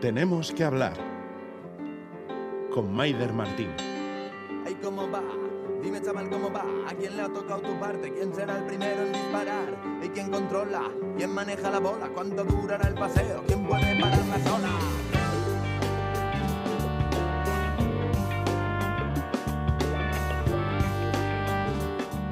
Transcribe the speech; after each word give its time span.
Tenemos 0.00 0.50
que 0.52 0.64
hablar 0.64 0.94
con 2.72 2.90
Maider 2.90 3.34
Martín. 3.34 3.68
Ay, 4.64 4.74
¿cómo 4.82 5.10
va? 5.10 5.22
Dime, 5.82 6.00
chaval, 6.00 6.30
¿cómo 6.30 6.50
va? 6.50 6.64
¿A 6.88 6.94
quién 6.94 7.18
le 7.18 7.22
ha 7.22 7.28
tocado 7.28 7.60
tu 7.60 7.78
parte? 7.78 8.10
¿Quién 8.10 8.34
será 8.34 8.56
el 8.56 8.64
primero 8.64 9.02
en 9.02 9.12
disparar? 9.12 9.68
¿Y 10.02 10.08
quién 10.08 10.30
controla? 10.30 10.84
¿Quién 11.18 11.34
maneja 11.34 11.70
la 11.70 11.80
bola? 11.80 12.08
¿Cuánto 12.14 12.44
durará 12.44 12.88
el 12.88 12.94
paseo? 12.94 13.44
¿Quién 13.46 13.66
puede 13.66 14.00
parar 14.00 14.24
la 14.24 14.38
zona? 14.38 14.68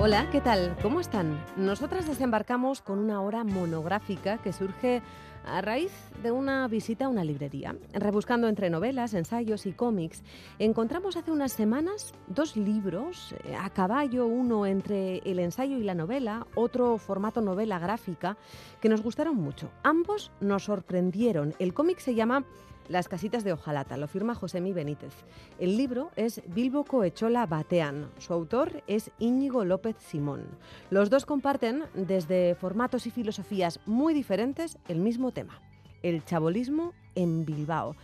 Hola, 0.01 0.31
¿qué 0.31 0.41
tal? 0.41 0.75
¿Cómo 0.81 1.01
están? 1.01 1.45
Nosotras 1.57 2.07
desembarcamos 2.07 2.81
con 2.81 2.99
una 2.99 3.21
hora 3.21 3.45
monográfica 3.45 4.39
que 4.39 4.55
surge 4.55 5.03
a 5.49 5.61
raíz 5.61 5.93
de 6.23 6.31
una 6.31 6.69
visita 6.69 7.07
a 7.07 7.09
una 7.09 7.25
librería. 7.25 7.77
Rebuscando 7.93 8.49
entre 8.49 8.71
novelas, 8.71 9.15
ensayos 9.15 9.67
y 9.67 9.73
cómics, 9.73 10.23
encontramos 10.59 11.17
hace 11.17 11.31
unas 11.31 11.53
semanas 11.53 12.13
dos 12.27 12.57
libros, 12.57 13.35
eh, 13.45 13.57
a 13.57 13.71
caballo, 13.71 14.27
uno 14.27 14.67
entre 14.67 15.19
el 15.19 15.39
ensayo 15.39 15.79
y 15.79 15.85
la 15.85 15.95
novela, 15.95 16.47
otro 16.55 16.99
formato 16.99 17.41
novela 17.41 17.79
gráfica, 17.79 18.37
que 18.81 18.89
nos 18.89 19.03
gustaron 19.03 19.37
mucho. 19.37 19.71
Ambos 19.83 20.31
nos 20.41 20.65
sorprendieron. 20.65 21.55
El 21.59 21.75
cómic 21.75 21.99
se 21.99 22.15
llama 22.15 22.45
las 22.89 23.09
casitas 23.09 23.45
de 23.45 23.53
Ojalata, 23.53 23.97
lo 23.97 24.09
firma 24.09 24.35
Josemi 24.35 24.73
Benítez. 24.73 25.13
El 25.59 25.77
libro 25.77 26.11
es 26.17 26.43
Bilbo 26.47 26.85
Coechola 26.85 27.47
Batean. 27.47 28.11
Su 28.19 28.33
autor 28.33 28.83
es 28.87 29.11
Íñigo 29.19 29.65
López 29.65 29.97
Simón. 29.99 30.47
Los 30.91 31.11
dos 31.11 31.27
comparten, 31.27 31.85
desde 31.95 32.55
formatos 32.55 33.07
y 33.07 33.11
filosofías 33.11 33.81
muy 33.87 34.15
diferentes, 34.15 34.79
el 34.89 34.99
mismo 34.99 35.33
tema, 35.33 35.61
el 36.03 36.25
chabolismo 36.25 36.93
en 37.15 37.45
Bilbao. 37.45 37.95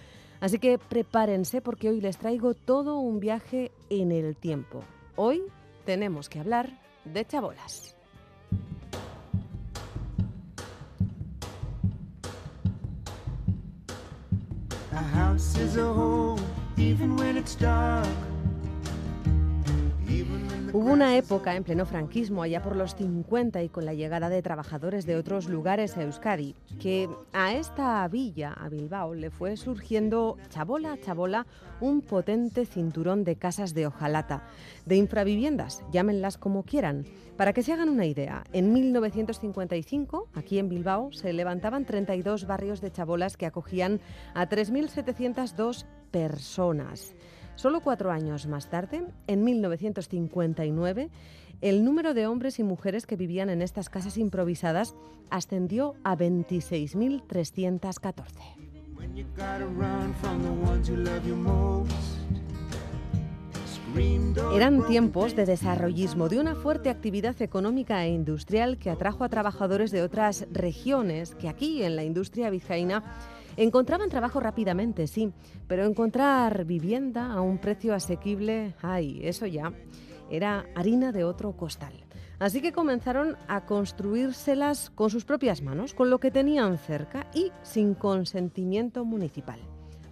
Así 0.41 0.59
que 0.59 0.79
prepárense 0.79 1.61
porque 1.61 1.89
hoy 1.89 2.01
les 2.01 2.19
traigo 2.19 2.55
todo 2.55 2.99
un 2.99 3.21
viaje 3.21 3.73
en 3.89 4.13
el 4.13 4.37
tiempo. 4.37 4.83
Hoy 5.17 5.43
tenemos 5.87 6.29
que 6.29 6.41
hablar 6.41 6.79
de 7.05 7.25
chabolas. 7.25 7.94
A 14.95 14.97
house 14.97 15.59
is 15.59 15.77
a 15.77 15.93
home, 15.93 16.41
even 16.77 17.17
when 17.17 17.37
it's 17.37 17.57
dark. 17.57 18.07
Hubo 20.75 20.91
una 20.91 21.17
época 21.17 21.55
en 21.55 21.63
pleno 21.63 21.87
franquismo, 21.87 22.43
allá 22.43 22.61
por 22.61 22.75
los 22.75 22.97
50 22.97 23.63
y 23.63 23.69
con 23.69 23.85
la 23.85 23.95
llegada 23.95 24.29
de 24.29 24.43
trabajadores 24.43 25.07
de 25.07 25.15
otros 25.15 25.49
lugares 25.49 25.97
a 25.97 26.03
Euskadi, 26.03 26.57
que 26.81 27.09
a 27.33 27.53
esta 27.53 28.09
villa, 28.09 28.53
a 28.53 28.69
Bilbao, 28.69 29.15
le 29.15 29.31
fue 29.31 29.57
surgiendo 29.57 30.37
chabola 30.49 30.95
a 30.95 31.01
chabola 31.01 31.47
un 31.81 32.01
potente 32.01 32.67
cinturón 32.67 33.23
de 33.23 33.37
casas 33.37 33.73
de 33.73 33.87
hojalata, 33.87 34.49
de 34.85 34.97
infraviviendas, 34.97 35.85
llámenlas 35.93 36.39
como 36.39 36.65
quieran. 36.65 37.05
Para 37.37 37.53
que 37.53 37.63
se 37.63 37.73
hagan 37.73 37.89
una 37.89 38.07
idea, 38.07 38.43
en 38.53 38.73
1955, 38.73 40.27
aquí 40.35 40.59
en 40.59 40.69
Bilbao, 40.69 41.13
se 41.13 41.33
levantaban 41.33 41.85
32 41.85 42.49
barrios 42.49 42.81
de 42.81 42.91
chabolas 42.91 43.37
que 43.37 43.47
acogían 43.47 44.01
a 44.35 44.49
3.702 44.49 45.85
personas. 46.11 47.15
Solo 47.57 47.81
cuatro 47.81 48.11
años 48.11 48.47
más 48.47 48.69
tarde, 48.69 49.07
en 49.27 49.45
1959, 49.45 51.11
el 51.61 51.85
número 51.85 52.15
de 52.15 52.27
hombres 52.27 52.59
y 52.59 52.65
mujeres 52.65 53.07
que 53.07 53.17
vivían 53.17 53.51
en 53.51 53.63
estas 53.63 53.89
casas 53.89 54.19
improvisadas 54.19 54.95
ascendió 55.31 55.95
a 56.05 56.17
26.314. 56.17 58.65
when 59.05 59.17
you 59.17 59.27
gotta 59.37 59.67
run 59.67 60.15
from 60.15 60.43
the 60.43 60.71
ones 60.71 60.89
who 60.89 60.97
love 60.97 61.27
you 61.27 61.37
most. 61.37 61.93
Screamed 63.67 64.39
or 64.39 64.57
Eran 64.57 64.87
tiempos 64.87 65.37
de 65.37 65.47
desarrollismo, 65.47 66.29
de 66.29 66.41
una 66.41 66.55
fuerte 66.55 66.91
actividad 66.91 67.41
económica 67.43 68.05
e 68.05 68.09
industrial 68.09 68.79
que 68.79 68.91
atrajo 68.91 69.25
a 69.25 69.29
trabajadores 69.29 69.91
de 69.91 70.03
otras 70.03 70.47
regiones 70.51 71.35
que 71.35 71.49
aquí, 71.49 71.83
en 71.83 71.97
la 71.97 72.05
industria 72.05 72.51
vizcaína, 72.51 73.03
encontraban 73.57 74.11
trabajo 74.11 74.41
rápidamente, 74.41 75.07
sí, 75.07 75.33
pero 75.67 75.85
encontrar 75.85 76.65
vivienda 76.65 77.33
a 77.33 77.41
un 77.41 77.59
precio 77.59 77.95
asequible, 77.95 78.75
ay, 78.83 79.21
eso 79.23 79.47
ya 79.47 79.73
era 80.31 80.67
harina 80.75 81.13
de 81.13 81.25
otro 81.25 81.57
costal. 81.57 81.93
Así 82.39 82.61
que 82.61 82.73
comenzaron 82.73 83.37
a 83.47 83.65
construírselas 83.65 84.91
con 84.91 85.11
sus 85.11 85.25
propias 85.25 85.63
manos, 85.63 85.95
con 85.95 86.11
lo 86.11 86.19
que 86.19 86.31
tenían 86.31 86.79
cerca 86.79 87.27
y 87.33 87.53
sin 87.63 87.95
consentimiento 87.95 89.05
municipal. 89.05 89.61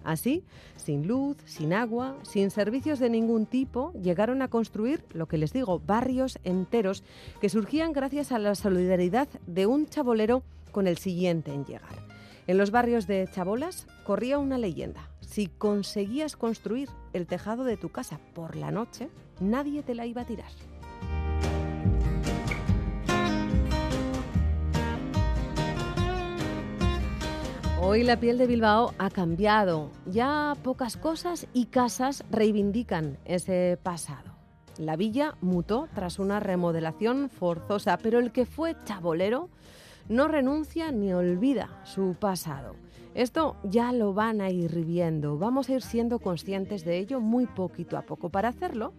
Así, 0.03 0.43
sin 0.75 1.07
luz, 1.07 1.37
sin 1.45 1.73
agua, 1.73 2.17
sin 2.23 2.51
servicios 2.51 2.99
de 2.99 3.09
ningún 3.09 3.45
tipo, 3.45 3.93
llegaron 3.93 4.41
a 4.41 4.49
construir, 4.49 5.03
lo 5.13 5.27
que 5.27 5.37
les 5.37 5.53
digo, 5.53 5.79
barrios 5.79 6.39
enteros 6.43 7.03
que 7.39 7.49
surgían 7.49 7.93
gracias 7.93 8.31
a 8.31 8.39
la 8.39 8.55
solidaridad 8.55 9.29
de 9.47 9.65
un 9.65 9.87
chabolero 9.87 10.43
con 10.71 10.87
el 10.87 10.97
siguiente 10.97 11.53
en 11.53 11.65
llegar. 11.65 12.12
En 12.45 12.57
los 12.57 12.71
barrios 12.71 13.07
de 13.07 13.25
chabolas 13.31 13.87
corría 14.03 14.37
una 14.37 14.57
leyenda. 14.57 15.09
Si 15.21 15.47
conseguías 15.47 16.35
construir 16.35 16.89
el 17.13 17.25
tejado 17.25 17.63
de 17.63 17.77
tu 17.77 17.89
casa 17.89 18.19
por 18.33 18.57
la 18.57 18.69
noche, 18.69 19.09
nadie 19.39 19.81
te 19.81 19.95
la 19.95 20.05
iba 20.05 20.23
a 20.23 20.25
tirar. 20.25 20.51
Hoy 27.79 28.03
la 28.03 28.19
piel 28.19 28.37
de 28.37 28.47
Bilbao 28.47 28.93
ha 28.97 29.09
cambiado. 29.09 29.91
Ya 30.05 30.53
pocas 30.63 30.97
cosas 30.97 31.47
y 31.53 31.67
casas 31.67 32.25
reivindican 32.29 33.17
ese 33.23 33.79
pasado. 33.81 34.33
La 34.77 34.97
villa 34.97 35.35
mutó 35.39 35.87
tras 35.93 36.19
una 36.19 36.41
remodelación 36.41 37.29
forzosa, 37.29 37.97
pero 37.97 38.19
el 38.19 38.31
que 38.31 38.45
fue 38.45 38.75
chabolero 38.83 39.49
no 40.09 40.27
renuncia 40.27 40.91
ni 40.91 41.13
olvida 41.13 41.81
su 41.83 42.15
pasado. 42.19 42.75
Esto 43.15 43.57
ya 43.63 43.93
lo 43.93 44.13
van 44.13 44.41
a 44.41 44.49
ir 44.49 44.83
viendo. 44.85 45.37
Vamos 45.37 45.69
a 45.69 45.73
ir 45.73 45.81
siendo 45.81 46.19
conscientes 46.19 46.83
de 46.83 46.97
ello 46.97 47.19
muy 47.19 47.45
poquito 47.45 47.97
a 47.97 48.01
poco. 48.01 48.29
Para 48.29 48.49
hacerlo, 48.49 48.93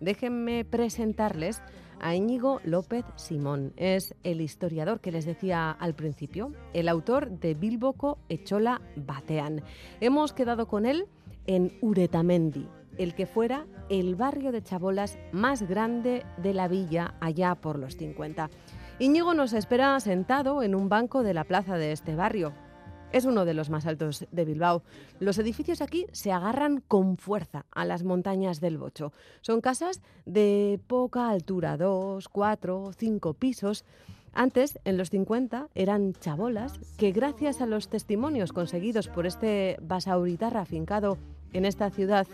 déjenme 0.00 0.64
presentarles 0.64 1.60
a 2.00 2.14
Íñigo 2.14 2.60
López 2.64 3.04
Simón. 3.16 3.72
Es 3.76 4.14
el 4.22 4.40
historiador 4.40 5.00
que 5.00 5.12
les 5.12 5.24
decía 5.24 5.70
al 5.70 5.94
principio, 5.94 6.52
el 6.74 6.88
autor 6.88 7.30
de 7.30 7.54
Bilboco 7.54 8.18
Echola 8.28 8.80
Batean. 8.94 9.62
Hemos 10.00 10.32
quedado 10.32 10.68
con 10.68 10.86
él 10.86 11.06
en 11.46 11.72
Uretamendi, 11.80 12.68
el 12.98 13.14
que 13.14 13.26
fuera 13.26 13.66
el 13.88 14.14
barrio 14.14 14.52
de 14.52 14.62
chabolas 14.62 15.18
más 15.32 15.62
grande 15.62 16.24
de 16.42 16.54
la 16.54 16.68
villa 16.68 17.14
allá 17.20 17.54
por 17.54 17.78
los 17.78 17.96
50. 17.96 18.50
Íñigo 18.98 19.34
nos 19.34 19.52
espera 19.52 20.00
sentado 20.00 20.62
en 20.62 20.74
un 20.74 20.88
banco 20.88 21.22
de 21.22 21.34
la 21.34 21.44
plaza 21.44 21.76
de 21.76 21.92
este 21.92 22.16
barrio. 22.16 22.54
Es 23.12 23.26
uno 23.26 23.44
de 23.44 23.52
los 23.52 23.68
más 23.68 23.84
altos 23.84 24.26
de 24.32 24.44
Bilbao. 24.46 24.82
Los 25.20 25.36
edificios 25.38 25.82
aquí 25.82 26.06
se 26.12 26.32
agarran 26.32 26.80
con 26.80 27.18
fuerza 27.18 27.66
a 27.72 27.84
las 27.84 28.04
montañas 28.04 28.58
del 28.58 28.78
Bocho. 28.78 29.12
Son 29.42 29.60
casas 29.60 30.00
de 30.24 30.80
poca 30.86 31.28
altura, 31.28 31.76
dos, 31.76 32.30
cuatro, 32.30 32.90
cinco 32.96 33.34
pisos. 33.34 33.84
Antes, 34.32 34.78
en 34.84 34.96
los 34.96 35.10
50, 35.10 35.68
eran 35.74 36.14
chabolas 36.14 36.80
que 36.96 37.12
gracias 37.12 37.60
a 37.60 37.66
los 37.66 37.88
testimonios 37.88 38.54
conseguidos 38.54 39.08
por 39.08 39.26
este 39.26 39.76
basauritarra 39.82 40.62
afincado 40.62 41.18
en 41.52 41.66
esta 41.66 41.90
ciudad, 41.90 42.26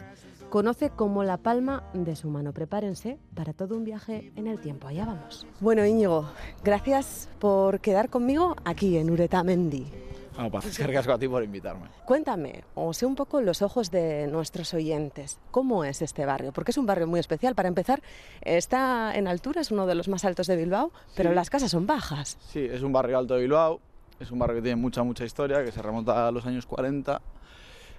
conoce 0.53 0.91
como 0.91 1.25
la 1.25 1.39
palma 1.39 1.83
de 1.95 2.15
su 2.15 2.29
mano. 2.29 2.53
Prepárense 2.53 3.19
para 3.35 3.55
todo 3.55 3.75
un 3.75 3.85
viaje 3.85 4.35
en 4.37 4.47
el 4.47 4.61
tiempo. 4.61 4.87
Allá 4.87 5.07
vamos. 5.07 5.47
Bueno, 5.61 5.87
Íñigo, 5.87 6.29
gracias 6.63 7.31
por 7.39 7.81
quedar 7.81 8.10
conmigo 8.10 8.54
aquí 8.66 8.99
en 8.99 9.09
Uretamendi. 9.10 9.87
Bueno, 10.34 10.51
pues 10.51 10.78
a 11.09 11.19
ti 11.19 11.27
por 11.27 11.43
invitarme. 11.43 11.87
Cuéntame, 12.04 12.65
o 12.75 12.93
sé 12.93 13.07
un 13.07 13.15
poco 13.15 13.41
los 13.41 13.63
ojos 13.63 13.91
de 13.91 14.27
nuestros 14.27 14.75
oyentes, 14.75 15.39
¿cómo 15.51 15.84
es 15.84 16.03
este 16.03 16.27
barrio? 16.27 16.53
Porque 16.53 16.72
es 16.72 16.77
un 16.77 16.84
barrio 16.84 17.07
muy 17.07 17.19
especial. 17.21 17.55
Para 17.55 17.69
empezar, 17.69 18.03
está 18.43 19.16
en 19.16 19.28
altura, 19.28 19.63
es 19.63 19.71
uno 19.71 19.87
de 19.87 19.95
los 19.95 20.09
más 20.09 20.27
altos 20.27 20.48
de 20.48 20.57
Bilbao, 20.57 20.93
pero 21.16 21.31
Sí. 21.31 21.34
las 21.34 21.48
casas 21.48 21.71
son 21.71 21.87
bajas. 21.87 22.37
Sí, 22.51 22.60
es 22.60 22.83
un 22.83 22.93
barrio 22.93 23.16
alto 23.16 23.34
de 23.37 23.41
Bilbao, 23.41 23.81
es 24.21 24.31
un 24.31 24.39
barrio 24.39 24.57
que 24.57 24.63
tiene 24.63 24.77
mucha, 24.77 25.03
mucha 25.03 25.25
historia, 25.25 25.65
que 25.65 25.72
se 25.72 25.81
remonta 25.81 26.28
a 26.28 26.31
los 26.31 26.45
años 26.45 26.66
40. 26.66 27.22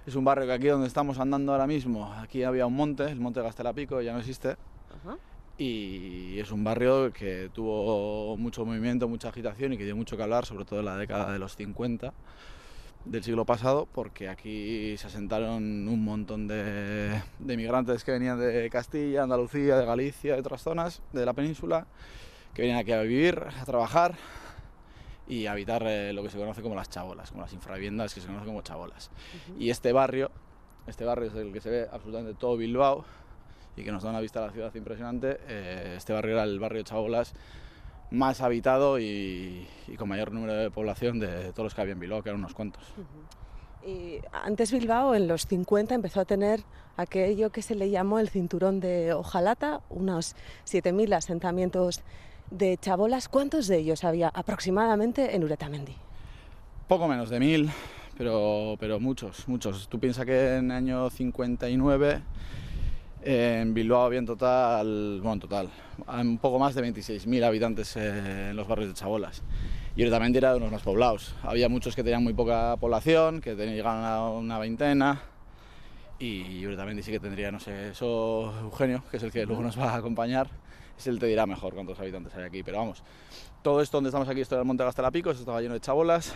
Es 0.06 0.16
un 0.16 0.24
barrio 0.24 0.46
que 0.46 0.52
aquí 0.52 0.66
donde 0.66 0.86
estamos 0.86 1.18
andando 1.18 1.52
ahora 1.52 1.66
mismo, 1.66 2.12
aquí 2.14 2.42
había 2.42 2.66
un 2.66 2.74
monte, 2.76 3.04
el 3.04 3.18
monte 3.18 3.40
Gastelapico, 3.40 4.02
ya 4.02 4.12
no 4.12 4.18
existe. 4.18 4.56
Y 5.56 6.38
es 6.38 6.50
un 6.50 6.62
barrio 6.62 7.10
que 7.10 7.48
tuvo 7.54 8.36
mucho 8.36 8.66
movimiento, 8.66 9.08
mucha 9.08 9.28
agitación 9.28 9.72
y 9.72 9.78
que 9.78 9.84
dio 9.84 9.96
mucho 9.96 10.16
que 10.16 10.22
hablar, 10.22 10.44
sobre 10.44 10.66
todo 10.66 10.80
en 10.80 10.86
la 10.86 10.96
década 10.98 11.32
de 11.32 11.38
los 11.38 11.56
50 11.56 12.12
del 13.06 13.22
siglo 13.22 13.46
pasado, 13.46 13.88
porque 13.92 14.28
aquí 14.28 14.94
se 14.98 15.06
asentaron 15.06 15.88
un 15.88 16.04
montón 16.04 16.48
de, 16.48 17.22
de 17.38 17.56
migrantes 17.56 18.04
que 18.04 18.12
venían 18.12 18.38
de 18.38 18.68
Castilla, 18.70 19.22
Andalucía, 19.22 19.76
de 19.76 19.86
Galicia, 19.86 20.34
de 20.34 20.40
otras 20.40 20.62
zonas 20.62 21.00
de 21.12 21.24
la 21.24 21.32
península, 21.32 21.86
que 22.52 22.62
venían 22.62 22.78
aquí 22.78 22.92
a 22.92 23.00
vivir, 23.00 23.42
a 23.60 23.64
trabajar 23.64 24.16
y 25.26 25.46
habitar 25.46 25.82
eh, 25.86 26.12
lo 26.12 26.22
que 26.22 26.30
se 26.30 26.38
conoce 26.38 26.62
como 26.62 26.74
las 26.74 26.90
chabolas, 26.90 27.30
como 27.30 27.42
las 27.42 27.52
infraviviendas 27.52 28.14
que 28.14 28.20
se 28.20 28.26
conocen 28.26 28.46
como 28.46 28.62
chabolas. 28.62 29.10
Y 29.58 29.70
este 29.70 29.92
barrio, 29.92 30.30
este 30.86 31.04
barrio 31.04 31.28
es 31.28 31.34
el 31.34 31.52
que 31.52 31.60
se 31.60 31.70
ve 31.70 31.88
absolutamente 31.90 32.38
todo 32.38 32.56
Bilbao 32.56 33.04
y 33.76 33.84
que 33.84 33.90
nos 33.90 34.02
da 34.02 34.10
una 34.10 34.20
vista 34.20 34.40
a 34.40 34.46
la 34.46 34.52
ciudad 34.52 34.74
impresionante. 34.74 35.38
eh, 35.48 35.94
este 35.96 36.12
barrio 36.12 36.34
era 36.34 36.44
el 36.44 36.58
barrio 36.60 36.78
de 36.78 36.84
chabolas 36.84 37.34
más 38.10 38.40
habitado 38.40 38.98
y, 38.98 39.66
y 39.88 39.96
con 39.96 40.08
mayor 40.08 40.32
número 40.32 40.54
de 40.54 40.70
población 40.70 41.18
de 41.18 41.52
todos 41.52 41.64
los 41.64 41.74
que 41.74 41.80
había 41.80 41.94
en 41.94 42.00
Bilbao, 42.00 42.22
que 42.22 42.28
eran 42.28 42.40
unos 42.40 42.54
cuantos. 42.54 42.82
Y 43.84 44.20
antes 44.32 44.72
Bilbao, 44.72 45.14
en 45.14 45.28
los 45.28 45.46
50, 45.46 45.94
empezó 45.94 46.20
a 46.20 46.24
tener 46.24 46.60
aquello 46.96 47.50
que 47.50 47.60
se 47.60 47.74
le 47.74 47.90
llamó 47.90 48.18
el 48.18 48.28
cinturón 48.30 48.80
de 48.80 49.12
Ojalata, 49.12 49.80
unos 49.90 50.36
7.000 50.66 51.14
asentamientos 51.14 52.02
de 52.50 52.76
chabolas. 52.78 53.28
¿Cuántos 53.28 53.66
de 53.68 53.78
ellos 53.78 54.04
había 54.04 54.28
aproximadamente 54.28 55.34
en 55.34 55.44
Uretamendi? 55.44 55.94
Poco 56.88 57.08
menos 57.08 57.30
de 57.30 57.40
mil, 57.40 57.70
pero, 58.16 58.76
pero 58.78 59.00
muchos, 59.00 59.48
muchos. 59.48 59.88
Tú 59.88 59.98
piensas 59.98 60.26
que 60.26 60.56
en 60.56 60.70
el 60.70 60.76
año 60.76 61.10
59 61.10 62.22
eh, 63.26 63.60
en 63.62 63.72
Bilbao 63.72 64.02
había 64.02 64.18
en 64.18 64.26
total, 64.26 65.18
bueno, 65.22 65.32
en 65.32 65.40
total, 65.40 65.70
un 66.06 66.38
poco 66.38 66.58
más 66.58 66.74
de 66.74 66.82
26.000 66.82 67.44
habitantes 67.44 67.96
eh, 67.96 68.50
en 68.50 68.56
los 68.56 68.68
barrios 68.68 68.88
de 68.88 68.94
Chabolas. 68.94 69.42
Y 69.96 70.02
Uretamendi 70.02 70.38
era 70.38 70.50
de 70.50 70.58
unos 70.58 70.72
más 70.72 70.82
poblados. 70.82 71.34
Había 71.42 71.68
muchos 71.68 71.96
que 71.96 72.02
tenían 72.02 72.22
muy 72.22 72.34
poca 72.34 72.76
población, 72.76 73.40
que 73.40 73.54
llegaban 73.54 74.04
a 74.04 74.28
una 74.28 74.58
veintena. 74.58 75.22
Y 76.18 76.66
Uretamendi 76.66 77.02
sí 77.02 77.12
que 77.12 77.20
tendría, 77.20 77.50
no 77.50 77.60
sé, 77.60 77.90
eso 77.90 78.52
Eugenio, 78.60 79.02
que 79.10 79.16
es 79.16 79.22
el 79.22 79.32
que 79.32 79.46
luego 79.46 79.62
nos 79.62 79.78
va 79.78 79.92
a 79.92 79.96
acompañar, 79.96 80.48
es 80.98 81.06
el 81.06 81.18
te 81.18 81.26
dirá 81.26 81.46
mejor 81.46 81.74
cuántos 81.74 81.98
habitantes 81.98 82.34
hay 82.34 82.44
aquí. 82.44 82.62
Pero 82.62 82.78
vamos, 82.78 83.02
todo 83.62 83.80
esto 83.80 83.96
donde 83.96 84.08
estamos 84.08 84.28
aquí, 84.28 84.40
esto 84.40 84.54
era 84.54 84.62
el 84.62 84.66
Monte 84.66 84.84
Gastelapico, 84.84 85.30
esto 85.30 85.42
estaba 85.42 85.60
lleno 85.60 85.74
de 85.74 85.80
chabolas. 85.80 86.34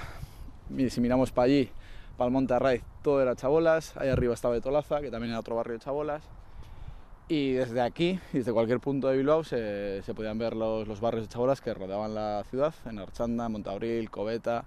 Y 0.77 0.91
si 0.91 1.01
miramos 1.01 1.31
para 1.31 1.47
allí, 1.47 1.71
para 2.17 2.27
el 2.27 2.33
Monte 2.33 2.55
Arraiz, 2.55 2.83
todo 3.03 3.23
era 3.23 3.35
chabolas. 3.37 3.97
Ahí 3.97 4.09
arriba 4.09 4.35
estaba 4.35 4.55
Betolaza, 4.55 5.01
que 5.01 5.11
también 5.11 5.31
era 5.31 5.41
otro 5.41 5.57
barrio 5.57 5.75
de 5.75 5.81
chabolas. 5.81 6.23
Y 7.29 7.53
desde 7.53 7.83
aquí, 7.83 8.19
desde 8.33 8.53
cualquier 8.53 8.81
punto 8.81 9.09
de 9.09 9.17
Bilbao, 9.19 9.45
se, 9.45 10.03
se 10.03 10.15
podían 10.15 10.39
ver 10.39 10.57
los, 10.57 10.89
los, 10.89 11.01
barrios 11.01 11.25
de 11.25 11.29
chabolas 11.29 11.61
que 11.61 11.75
rodeaban 11.75 12.15
la 12.15 12.43
ciudad, 12.49 12.75
en 12.87 12.99
Archanda, 12.99 13.49
Montabril, 13.51 14.11
Coveta, 14.11 14.65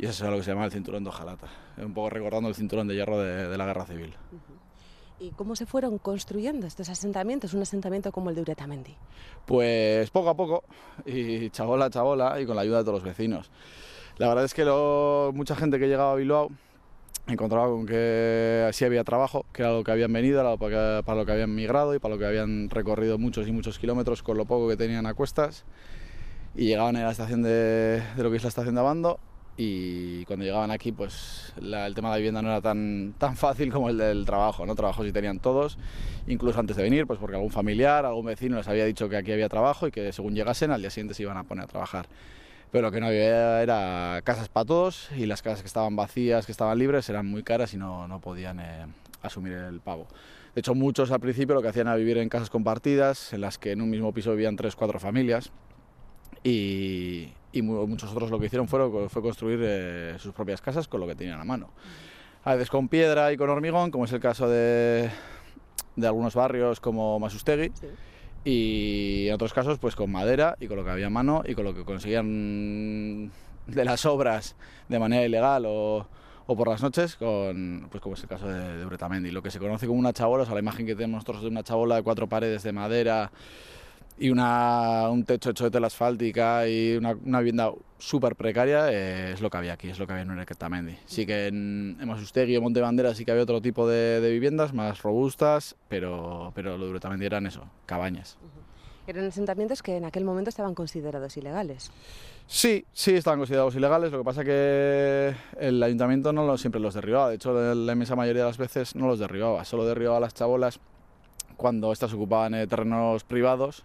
y 0.00 0.06
eso 0.06 0.24
es 0.24 0.30
lo 0.30 0.38
que 0.38 0.42
se 0.42 0.52
llama 0.52 0.64
el 0.64 0.70
cinturón 0.70 1.04
de 1.04 1.10
Ojalata, 1.10 1.48
un 1.76 1.92
poco 1.92 2.08
recordando 2.08 2.48
el 2.48 2.54
cinturón 2.54 2.88
de 2.88 2.94
hierro 2.94 3.18
de, 3.18 3.48
de 3.48 3.58
la 3.58 3.66
Guerra 3.66 3.84
Civil. 3.84 4.14
Uh 4.32 4.36
-huh. 4.36 4.59
¿Y 5.20 5.32
cómo 5.32 5.54
se 5.54 5.66
fueron 5.66 5.98
construyendo 5.98 6.66
estos 6.66 6.88
asentamientos, 6.88 7.52
un 7.52 7.60
asentamiento 7.60 8.10
como 8.10 8.30
el 8.30 8.36
de 8.36 8.40
Uretamendi? 8.40 8.96
Pues 9.44 10.08
poco 10.08 10.30
a 10.30 10.34
poco, 10.34 10.64
y 11.04 11.50
chabola 11.50 11.84
a 11.84 11.90
chabola, 11.90 12.40
y 12.40 12.46
con 12.46 12.56
la 12.56 12.62
ayuda 12.62 12.78
de 12.78 12.84
todos 12.84 13.00
los 13.00 13.04
vecinos. 13.04 13.50
La 14.16 14.28
verdad 14.28 14.46
es 14.46 14.54
que 14.54 14.64
lo, 14.64 15.30
mucha 15.34 15.54
gente 15.54 15.78
que 15.78 15.88
llegaba 15.88 16.12
a 16.12 16.14
Bilbao 16.16 16.48
encontraba 17.26 17.68
con 17.68 17.84
que 17.84 18.70
sí 18.72 18.86
había 18.86 19.04
trabajo, 19.04 19.44
que 19.52 19.60
era 19.60 19.72
lo 19.72 19.84
que 19.84 19.92
habían 19.92 20.10
venido, 20.10 20.42
para, 20.56 21.02
para 21.02 21.18
lo 21.18 21.26
que 21.26 21.32
habían 21.32 21.54
migrado 21.54 21.94
y 21.94 21.98
para 21.98 22.14
lo 22.14 22.18
que 22.18 22.24
habían 22.24 22.70
recorrido 22.70 23.18
muchos 23.18 23.46
y 23.46 23.52
muchos 23.52 23.78
kilómetros 23.78 24.22
con 24.22 24.38
lo 24.38 24.46
poco 24.46 24.68
que 24.68 24.78
tenían 24.78 25.04
a 25.04 25.12
cuestas. 25.12 25.66
Y 26.54 26.64
llegaban 26.64 26.96
a 26.96 27.04
la 27.04 27.10
estación 27.10 27.42
de, 27.42 28.02
de 28.16 28.22
lo 28.22 28.30
que 28.30 28.38
es 28.38 28.42
la 28.42 28.48
estación 28.48 28.74
de 28.74 28.80
Abando 28.80 29.20
y 29.62 30.24
cuando 30.24 30.46
llegaban 30.46 30.70
aquí 30.70 30.90
pues 30.90 31.52
la, 31.60 31.86
el 31.86 31.94
tema 31.94 32.08
de 32.08 32.12
la 32.14 32.16
vivienda 32.16 32.40
no 32.40 32.48
era 32.48 32.62
tan, 32.62 33.12
tan 33.18 33.36
fácil 33.36 33.70
como 33.70 33.90
el 33.90 33.98
del 33.98 34.24
trabajo, 34.24 34.64
¿no? 34.64 34.74
Trabajo 34.74 35.04
sí 35.04 35.12
tenían 35.12 35.38
todos, 35.38 35.76
incluso 36.26 36.58
antes 36.58 36.78
de 36.78 36.82
venir, 36.82 37.06
pues 37.06 37.18
porque 37.18 37.36
algún 37.36 37.50
familiar, 37.50 38.06
algún 38.06 38.24
vecino 38.24 38.56
les 38.56 38.68
había 38.68 38.86
dicho 38.86 39.10
que 39.10 39.18
aquí 39.18 39.32
había 39.32 39.50
trabajo 39.50 39.86
y 39.86 39.90
que 39.90 40.12
según 40.12 40.34
llegasen 40.34 40.70
al 40.70 40.80
día 40.80 40.88
siguiente 40.88 41.12
se 41.12 41.24
iban 41.24 41.36
a 41.36 41.44
poner 41.44 41.64
a 41.64 41.66
trabajar 41.66 42.06
pero 42.70 42.86
lo 42.86 42.92
que 42.92 43.00
no 43.00 43.08
había 43.08 43.62
era 43.62 44.20
casas 44.24 44.48
para 44.48 44.64
todos 44.64 45.10
y 45.16 45.26
las 45.26 45.42
casas 45.42 45.60
que 45.60 45.66
estaban 45.66 45.96
vacías, 45.96 46.46
que 46.46 46.52
estaban 46.52 46.78
libres, 46.78 47.08
eran 47.10 47.26
muy 47.26 47.42
caras 47.42 47.74
y 47.74 47.76
no, 47.76 48.06
no 48.08 48.20
podían 48.20 48.60
eh, 48.60 48.86
asumir 49.22 49.52
el 49.54 49.80
pago. 49.80 50.06
De 50.54 50.60
hecho, 50.60 50.74
muchos 50.74 51.10
al 51.10 51.20
principio 51.20 51.54
lo 51.54 51.62
que 51.62 51.68
hacían 51.68 51.88
era 51.88 51.96
vivir 51.96 52.18
en 52.18 52.28
casas 52.28 52.48
compartidas, 52.48 53.32
en 53.32 53.40
las 53.40 53.58
que 53.58 53.72
en 53.72 53.82
un 53.82 53.90
mismo 53.90 54.14
piso 54.14 54.30
vivían 54.30 54.56
tres, 54.56 54.76
cuatro 54.76 55.00
familias, 55.00 55.50
y, 56.42 57.28
y 57.52 57.62
muchos 57.62 58.10
otros 58.10 58.30
lo 58.30 58.38
que 58.38 58.46
hicieron 58.46 58.68
fue, 58.68 59.08
fue 59.08 59.22
construir 59.22 59.60
eh, 59.62 60.16
sus 60.18 60.32
propias 60.32 60.60
casas 60.60 60.88
con 60.88 61.00
lo 61.00 61.06
que 61.06 61.14
tenían 61.14 61.40
a 61.40 61.44
mano. 61.44 61.70
A 62.44 62.54
veces 62.54 62.70
con 62.70 62.88
piedra 62.88 63.32
y 63.32 63.36
con 63.36 63.50
hormigón, 63.50 63.90
como 63.90 64.04
es 64.06 64.12
el 64.12 64.20
caso 64.20 64.48
de, 64.48 65.10
de 65.96 66.06
algunos 66.06 66.34
barrios 66.34 66.80
como 66.80 67.18
Masustegui. 67.18 67.70
Sí 67.74 67.86
y 68.44 69.28
en 69.28 69.34
otros 69.34 69.52
casos 69.52 69.78
pues 69.78 69.94
con 69.96 70.10
madera 70.10 70.56
y 70.60 70.66
con 70.66 70.76
lo 70.76 70.84
que 70.84 70.90
había 70.90 71.06
a 71.06 71.10
mano 71.10 71.42
y 71.46 71.54
con 71.54 71.64
lo 71.64 71.74
que 71.74 71.84
conseguían 71.84 73.30
de 73.66 73.84
las 73.84 74.06
obras 74.06 74.56
de 74.88 74.98
manera 74.98 75.24
ilegal 75.24 75.64
o, 75.66 76.06
o 76.46 76.56
por 76.56 76.68
las 76.68 76.82
noches, 76.82 77.16
con, 77.16 77.86
pues 77.90 78.02
como 78.02 78.14
es 78.14 78.22
el 78.22 78.28
caso 78.28 78.48
de, 78.48 78.78
de 78.78 78.86
Uretamendi, 78.86 79.30
lo 79.30 79.42
que 79.42 79.50
se 79.50 79.58
conoce 79.58 79.86
como 79.86 79.98
una 79.98 80.12
chabola, 80.12 80.42
o 80.42 80.46
sea, 80.46 80.54
la 80.54 80.60
imagen 80.60 80.86
que 80.86 80.94
tenemos 80.94 81.18
nosotros 81.18 81.42
de 81.42 81.48
una 81.48 81.62
chabola 81.62 81.96
de 81.96 82.02
cuatro 82.02 82.28
paredes 82.28 82.62
de 82.62 82.72
madera 82.72 83.30
y 84.20 84.28
una, 84.28 85.08
un 85.10 85.24
techo 85.24 85.48
hecho 85.48 85.64
de 85.64 85.70
tela 85.70 85.86
asfáltica 85.86 86.68
y 86.68 86.94
una, 86.94 87.16
una 87.24 87.38
vivienda 87.38 87.72
súper 87.96 88.36
precaria 88.36 88.92
eh, 88.92 89.32
es 89.32 89.40
lo 89.40 89.48
que 89.48 89.56
había 89.56 89.72
aquí, 89.72 89.88
es 89.88 89.98
lo 89.98 90.06
que 90.06 90.12
había 90.12 90.24
en 90.24 90.30
Uretamendi. 90.30 90.94
Sí 91.06 91.24
que 91.24 91.46
en, 91.46 91.96
en 91.98 92.06
Masustegui 92.06 92.54
o 92.58 92.60
Montebandera 92.60 93.14
sí 93.14 93.24
que 93.24 93.30
había 93.30 93.44
otro 93.44 93.62
tipo 93.62 93.88
de, 93.88 94.20
de, 94.20 94.30
viviendas 94.30 94.74
más 94.74 95.02
robustas, 95.02 95.74
pero, 95.88 96.52
pero 96.54 96.76
lo 96.76 96.84
de 96.84 96.90
Uretamendi 96.90 97.24
eran 97.24 97.46
eso, 97.46 97.64
cabañas. 97.86 98.36
Eran 99.06 99.24
asentamientos 99.24 99.82
que 99.82 99.96
en 99.96 100.04
aquel 100.04 100.26
momento 100.26 100.50
estaban 100.50 100.74
considerados 100.74 101.38
ilegales. 101.38 101.90
Sí, 102.46 102.84
sí, 102.92 103.14
estaban 103.14 103.38
considerados 103.38 103.74
ilegales. 103.74 104.12
Lo 104.12 104.18
que 104.18 104.24
pasa 104.24 104.44
que 104.44 105.34
el 105.58 105.82
ayuntamiento 105.82 106.34
no 106.34 106.44
lo, 106.44 106.58
siempre 106.58 106.78
los 106.80 106.92
derribaba. 106.92 107.30
De 107.30 107.36
hecho, 107.36 107.54
la 107.54 107.92
inmensa 107.92 108.16
mayoría 108.16 108.42
de 108.42 108.48
las 108.48 108.58
veces 108.58 108.94
no 108.94 109.06
los 109.06 109.18
derribaba. 109.18 109.64
Solo 109.64 109.86
derribaba 109.86 110.20
las 110.20 110.34
chabolas 110.34 110.78
cuando 111.56 111.90
estas 111.90 112.12
ocupaban 112.12 112.54
eh, 112.54 112.66
terrenos 112.66 113.24
privados 113.24 113.84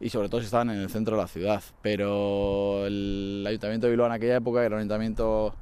y 0.00 0.10
sobre 0.10 0.28
todo 0.28 0.40
si 0.40 0.46
estaban 0.46 0.70
en 0.70 0.80
el 0.80 0.90
centro 0.90 1.16
de 1.16 1.22
la 1.22 1.28
ciudad. 1.28 1.62
Pero 1.82 2.86
el 2.86 3.44
ayuntamiento 3.46 3.86
de 3.86 3.92
Bilbao 3.92 4.06
en 4.06 4.12
aquella 4.12 4.36
época 4.36 4.64
era 4.64 4.76
un 4.76 4.80
ayuntamiento 4.80 5.54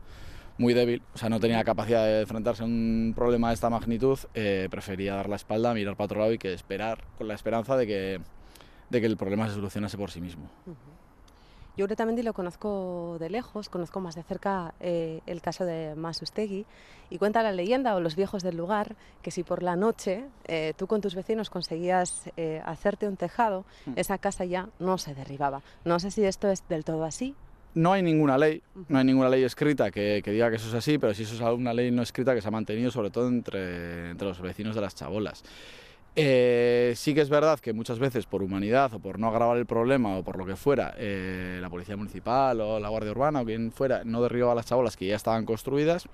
muy 0.58 0.72
débil, 0.72 1.02
o 1.14 1.18
sea, 1.18 1.28
no 1.28 1.38
tenía 1.38 1.62
capacidad 1.64 2.04
de 2.04 2.22
enfrentarse 2.22 2.62
a 2.62 2.66
un 2.66 3.12
problema 3.14 3.48
de 3.48 3.54
esta 3.54 3.68
magnitud, 3.68 4.18
eh, 4.34 4.68
prefería 4.70 5.14
dar 5.14 5.28
la 5.28 5.36
espalda, 5.36 5.74
mirar 5.74 5.96
para 5.96 6.06
otro 6.06 6.20
lado 6.20 6.32
y 6.32 6.38
que 6.38 6.52
esperar 6.52 7.04
con 7.18 7.28
la 7.28 7.34
esperanza 7.34 7.76
de 7.76 7.86
que, 7.86 8.20
de 8.88 9.00
que 9.00 9.06
el 9.06 9.16
problema 9.18 9.48
se 9.48 9.54
solucionase 9.54 9.98
por 9.98 10.10
sí 10.10 10.20
mismo. 10.20 10.50
Uh 10.66 10.70
-huh. 10.70 11.05
Yo 11.76 11.84
Uretamendi 11.84 12.22
lo 12.22 12.32
conozco 12.32 13.18
de 13.20 13.28
lejos, 13.28 13.68
conozco 13.68 14.00
más 14.00 14.14
de 14.14 14.22
cerca 14.22 14.72
eh, 14.80 15.20
el 15.26 15.42
caso 15.42 15.66
de 15.66 15.94
Masustegui 15.94 16.64
y 17.10 17.18
cuenta 17.18 17.42
la 17.42 17.52
leyenda 17.52 17.94
o 17.94 18.00
los 18.00 18.16
viejos 18.16 18.42
del 18.42 18.56
lugar 18.56 18.96
que 19.20 19.30
si 19.30 19.42
por 19.42 19.62
la 19.62 19.76
noche 19.76 20.24
eh, 20.46 20.72
tú 20.78 20.86
con 20.86 21.02
tus 21.02 21.14
vecinos 21.14 21.50
conseguías 21.50 22.30
eh, 22.38 22.62
hacerte 22.64 23.06
un 23.06 23.18
tejado, 23.18 23.66
mm. 23.84 23.92
esa 23.96 24.16
casa 24.16 24.46
ya 24.46 24.70
no 24.78 24.96
se 24.96 25.14
derribaba. 25.14 25.60
No 25.84 26.00
sé 26.00 26.10
si 26.10 26.24
esto 26.24 26.48
es 26.48 26.66
del 26.66 26.82
todo 26.82 27.04
así. 27.04 27.34
No 27.74 27.92
hay 27.92 28.02
ninguna 28.02 28.38
ley, 28.38 28.62
no 28.88 28.98
hay 28.98 29.04
ninguna 29.04 29.28
ley 29.28 29.44
escrita 29.44 29.90
que, 29.90 30.22
que, 30.24 30.30
diga 30.30 30.48
que 30.48 30.56
eso 30.56 30.68
es 30.68 30.74
así, 30.74 30.96
pero 30.96 31.12
sí 31.12 31.24
eso 31.24 31.34
es 31.34 31.40
una 31.42 31.74
ley 31.74 31.90
no 31.90 32.00
escrita 32.00 32.34
que 32.34 32.40
se 32.40 32.48
ha 32.48 32.50
mantenido 32.50 32.90
sobre 32.90 33.10
todo 33.10 33.28
entre, 33.28 34.12
entre 34.12 34.26
los 34.26 34.40
vecinos 34.40 34.74
de 34.74 34.80
las 34.80 34.94
chabolas. 34.94 35.44
Eh, 36.18 36.94
sí 36.96 37.14
que 37.14 37.20
es 37.20 37.28
verdad 37.28 37.60
que 37.60 37.74
muchas 37.74 37.98
veces 37.98 38.24
por 38.24 38.42
humanidad 38.42 38.94
o 38.94 38.98
por 38.98 39.18
no 39.18 39.28
agravar 39.28 39.58
el 39.58 39.66
problema 39.66 40.16
o 40.16 40.24
por 40.24 40.38
lo 40.38 40.46
que 40.46 40.56
fuera, 40.56 40.94
eh, 40.96 41.58
la 41.60 41.68
policía 41.68 41.94
municipal 41.94 42.58
o 42.62 42.80
la 42.80 42.88
guardia 42.88 43.10
urbana 43.10 43.42
o 43.42 43.44
quien 43.44 43.70
fuera 43.70 44.02
no 44.02 44.22
derribaba 44.22 44.54
las 44.54 44.64
chabolas 44.64 44.96
que 44.96 45.06
ya 45.06 45.14
estaban 45.14 45.44
construidas. 45.44 46.08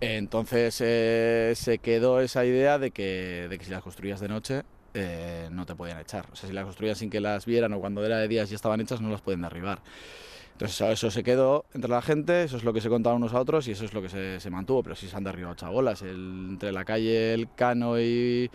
Entonces 0.00 0.80
eh, 0.80 1.52
se 1.54 1.78
quedó 1.78 2.20
esa 2.20 2.44
idea 2.44 2.78
de 2.78 2.90
que, 2.90 3.46
de 3.48 3.56
que 3.56 3.64
si 3.64 3.70
las 3.70 3.82
construías 3.82 4.20
de 4.20 4.28
noche 4.28 4.62
no 5.50 5.66
te 5.66 5.74
podían 5.74 5.98
echar. 5.98 6.26
O 6.32 6.36
sea, 6.36 6.48
si 6.48 6.54
las 6.54 6.64
construías 6.64 6.96
sin 6.98 7.10
que 7.10 7.20
las 7.20 7.44
vieran 7.44 7.72
o 7.74 7.80
cuando 7.80 8.04
era 8.04 8.16
de 8.18 8.28
días 8.28 8.48
ya 8.48 8.56
estaban 8.56 8.80
hechas 8.80 9.00
no 9.00 9.10
las 9.10 9.20
pueden 9.20 9.42
derribar. 9.42 9.80
Entonces 10.56 10.80
eso 10.80 11.10
se 11.10 11.22
quedó 11.22 11.66
entre 11.74 11.90
la 11.90 12.00
gente, 12.00 12.44
eso 12.44 12.56
es 12.56 12.64
lo 12.64 12.72
que 12.72 12.80
se 12.80 12.88
contaba 12.88 13.14
unos 13.14 13.34
a 13.34 13.40
otros 13.40 13.68
y 13.68 13.72
eso 13.72 13.84
es 13.84 13.92
lo 13.92 14.00
que 14.00 14.08
se, 14.08 14.40
se 14.40 14.48
mantuvo, 14.48 14.82
pero 14.82 14.96
sí 14.96 15.06
se 15.06 15.14
han 15.14 15.22
derribado 15.22 15.54
chabolas. 15.54 16.00
El, 16.00 16.46
entre 16.52 16.72
la 16.72 16.82
calle 16.82 17.34
El 17.34 17.52
Cano 17.54 18.00
y, 18.00 18.50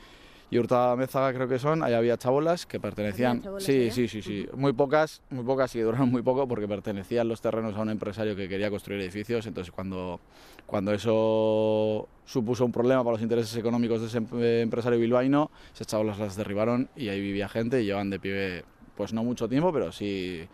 y 0.49 0.57
Hurtado 0.57 0.97
Mézaga 0.97 1.31
creo 1.31 1.47
que 1.47 1.59
son, 1.59 1.83
ahí 1.83 1.93
había 1.93 2.17
chabolas 2.17 2.65
que 2.65 2.79
pertenecían... 2.79 3.43
Chabolas, 3.43 3.63
sí, 3.63 3.83
¿eh? 3.83 3.91
sí, 3.91 4.07
sí, 4.07 4.23
sí, 4.23 4.47
muy 4.55 4.73
pocas, 4.73 5.21
muy 5.29 5.45
pocas 5.45 5.75
y 5.75 5.81
duraron 5.81 6.09
muy 6.09 6.23
poco 6.23 6.47
porque 6.47 6.67
pertenecían 6.67 7.27
los 7.27 7.39
terrenos 7.39 7.75
a 7.75 7.81
un 7.81 7.91
empresario 7.91 8.35
que 8.35 8.49
quería 8.49 8.71
construir 8.71 8.99
edificios, 8.99 9.45
entonces 9.45 9.71
cuando, 9.71 10.19
cuando 10.65 10.93
eso 10.93 12.09
supuso 12.25 12.65
un 12.65 12.71
problema 12.71 13.03
para 13.03 13.13
los 13.13 13.21
intereses 13.21 13.55
económicos 13.55 14.01
de 14.01 14.07
ese 14.07 14.17
em, 14.17 14.25
empresario 14.63 14.97
bilbaíno, 14.97 15.51
esas 15.71 15.85
chabolas 15.85 16.17
las 16.17 16.35
derribaron 16.35 16.89
y 16.95 17.09
ahí 17.09 17.21
vivía 17.21 17.47
gente 17.47 17.79
y 17.79 17.85
llevan 17.85 18.09
de 18.09 18.19
pie, 18.19 18.65
pues 18.97 19.13
no 19.13 19.23
mucho 19.23 19.47
tiempo, 19.47 19.71
pero 19.71 19.91
sí 19.91 20.47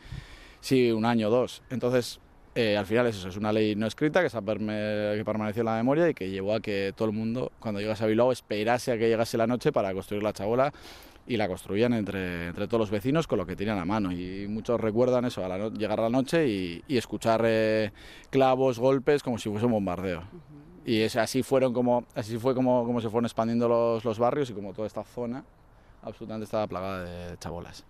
sí, 0.67 0.91
un 0.91 1.05
año 1.05 1.27
o 1.27 1.31
dos. 1.31 1.61
Entonces, 1.69 2.19
eh, 2.55 2.75
al 2.75 2.85
final 2.85 3.07
es 3.07 3.15
eso, 3.17 3.29
es 3.29 3.37
una 3.37 3.53
ley 3.53 3.75
no 3.75 3.87
escrita 3.87 4.21
que, 4.21 4.29
se 4.29 4.41
perme 4.41 5.13
que 5.15 5.23
permaneció 5.25 5.61
en 5.61 5.65
la 5.67 5.75
memoria 5.75 6.09
y 6.09 6.13
que 6.13 6.29
llevó 6.29 6.55
a 6.55 6.59
que 6.59 6.93
todo 6.95 7.07
el 7.07 7.13
mundo, 7.13 7.51
cuando 7.59 7.79
llegase 7.79 8.03
a 8.03 8.07
Bilbao, 8.07 8.31
esperase 8.31 8.91
a 8.91 8.97
que 8.97 9.07
llegase 9.07 9.37
la 9.37 9.47
noche 9.47 9.71
para 9.71 9.93
construir 9.93 10.23
la 10.23 10.33
chabola 10.33 10.73
y 11.25 11.37
la 11.37 11.47
construían 11.47 11.93
entre, 11.93 12.47
entre 12.47 12.67
todos 12.67 12.79
los 12.79 12.89
vecinos 12.89 13.27
con 13.27 13.37
lo 13.37 13.45
que 13.45 13.55
tenían 13.55 13.77
a 13.79 13.85
mano. 13.85 14.11
Y 14.11 14.47
muchos 14.47 14.79
recuerdan 14.79 15.25
eso, 15.25 15.43
a 15.45 15.47
la 15.47 15.57
no- 15.57 15.71
llegar 15.71 15.99
a 15.99 16.03
la 16.03 16.09
noche 16.09 16.47
y, 16.47 16.83
y 16.87 16.97
escuchar 16.97 17.41
eh, 17.45 17.91
clavos, 18.29 18.79
golpes, 18.79 19.23
como 19.23 19.37
si 19.37 19.49
fuese 19.49 19.65
un 19.65 19.73
bombardeo. 19.73 20.23
Y 20.85 21.01
es, 21.01 21.15
así, 21.17 21.43
fueron 21.43 21.73
como, 21.73 22.05
así 22.15 22.37
fue 22.37 22.55
como, 22.55 22.85
como 22.85 23.01
se 23.01 23.09
fueron 23.09 23.25
expandiendo 23.25 23.67
los, 23.67 24.05
los 24.05 24.17
barrios 24.19 24.49
y 24.49 24.53
como 24.53 24.73
toda 24.73 24.87
esta 24.87 25.03
zona 25.03 25.43
absolutamente 26.01 26.45
estaba 26.45 26.65
plagada 26.65 27.03
de 27.03 27.37
chabolas. 27.37 27.83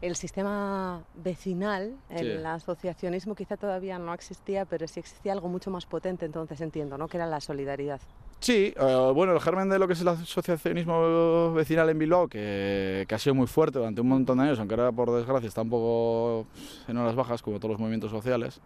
El 0.00 0.14
sistema 0.14 1.02
vecinal, 1.16 1.96
el 2.08 2.38
Sí. 2.38 2.44
asociacionismo 2.44 3.34
quizá 3.34 3.56
todavía 3.56 3.98
no 3.98 4.14
existía, 4.14 4.64
pero 4.64 4.86
sí 4.86 5.00
existía 5.00 5.32
algo 5.32 5.48
mucho 5.48 5.70
más 5.70 5.86
potente 5.86 6.24
entonces 6.24 6.60
entiendo, 6.60 6.96
¿no? 6.98 7.08
Que 7.08 7.16
era 7.16 7.26
la 7.26 7.40
solidaridad. 7.40 8.00
Sí, 8.40 8.72
eh, 8.78 9.10
bueno, 9.12 9.32
el 9.32 9.40
germen 9.40 9.68
de 9.68 9.80
lo 9.80 9.88
que 9.88 9.94
es 9.94 10.00
el 10.00 10.06
asociacionismo 10.08 11.52
vecinal 11.52 11.90
en 11.90 11.98
Bilbao, 11.98 12.28
que, 12.28 13.04
que 13.08 13.14
ha 13.14 13.18
sido 13.18 13.34
muy 13.34 13.48
fuerte 13.48 13.78
durante 13.80 14.00
un 14.00 14.08
montón 14.08 14.38
de 14.38 14.44
años, 14.44 14.60
aunque 14.60 14.76
ahora 14.76 14.92
por 14.92 15.10
desgracia 15.10 15.48
está 15.48 15.62
un 15.62 15.70
poco 15.70 16.46
en 16.86 16.96
horas 16.96 17.16
bajas, 17.16 17.42
como 17.42 17.58
todos 17.58 17.72
los 17.72 17.80
movimientos 17.80 18.12
sociales, 18.12 18.60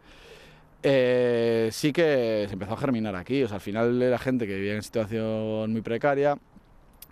eh, 0.82 1.70
sí 1.72 1.92
que 1.92 2.44
se 2.48 2.52
empezó 2.52 2.74
a 2.74 2.76
germinar 2.76 3.16
aquí. 3.16 3.42
O 3.42 3.48
sea, 3.48 3.54
al 3.54 3.60
final 3.62 4.02
era 4.02 4.18
gente 4.18 4.46
que 4.46 4.54
vivía 4.56 4.74
en 4.74 4.82
situación 4.82 5.72
muy 5.72 5.80
precaria, 5.80 6.36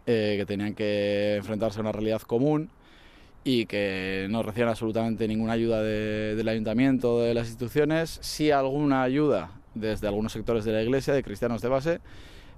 eh, 0.06 0.34
que 0.38 0.44
tenían 0.44 0.74
que 0.74 1.36
enfrentarse 1.36 1.78
a 1.78 1.82
una 1.82 1.92
realidad 1.92 2.20
común 2.22 2.68
y 3.44 3.66
que 3.66 4.26
no 4.30 4.42
recibían 4.42 4.68
absolutamente 4.68 5.26
ninguna 5.26 5.52
ayuda 5.54 5.82
de- 5.82 6.34
del 6.36 6.48
ayuntamiento 6.48 7.20
de 7.20 7.34
las 7.34 7.46
instituciones, 7.48 8.18
sí 8.22 8.50
alguna 8.50 9.02
ayuda 9.02 9.52
desde 9.74 10.06
algunos 10.08 10.32
sectores 10.32 10.64
de 10.64 10.72
la 10.72 10.82
iglesia, 10.82 11.14
de 11.14 11.22
cristianos 11.22 11.62
de 11.62 11.68
base, 11.68 12.00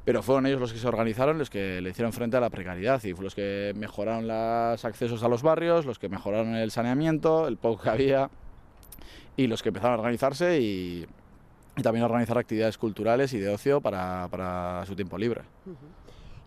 pero 0.05 0.23
fueron 0.23 0.47
ellos 0.47 0.61
los 0.61 0.73
que 0.73 0.79
se 0.81 0.89
organizaron, 0.89 1.39
los 1.39 1.51
que 1.51 1.81
le 1.81 1.91
hicieron 1.91 2.13
frente 2.13 2.37
a 2.37 2.41
la 2.41 2.51
precariedad 2.51 3.01
y 3.05 3.13
los 3.13 3.35
que 3.37 3.73
mejoraron 3.77 4.27
los 4.27 4.85
accesos 4.85 5.23
a 5.23 5.29
los 5.29 5.43
barrios, 5.43 5.87
los 5.87 5.99
que 6.01 6.09
mejoraron 6.09 6.57
el 6.57 6.73
saneamiento, 6.73 7.47
el 7.47 7.57
poco 7.57 7.83
que 7.85 7.91
había 7.91 8.31
y 9.37 9.47
los 9.47 9.63
que 9.63 9.69
empezaron 9.69 9.95
a 9.95 9.99
organizarse 10.01 10.61
y, 10.61 11.07
y 11.77 11.83
también 11.83 12.03
a 12.03 12.07
organizar 12.07 12.37
actividades 12.37 12.77
culturales 12.77 13.33
y 13.35 13.39
de 13.39 13.49
ocio 13.51 13.81
para, 13.81 14.27
para 14.31 14.85
su 14.87 14.97
tiempo 14.97 15.17
libre. 15.17 15.43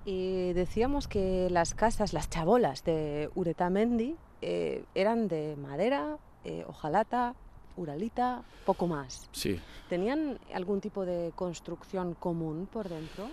Y 0.05 0.53
decíamos 0.53 1.07
que 1.07 1.49
las 1.49 1.73
casas, 1.73 2.13
las 2.13 2.29
chabolas 2.29 2.83
de 2.83 3.29
Uretamendi 3.33 4.15
eh, 4.41 4.83
eran 4.93 5.27
de 5.27 5.55
madera, 5.55 6.17
eh, 6.43 6.63
hojalata, 6.67 7.33
uralita, 7.75 8.43
poco 8.65 8.85
más. 8.85 9.27
Sí. 9.31 9.59
¿Tenían 9.89 10.37
algún 10.53 10.79
tipo 10.79 11.05
de 11.05 11.31
construcción 11.35 12.13
común 12.13 12.67
por 12.71 12.87
dentro? 12.87 13.29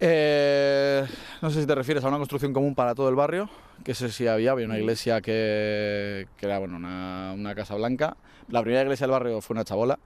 Eh, 0.00 1.06
no 1.40 1.50
sé 1.50 1.60
si 1.60 1.66
te 1.66 1.74
refieres 1.74 2.04
a 2.04 2.08
una 2.08 2.18
construcción 2.18 2.52
común 2.52 2.74
para 2.74 2.94
todo 2.94 3.08
el 3.08 3.14
barrio, 3.14 3.48
que 3.84 3.94
sé 3.94 4.10
si 4.10 4.26
había, 4.26 4.50
había 4.50 4.66
una 4.66 4.78
iglesia 4.78 5.20
que, 5.20 6.26
que 6.36 6.46
era 6.46 6.58
bueno, 6.58 6.76
una, 6.76 7.32
una 7.34 7.54
casa 7.54 7.76
blanca. 7.76 8.16
La 8.48 8.60
primera 8.60 8.82
iglesia 8.82 9.06
del 9.06 9.12
barrio 9.12 9.40
fue 9.40 9.54
una 9.54 9.64
chabola, 9.64 9.98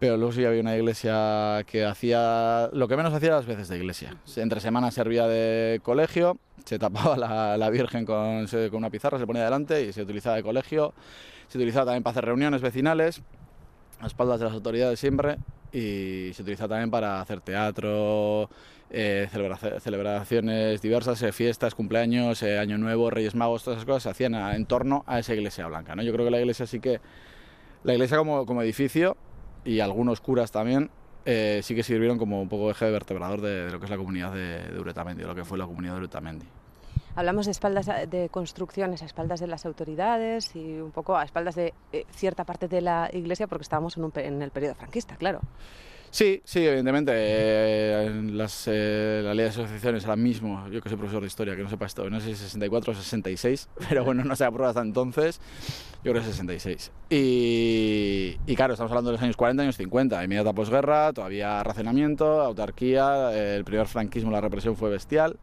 pero 0.00 0.16
luego 0.16 0.32
sí 0.32 0.44
había 0.44 0.62
una 0.62 0.74
iglesia 0.76 1.62
que 1.66 1.84
hacía, 1.84 2.70
lo 2.72 2.88
que 2.88 2.96
menos 2.96 3.12
hacía 3.12 3.32
las 3.32 3.44
veces 3.46 3.68
de 3.68 3.76
iglesia. 3.76 4.16
Entre 4.36 4.58
semanas 4.60 4.94
servía 4.94 5.26
de 5.28 5.78
colegio, 5.82 6.38
se 6.64 6.78
tapaba 6.78 7.16
la, 7.18 7.58
la 7.58 7.68
Virgen 7.70 8.06
con, 8.06 8.46
con 8.46 8.74
una 8.78 8.88
pizarra, 8.90 9.18
se 9.18 9.26
ponía 9.26 9.44
delante 9.44 9.82
y 9.84 9.92
se 9.92 10.02
utilizaba 10.02 10.36
de 10.36 10.42
colegio. 10.42 10.94
Se 11.48 11.58
utilizaba 11.58 11.84
también 11.86 12.02
para 12.02 12.12
hacer 12.12 12.24
reuniones 12.24 12.62
vecinales, 12.62 13.20
a 14.00 14.06
espaldas 14.06 14.38
de 14.40 14.46
las 14.46 14.54
autoridades 14.54 14.98
siempre, 14.98 15.36
y 15.70 16.30
se 16.32 16.40
utilizaba 16.42 16.70
también 16.70 16.90
para 16.90 17.20
hacer 17.20 17.42
teatro, 17.42 18.48
eh, 18.88 19.28
celebra- 19.30 19.80
celebraciones 19.80 20.80
diversas, 20.80 21.20
eh, 21.22 21.30
fiestas, 21.32 21.74
cumpleaños, 21.74 22.42
eh, 22.42 22.58
Año 22.58 22.78
Nuevo, 22.78 23.10
Reyes 23.10 23.34
Magos, 23.34 23.64
todas 23.64 23.76
esas 23.78 23.86
cosas 23.86 24.02
se 24.04 24.08
hacían 24.08 24.34
a- 24.34 24.56
en 24.56 24.64
torno 24.64 25.04
a 25.06 25.18
esa 25.18 25.34
iglesia 25.34 25.66
blanca. 25.66 25.94
¿no? 25.94 26.02
Yo 26.02 26.12
creo 26.14 26.24
que 26.24 26.30
la 26.30 26.40
iglesia 26.40 26.66
sí 26.66 26.80
que, 26.80 27.00
la 27.84 27.92
iglesia 27.92 28.16
como, 28.16 28.46
como 28.46 28.62
edificio 28.62 29.16
y 29.64 29.80
algunos 29.80 30.20
curas 30.20 30.50
también, 30.50 30.90
eh, 31.24 31.60
sí 31.62 31.74
que 31.74 31.82
sirvieron 31.82 32.18
como 32.18 32.40
un 32.40 32.48
poco 32.48 32.70
eje 32.70 32.90
vertebrador 32.90 33.40
de, 33.40 33.66
de 33.66 33.70
lo 33.70 33.78
que 33.78 33.84
es 33.84 33.90
la 33.90 33.96
comunidad 33.96 34.32
de, 34.32 34.58
de 34.68 34.80
Uretamendi, 34.80 35.22
de 35.22 35.28
lo 35.28 35.34
que 35.34 35.44
fue 35.44 35.58
la 35.58 35.66
comunidad 35.66 35.92
de 35.94 35.98
Uretamendi. 36.00 36.46
Hablamos 37.16 37.46
de 37.46 37.52
espaldas 37.52 37.88
a- 37.88 38.06
de 38.06 38.28
construcciones 38.30 39.02
a 39.02 39.04
espaldas 39.04 39.40
de 39.40 39.48
las 39.48 39.66
autoridades 39.66 40.54
y 40.54 40.80
un 40.80 40.92
poco 40.92 41.16
a 41.16 41.24
espaldas 41.24 41.56
de 41.56 41.74
eh, 41.92 42.04
cierta 42.12 42.44
parte 42.44 42.68
de 42.68 42.80
la 42.80 43.10
iglesia 43.12 43.46
porque 43.48 43.62
estábamos 43.62 43.96
en, 43.96 44.04
un 44.04 44.12
en 44.16 44.40
el 44.42 44.50
periodo 44.50 44.74
franquista, 44.76 45.16
claro. 45.16 45.40
Sí, 46.10 46.42
sí, 46.44 46.66
evidentemente. 46.66 47.12
eh, 47.14 48.22
las, 48.32 48.64
eh, 48.66 49.20
la 49.22 49.32
ley 49.32 49.44
de 49.44 49.50
asociaciones 49.50 50.04
ahora 50.04 50.16
mismo, 50.16 50.66
yo 50.68 50.80
que 50.80 50.88
soy 50.88 50.98
profesor 50.98 51.20
de 51.22 51.28
historia, 51.28 51.54
que 51.54 51.62
no 51.62 51.70
sepa 51.70 51.86
esto, 51.86 52.10
no 52.10 52.18
sé 52.18 52.26
si 52.26 52.32
es 52.32 52.38
64 52.38 52.92
o 52.92 52.96
66, 52.96 53.68
pero 53.88 54.04
bueno, 54.04 54.24
no 54.24 54.34
se 54.34 54.44
aprueba 54.44 54.70
hasta 54.70 54.82
entonces, 54.82 55.40
yo 56.02 56.10
creo 56.10 56.14
que 56.14 56.20
es 56.20 56.26
66. 56.26 56.90
Y, 57.10 58.36
y 58.44 58.56
claro, 58.56 58.72
estamos 58.74 58.90
hablando 58.90 59.10
de 59.10 59.16
los 59.18 59.22
años 59.22 59.36
40, 59.36 59.62
años 59.62 59.76
50, 59.76 60.22
inmediata 60.24 60.52
posguerra, 60.52 61.12
todavía 61.12 61.62
racionamiento, 61.62 62.40
autarquía, 62.40 63.30
eh, 63.32 63.56
el 63.56 63.64
primer 63.64 63.86
franquismo, 63.86 64.32
la 64.32 64.40
represión 64.40 64.74
fue 64.76 64.90
bestial, 64.90 65.38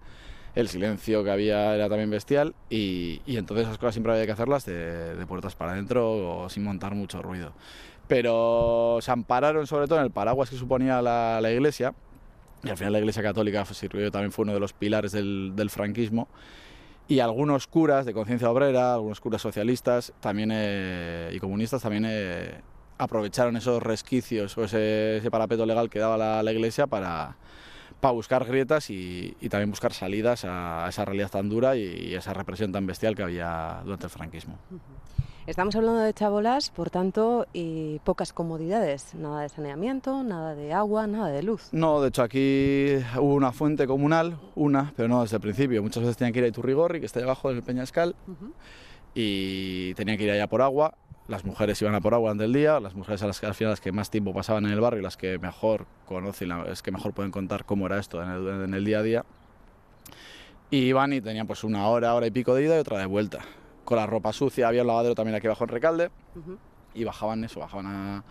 el 0.55 0.67
silencio 0.67 1.23
que 1.23 1.29
había 1.31 1.75
era 1.75 1.87
también 1.87 2.09
bestial 2.09 2.55
y, 2.69 3.21
y 3.25 3.37
entonces 3.37 3.67
esas 3.67 3.77
cosas 3.77 3.93
siempre 3.93 4.11
había 4.11 4.25
que 4.25 4.31
hacerlas 4.31 4.65
de, 4.65 5.15
de 5.15 5.25
puertas 5.27 5.55
para 5.55 5.73
adentro 5.73 6.39
o 6.41 6.49
sin 6.49 6.63
montar 6.63 6.95
mucho 6.95 7.21
ruido 7.21 7.53
pero 8.07 8.99
se 9.01 9.11
ampararon 9.11 9.67
sobre 9.67 9.87
todo 9.87 9.99
en 9.99 10.05
el 10.05 10.11
paraguas 10.11 10.49
que 10.49 10.55
suponía 10.55 11.01
la, 11.01 11.39
la 11.41 11.51
iglesia, 11.51 11.93
y 12.63 12.69
al 12.69 12.77
final 12.77 12.93
la 12.93 12.99
iglesia 12.99 13.21
católica 13.21 13.65
fue- 13.65 13.75
sirvió, 13.75 14.09
también 14.11 14.31
fue 14.31 14.43
uno 14.43 14.53
de 14.53 14.59
los 14.59 14.73
pilares 14.73 15.11
del, 15.11 15.53
del 15.55 15.69
franquismo, 15.69 16.27
y 17.07 17.19
algunos 17.19 17.67
curas 17.67 18.05
de 18.05 18.13
conciencia 18.13 18.49
obrera, 18.49 18.93
algunos 18.93 19.19
curas 19.21 19.41
socialistas 19.41 20.13
también 20.19 20.49
eh, 20.53 21.29
y 21.33 21.39
comunistas 21.39 21.81
también 21.81 22.05
eh, 22.07 22.59
aprovecharon 22.97 23.55
esos 23.55 23.81
resquicios 23.81 24.57
o 24.57 24.63
ese, 24.63 25.17
ese 25.17 25.31
parapeto 25.31 25.65
legal 25.65 25.89
que 25.89 25.99
daba 25.99 26.17
la, 26.17 26.43
la 26.43 26.51
iglesia 26.51 26.87
para, 26.87 27.37
para 28.01 28.11
buscar 28.11 28.43
grietas 28.43 28.89
y, 28.89 29.37
y 29.39 29.47
también 29.49 29.69
buscar 29.69 29.93
salidas 29.93 30.43
a, 30.43 30.85
a 30.85 30.89
esa 30.89 31.05
realidad 31.05 31.29
tan 31.29 31.47
dura 31.47 31.77
y, 31.77 31.83
y 31.83 32.15
esa 32.15 32.33
represión 32.33 32.71
tan 32.73 32.85
bestial 32.85 33.15
que 33.15 33.23
había 33.23 33.81
durante 33.85 34.07
el 34.07 34.09
franquismo. 34.09 34.57
Estamos 35.47 35.73
hablando 35.77 36.01
de 36.01 36.13
chabolas, 36.13 36.71
por 36.71 36.89
tanto, 36.89 37.47
y 37.53 37.99
pocas 37.99 38.33
comodidades, 38.33 39.15
nada 39.15 39.43
de 39.43 39.47
saneamiento, 39.47 40.21
nada 40.21 40.55
de 40.55 40.73
agua, 40.73 41.07
nada 41.07 41.29
de 41.29 41.41
luz. 41.41 41.69
No, 41.71 42.01
de 42.01 42.09
hecho 42.09 42.21
aquí 42.21 42.97
hubo 43.15 43.33
una 43.33 43.53
fuente 43.53 43.87
comunal, 43.87 44.37
una, 44.55 44.91
pero 44.97 45.07
no 45.07 45.21
desde 45.21 45.37
el 45.37 45.41
principio. 45.41 45.81
Muchas 45.81 46.03
veces 46.03 46.17
tenían 46.17 46.33
que 46.33 46.39
ir 46.39 46.45
a 46.45 46.47
Iturrigorri, 46.49 46.99
que 46.99 47.05
está 47.05 47.19
ahí 47.19 47.23
abajo 47.23 47.49
en 47.49 47.55
el 47.55 47.63
Peñascal, 47.63 48.13
y 49.15 49.93
tenían 49.93 50.17
que 50.17 50.25
ir 50.25 50.31
allá 50.31 50.47
por 50.47 50.61
agua. 50.61 50.95
Las 51.29 51.45
mujeres 51.45 51.81
iban 51.81 51.95
a 51.95 52.01
por 52.01 52.13
agua 52.13 52.31
durante 52.31 52.43
el 52.43 52.51
día, 52.51 52.81
las 52.81 52.93
mujeres 52.93 53.23
a 53.23 53.27
las 53.27 53.39
que 53.39 53.45
al 53.45 53.55
final 53.55 53.71
las 53.71 53.79
que 53.79 53.93
más 53.93 54.09
tiempo 54.09 54.33
pasaban 54.33 54.65
en 54.65 54.73
el 54.73 54.81
barrio, 54.81 55.01
las 55.01 55.15
que 55.15 55.39
mejor 55.39 55.85
conocen, 56.05 56.49
las 56.49 56.83
que 56.83 56.91
mejor 56.91 57.13
pueden 57.13 57.31
contar 57.31 57.63
cómo 57.63 57.85
era 57.85 57.99
esto 57.99 58.21
en 58.21 58.29
el, 58.31 58.47
en 58.65 58.73
el 58.73 58.83
día 58.83 58.99
a 58.99 59.01
día. 59.01 59.25
Y 60.71 60.79
iban 60.79 61.13
y 61.13 61.21
tenían 61.21 61.47
pues 61.47 61.63
una 61.63 61.87
hora, 61.87 62.13
hora 62.15 62.27
y 62.27 62.31
pico 62.31 62.53
de 62.53 62.65
ida 62.65 62.75
y 62.75 62.79
otra 62.79 62.99
de 62.99 63.05
vuelta. 63.05 63.45
Con 63.87 63.95
la 63.95 64.05
ropa 64.05 64.33
sucia, 64.33 64.67
había 64.67 64.81
un 64.81 64.87
lavadero 64.87 65.15
también 65.15 65.35
aquí 65.35 65.47
abajo 65.47 65.63
en 65.63 65.69
Recalde. 65.69 66.09
Y 66.93 67.05
bajaban 67.05 67.41
eso, 67.45 67.61
bajaban 67.61 67.85
a, 67.85 68.23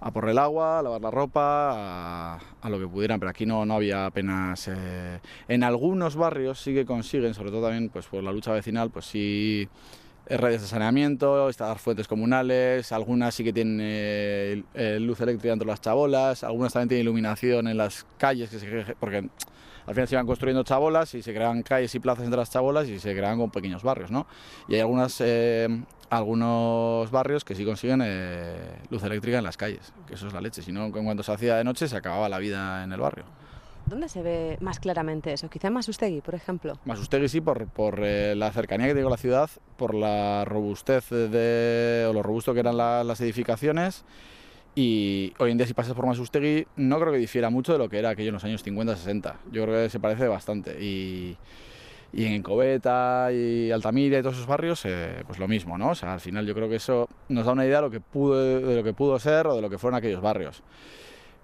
a 0.00 0.10
por 0.10 0.28
el 0.28 0.36
agua, 0.38 0.80
a 0.80 0.82
lavar 0.82 1.00
la 1.00 1.10
ropa, 1.12 2.34
a, 2.34 2.38
a 2.60 2.68
lo 2.68 2.80
que 2.80 2.88
pudieran, 2.88 3.20
pero 3.20 3.30
aquí 3.30 3.46
no, 3.46 3.64
no 3.64 3.74
había 3.74 4.06
apenas... 4.06 4.66
eh, 4.66 5.20
En 5.46 5.62
algunos 5.62 6.16
barrios 6.16 6.58
sí 6.60 6.74
que 6.74 6.84
consiguen, 6.84 7.32
sobre 7.34 7.52
todo 7.52 7.62
también 7.68 7.90
pues, 7.90 8.06
por 8.08 8.24
la 8.24 8.32
lucha 8.32 8.50
vecinal, 8.50 8.90
pues 8.90 9.04
sí 9.06 9.68
eh, 10.26 10.36
redes 10.36 10.62
de 10.62 10.66
saneamiento, 10.66 11.46
instalar 11.46 11.78
fuentes 11.78 12.08
comunales, 12.08 12.90
algunas 12.90 13.36
sí 13.36 13.44
que 13.44 13.52
tienen 13.52 13.78
eh, 13.80 14.98
luz 15.00 15.20
eléctrica 15.20 15.50
dentro 15.50 15.66
de 15.66 15.70
las 15.74 15.80
chabolas, 15.80 16.42
algunas 16.42 16.72
también 16.72 16.88
tienen 16.88 17.02
iluminación 17.04 17.68
en 17.68 17.76
las 17.76 18.04
calles, 18.18 18.50
que 18.50 18.58
se, 18.58 18.96
porque 18.98 19.28
al 19.88 19.94
final 19.94 20.06
se 20.06 20.14
iban 20.14 20.26
construyendo 20.26 20.62
chabolas 20.62 21.14
y 21.14 21.22
se 21.22 21.32
creaban 21.34 21.62
calles 21.62 21.94
y 21.94 21.98
plazas 21.98 22.24
entre 22.24 22.38
las 22.38 22.50
chabolas 22.50 22.86
y 22.88 22.98
se 23.00 23.12
creaban 23.16 23.38
con 23.38 23.50
pequeños 23.50 23.82
barrios, 23.82 24.10
¿no? 24.10 24.26
Y 24.68 24.74
hay 24.74 24.80
algunas, 24.80 25.16
eh, 25.20 25.66
algunos 26.10 27.10
barrios 27.10 27.44
que 27.44 27.54
sí 27.54 27.64
consiguen 27.64 28.02
eh, 28.04 28.78
luz 28.90 29.02
eléctrica 29.02 29.38
en 29.38 29.44
las 29.44 29.56
calles, 29.56 29.92
que 30.06 30.14
eso 30.14 30.26
es 30.26 30.32
la 30.32 30.40
leche, 30.40 30.62
si 30.62 30.72
no, 30.72 30.84
en 30.86 30.92
cuanto 30.92 31.22
se 31.22 31.32
hacía 31.32 31.56
de 31.56 31.64
noche 31.64 31.88
se 31.88 31.96
acababa 31.96 32.28
la 32.28 32.38
vida 32.38 32.84
en 32.84 32.92
el 32.92 33.00
barrio. 33.00 33.24
¿Dónde 33.86 34.10
se 34.10 34.20
ve 34.20 34.58
más 34.60 34.78
claramente 34.80 35.32
eso? 35.32 35.48
Quizá 35.48 35.68
en 35.68 35.72
Masustegui, 35.74 36.20
por 36.20 36.34
ejemplo. 36.34 36.74
Masustegui 36.84 37.28
sí, 37.30 37.40
por, 37.40 37.66
por 37.68 38.00
eh, 38.04 38.34
la 38.36 38.52
cercanía 38.52 38.86
que 38.88 38.92
tiene 38.92 39.04
con 39.04 39.12
la 39.12 39.16
ciudad, 39.16 39.48
por 39.78 39.94
la 39.94 40.44
robustez 40.44 41.08
de, 41.08 42.06
o 42.08 42.12
lo 42.12 42.22
robusto 42.22 42.52
que 42.52 42.60
eran 42.60 42.76
la- 42.76 43.02
las 43.02 43.18
edificaciones. 43.22 44.04
Y 44.80 45.34
hoy 45.38 45.50
en 45.50 45.58
día 45.58 45.66
si 45.66 45.74
pasas 45.74 45.92
por 45.92 46.06
Masustegui 46.06 46.64
no 46.76 47.00
creo 47.00 47.12
que 47.12 47.18
difiera 47.18 47.50
mucho 47.50 47.72
de 47.72 47.78
lo 47.78 47.88
que 47.88 47.98
era 47.98 48.10
aquello 48.10 48.28
en 48.28 48.34
los 48.34 48.44
años 48.44 48.64
50-60. 48.64 49.34
Yo 49.50 49.64
creo 49.64 49.82
que 49.82 49.90
se 49.90 49.98
parece 49.98 50.28
bastante. 50.28 50.80
Y, 50.80 51.36
y 52.12 52.26
en 52.26 52.44
Coveta 52.44 53.32
y 53.32 53.72
Altamira 53.72 54.20
y 54.20 54.22
todos 54.22 54.36
esos 54.36 54.46
barrios, 54.46 54.84
eh, 54.84 55.24
pues 55.26 55.40
lo 55.40 55.48
mismo, 55.48 55.76
¿no? 55.78 55.88
O 55.88 55.94
sea, 55.96 56.14
al 56.14 56.20
final 56.20 56.46
yo 56.46 56.54
creo 56.54 56.68
que 56.68 56.76
eso 56.76 57.08
nos 57.28 57.44
da 57.44 57.54
una 57.54 57.66
idea 57.66 57.78
de 57.78 57.82
lo 57.82 57.90
que 57.90 57.98
pudo, 57.98 58.38
de 58.38 58.76
lo 58.76 58.84
que 58.84 58.92
pudo 58.92 59.18
ser 59.18 59.48
o 59.48 59.56
de 59.56 59.62
lo 59.62 59.68
que 59.68 59.78
fueron 59.78 59.98
aquellos 59.98 60.22
barrios. 60.22 60.62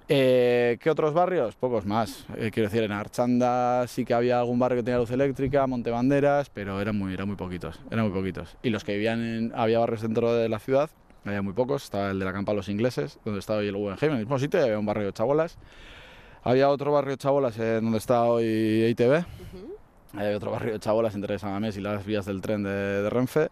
Eh, 0.08 0.78
¿Qué 0.80 0.88
otros 0.88 1.12
barrios? 1.12 1.56
Pocos 1.56 1.86
más. 1.86 2.26
Eh, 2.36 2.52
quiero 2.52 2.68
decir, 2.68 2.84
en 2.84 2.92
Archanda 2.92 3.88
sí 3.88 4.04
que 4.04 4.14
había 4.14 4.38
algún 4.38 4.60
barrio 4.60 4.76
que 4.76 4.84
tenía 4.84 4.98
luz 4.98 5.10
eléctrica, 5.10 5.66
Montebanderas, 5.66 6.50
pero 6.50 6.80
eran 6.80 6.96
muy, 6.96 7.12
eran 7.12 7.26
muy 7.26 7.36
poquitos, 7.36 7.80
eran 7.90 8.04
muy 8.04 8.14
poquitos. 8.16 8.56
Y 8.62 8.70
los 8.70 8.84
que 8.84 8.92
vivían 8.92 9.24
en, 9.24 9.52
había 9.56 9.80
barrios 9.80 10.02
dentro 10.02 10.32
de 10.32 10.48
la 10.48 10.60
ciudad, 10.60 10.88
había 11.24 11.42
muy 11.42 11.52
pocos. 11.52 11.84
Estaba 11.84 12.10
el 12.10 12.18
de 12.18 12.24
la 12.24 12.32
Campa 12.32 12.52
Los 12.52 12.68
Ingleses, 12.68 13.18
donde 13.24 13.40
estaba 13.40 13.60
hoy 13.60 13.68
el 13.68 13.76
Guggenheim, 13.76 14.12
en 14.12 14.18
el 14.18 14.24
mismo 14.24 14.38
sitio, 14.38 14.62
había 14.62 14.78
un 14.78 14.86
barrio 14.86 15.06
de 15.06 15.12
chabolas. 15.12 15.58
Había 16.42 16.68
otro 16.68 16.92
barrio 16.92 17.12
de 17.12 17.16
chabolas 17.18 17.58
en 17.58 17.82
donde 17.84 17.98
está 17.98 18.24
hoy 18.24 18.84
ITV. 18.90 19.24
Había 20.14 20.36
otro 20.36 20.50
barrio 20.52 20.74
de 20.74 20.78
chabolas 20.80 21.14
entre 21.14 21.38
San 21.38 21.50
Mamés 21.52 21.76
y 21.76 21.80
las 21.80 22.04
vías 22.04 22.26
del 22.26 22.40
tren 22.40 22.62
de, 22.62 22.70
de 22.70 23.10
Renfe. 23.10 23.48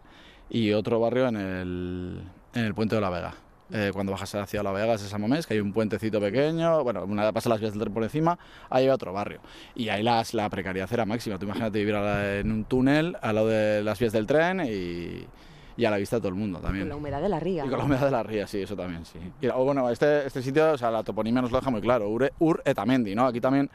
Y 0.51 0.73
otro 0.73 1.01
barrio 1.01 1.29
en 1.29 1.37
el, 1.37 2.23
en 2.55 2.65
el 2.65 2.75
puente 2.75 2.95
de 2.95 3.01
la 3.01 3.11
Vega. 3.11 3.35
Eh, 3.75 3.91
cuando 3.95 4.13
bajas 4.13 4.35
hacia 4.35 4.63
La 4.63 4.71
Vega, 4.71 4.93
es 4.93 5.01
San 5.01 5.23
Mamés, 5.23 5.47
que 5.47 5.55
hay 5.55 5.61
un 5.61 5.73
puentecito 5.73 6.21
pequeño, 6.21 6.85
bueno, 6.85 7.05
una 7.05 7.25
vez 7.25 7.33
pasas 7.33 7.49
las 7.49 7.59
vías 7.61 7.73
del 7.73 7.81
tren 7.81 7.95
por 7.95 8.03
encima, 8.03 8.39
ahí 8.69 8.85
hay 8.85 8.91
otro 8.91 9.15
barrio. 9.15 9.41
Y 9.75 9.89
ahí 9.89 10.03
las, 10.03 10.35
la 10.35 10.51
precariedad 10.51 10.93
era 10.93 11.07
máxima. 11.07 11.39
Tú 11.39 11.47
imagínate 11.47 11.79
vivir 11.79 11.95
la- 11.95 12.37
en 12.41 12.53
un 12.53 12.65
túnel 12.67 13.17
al 13.23 13.35
lado 13.37 13.49
de 13.49 13.83
las 13.83 13.99
vías 13.99 14.13
del 14.13 14.27
tren 14.27 14.61
y, 14.61 15.25
y 15.77 15.85
a 15.85 15.91
la 15.91 15.97
vista 15.97 16.17
de 16.17 16.21
todo 16.21 16.29
el 16.31 16.35
mundo 16.35 16.59
también. 16.59 16.85
Con 16.85 16.91
la 16.91 16.97
humedad 16.97 17.23
de 17.23 17.29
la 17.29 17.41
ría. 17.41 17.65
Y 17.65 17.69
con 17.69 17.79
la 17.79 17.85
humedad 17.85 18.05
de 18.05 18.11
la 18.11 18.23
ría, 18.23 18.47
sí, 18.47 18.63
eso 18.63 18.77
también, 18.77 19.05
sí. 19.05 19.19
Y, 19.41 19.49
o 19.49 19.65
bueno, 19.65 19.89
este, 19.91 20.27
este 20.27 20.43
sitio, 20.43 20.73
o 20.73 20.79
sea, 20.79 20.91
la 20.91 21.03
toponimia 21.03 21.43
nos 21.43 21.51
lo 21.51 21.59
deja 21.59 21.71
muy 21.71 21.81
claro, 21.81 22.09
Ur, 22.09 22.33
Ur 22.39 22.63
Etamendi, 22.65 23.15
¿no? 23.15 23.27
Aquí 23.27 23.41
también 23.41 23.71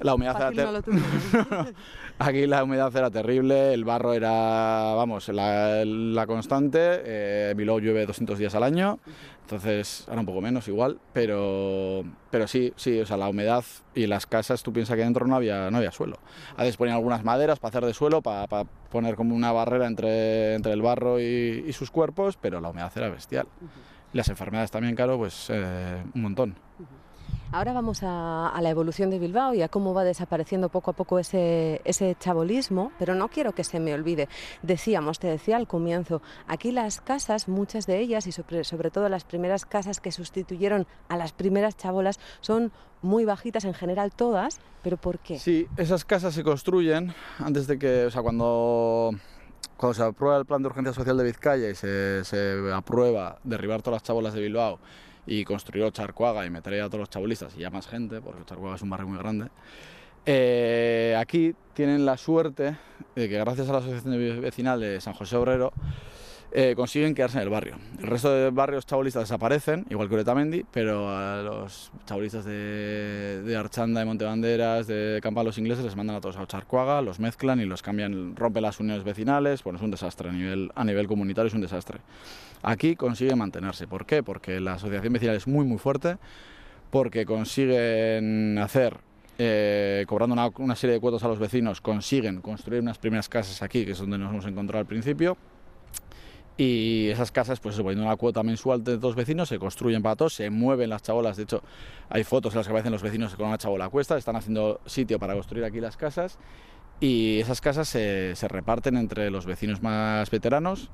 la 0.00 0.14
humedad 0.14 0.52
era 0.52 0.70
no. 0.86 1.66
Aquí 2.20 2.46
la 2.46 2.64
humedad 2.64 2.94
era 2.96 3.10
terrible, 3.10 3.72
el 3.74 3.84
barro 3.84 4.12
era, 4.12 4.94
vamos, 4.94 5.28
la, 5.28 5.84
la 5.84 6.26
constante. 6.26 6.78
Eh, 6.80 7.54
Bilbao 7.56 7.78
llueve 7.78 8.06
200 8.06 8.38
días 8.38 8.54
al 8.54 8.62
año, 8.64 8.98
entonces 9.48 10.04
ahora 10.08 10.20
un 10.20 10.26
poco 10.26 10.42
menos 10.42 10.68
igual, 10.68 10.98
pero, 11.14 12.04
pero 12.30 12.46
sí, 12.46 12.74
sí, 12.76 13.00
o 13.00 13.06
sea, 13.06 13.16
la 13.16 13.30
humedad 13.30 13.64
y 13.94 14.06
las 14.06 14.26
casas, 14.26 14.62
tú 14.62 14.74
piensas 14.74 14.94
que 14.94 15.02
dentro 15.02 15.26
no 15.26 15.34
había, 15.34 15.70
no 15.70 15.78
había 15.78 15.90
suelo. 15.90 16.18
A 16.58 16.64
veces 16.64 16.76
ponían 16.76 16.96
algunas 16.96 17.24
maderas 17.24 17.58
para 17.58 17.70
hacer 17.70 17.86
de 17.86 17.94
suelo, 17.94 18.20
para, 18.20 18.46
para 18.46 18.68
poner 18.90 19.16
como 19.16 19.34
una 19.34 19.50
barrera 19.50 19.86
entre, 19.86 20.54
entre 20.54 20.72
el 20.72 20.82
barro 20.82 21.18
y, 21.18 21.64
y 21.66 21.72
sus 21.72 21.90
cuerpos, 21.90 22.36
pero 22.36 22.60
la 22.60 22.68
humedad 22.68 22.92
era 22.94 23.08
bestial. 23.08 23.46
Las 24.12 24.28
enfermedades 24.28 24.70
también, 24.70 24.94
claro, 24.94 25.16
pues 25.16 25.46
eh, 25.48 26.02
un 26.14 26.20
montón. 26.20 26.54
Ahora 27.50 27.72
vamos 27.72 28.00
a, 28.02 28.52
la 28.60 28.68
evolución 28.68 29.08
de 29.08 29.18
Bilbao 29.18 29.54
y 29.54 29.62
a 29.62 29.68
cómo 29.68 29.94
va 29.94 30.04
desapareciendo 30.04 30.68
poco 30.68 30.90
a 30.90 30.94
poco 30.94 31.18
ese, 31.18 31.80
ese 31.86 32.14
chabolismo, 32.20 32.92
pero 32.98 33.14
no 33.14 33.28
quiero 33.28 33.54
que 33.54 33.64
se 33.64 33.80
me 33.80 33.94
olvide. 33.94 34.28
Decíamos, 34.62 35.18
te 35.18 35.28
decía 35.28 35.56
al 35.56 35.66
comienzo, 35.66 36.20
aquí 36.46 36.72
las 36.72 37.00
casas, 37.00 37.48
muchas 37.48 37.86
de 37.86 38.00
ellas 38.00 38.26
y 38.26 38.32
sobre, 38.32 38.64
sobre 38.64 38.90
todo 38.90 39.08
las 39.08 39.24
primeras 39.24 39.64
casas 39.64 39.98
que 39.98 40.12
sustituyeron 40.12 40.86
a 41.08 41.16
las 41.16 41.32
primeras 41.32 41.74
chabolas, 41.78 42.20
son 42.42 42.70
muy 43.00 43.24
bajitas 43.24 43.64
en 43.64 43.72
general 43.72 44.12
todas, 44.12 44.60
pero 44.82 44.98
¿por 44.98 45.18
qué? 45.18 45.38
Sí, 45.38 45.66
esas 45.78 46.04
casas 46.04 46.34
se 46.34 46.44
construyen 46.44 47.14
antes 47.38 47.66
de 47.66 47.78
que, 47.78 48.04
o 48.04 48.10
sea, 48.10 48.20
cuando, 48.20 49.12
cuando 49.78 49.94
se 49.94 50.02
aprueba 50.02 50.36
el 50.36 50.44
plan 50.44 50.60
de 50.60 50.68
urgencia 50.68 50.92
social 50.92 51.16
de 51.16 51.24
Vizcaya 51.24 51.70
y 51.70 51.74
se, 51.74 52.24
se 52.24 52.70
aprueba 52.74 53.38
derribar 53.42 53.80
todas 53.80 54.02
las 54.02 54.02
chabolas 54.02 54.34
de 54.34 54.42
Bilbao 54.42 54.78
y 55.28 55.44
construir 55.44 55.84
Ocharcuaga 55.84 56.44
y 56.44 56.48
ahí 56.48 56.78
a 56.80 56.86
todos 56.86 57.00
los 57.00 57.10
chabolistas 57.10 57.54
y 57.56 57.60
ya 57.60 57.70
más 57.70 57.86
gente, 57.86 58.20
porque 58.20 58.42
Ocharcuaga 58.42 58.76
es 58.76 58.82
un 58.82 58.90
barrio 58.90 59.08
muy 59.08 59.18
grande, 59.18 59.48
eh, 60.24 61.14
aquí 61.18 61.54
tienen 61.74 62.04
la 62.04 62.16
suerte 62.16 62.76
de 63.14 63.28
que 63.28 63.38
gracias 63.38 63.68
a 63.68 63.72
la 63.72 63.78
asociación 63.78 64.40
vecinal 64.40 64.80
de 64.80 65.00
San 65.00 65.14
José 65.14 65.36
Obrero 65.36 65.72
eh, 66.50 66.72
consiguen 66.74 67.14
quedarse 67.14 67.36
en 67.36 67.42
el 67.42 67.50
barrio. 67.50 67.76
El 67.98 68.06
resto 68.06 68.32
de 68.32 68.50
barrios 68.50 68.86
chabolistas 68.86 69.24
desaparecen, 69.24 69.84
igual 69.90 70.08
que 70.08 70.14
Uretamendi, 70.14 70.64
pero 70.72 71.10
a 71.10 71.42
los 71.42 71.92
chabolistas 72.06 72.46
de, 72.46 73.42
de 73.44 73.56
Archanda, 73.56 74.00
de 74.00 74.06
Montebanderas, 74.06 74.86
de 74.86 75.20
Campa 75.22 75.42
los 75.42 75.58
ingleses 75.58 75.84
les 75.84 75.94
mandan 75.94 76.16
a 76.16 76.20
todos 76.22 76.38
a 76.38 76.42
Ocharcuaga, 76.42 77.02
los 77.02 77.20
mezclan 77.20 77.60
y 77.60 77.66
los 77.66 77.82
cambian, 77.82 78.34
rompen 78.34 78.62
las 78.62 78.80
uniones 78.80 79.04
vecinales, 79.04 79.62
bueno, 79.62 79.78
es 79.78 79.82
un 79.82 79.90
desastre 79.90 80.30
a 80.30 80.32
nivel, 80.32 80.72
a 80.74 80.84
nivel 80.84 81.06
comunitario, 81.06 81.48
es 81.48 81.54
un 81.54 81.60
desastre. 81.60 82.00
Aquí 82.62 82.96
consigue 82.96 83.34
mantenerse. 83.34 83.86
¿Por 83.86 84.06
qué? 84.06 84.22
Porque 84.22 84.60
la 84.60 84.74
asociación 84.74 85.12
vecinal 85.12 85.36
es 85.36 85.46
muy, 85.46 85.64
muy 85.64 85.78
fuerte, 85.78 86.16
porque 86.90 87.24
consiguen 87.26 88.58
hacer 88.58 88.98
eh, 89.38 90.04
cobrando 90.08 90.32
una, 90.32 90.48
una 90.58 90.74
serie 90.74 90.94
de 90.94 91.00
cuotas 91.00 91.22
a 91.22 91.28
los 91.28 91.38
vecinos, 91.38 91.80
consiguen 91.80 92.40
construir 92.40 92.82
unas 92.82 92.98
primeras 92.98 93.28
casas 93.28 93.62
aquí, 93.62 93.84
que 93.84 93.92
es 93.92 93.98
donde 93.98 94.18
nos 94.18 94.30
hemos 94.32 94.46
encontrado 94.46 94.80
al 94.80 94.86
principio. 94.86 95.36
Y 96.56 97.08
esas 97.10 97.30
casas, 97.30 97.60
pues 97.60 97.76
poniendo 97.76 98.04
una 98.04 98.16
cuota 98.16 98.42
mensual 98.42 98.82
de 98.82 98.98
dos 98.98 99.14
vecinos, 99.14 99.48
se 99.48 99.60
construyen 99.60 100.02
para 100.02 100.16
todos, 100.16 100.34
se 100.34 100.50
mueven 100.50 100.90
las 100.90 101.02
chabolas. 101.02 101.36
De 101.36 101.44
hecho, 101.44 101.62
hay 102.10 102.24
fotos 102.24 102.52
en 102.52 102.58
las 102.58 102.66
que 102.66 102.72
aparecen 102.72 102.90
los 102.90 103.02
vecinos 103.02 103.36
con 103.36 103.46
una 103.46 103.58
chabola 103.58 103.84
a 103.84 103.88
cuesta, 103.90 104.18
están 104.18 104.34
haciendo 104.34 104.80
sitio 104.84 105.20
para 105.20 105.34
construir 105.34 105.64
aquí 105.64 105.80
las 105.80 105.96
casas. 105.96 106.36
Y 106.98 107.38
esas 107.38 107.60
casas 107.60 107.88
se, 107.88 108.34
se 108.34 108.48
reparten 108.48 108.96
entre 108.96 109.30
los 109.30 109.46
vecinos 109.46 109.82
más 109.82 110.28
veteranos, 110.30 110.90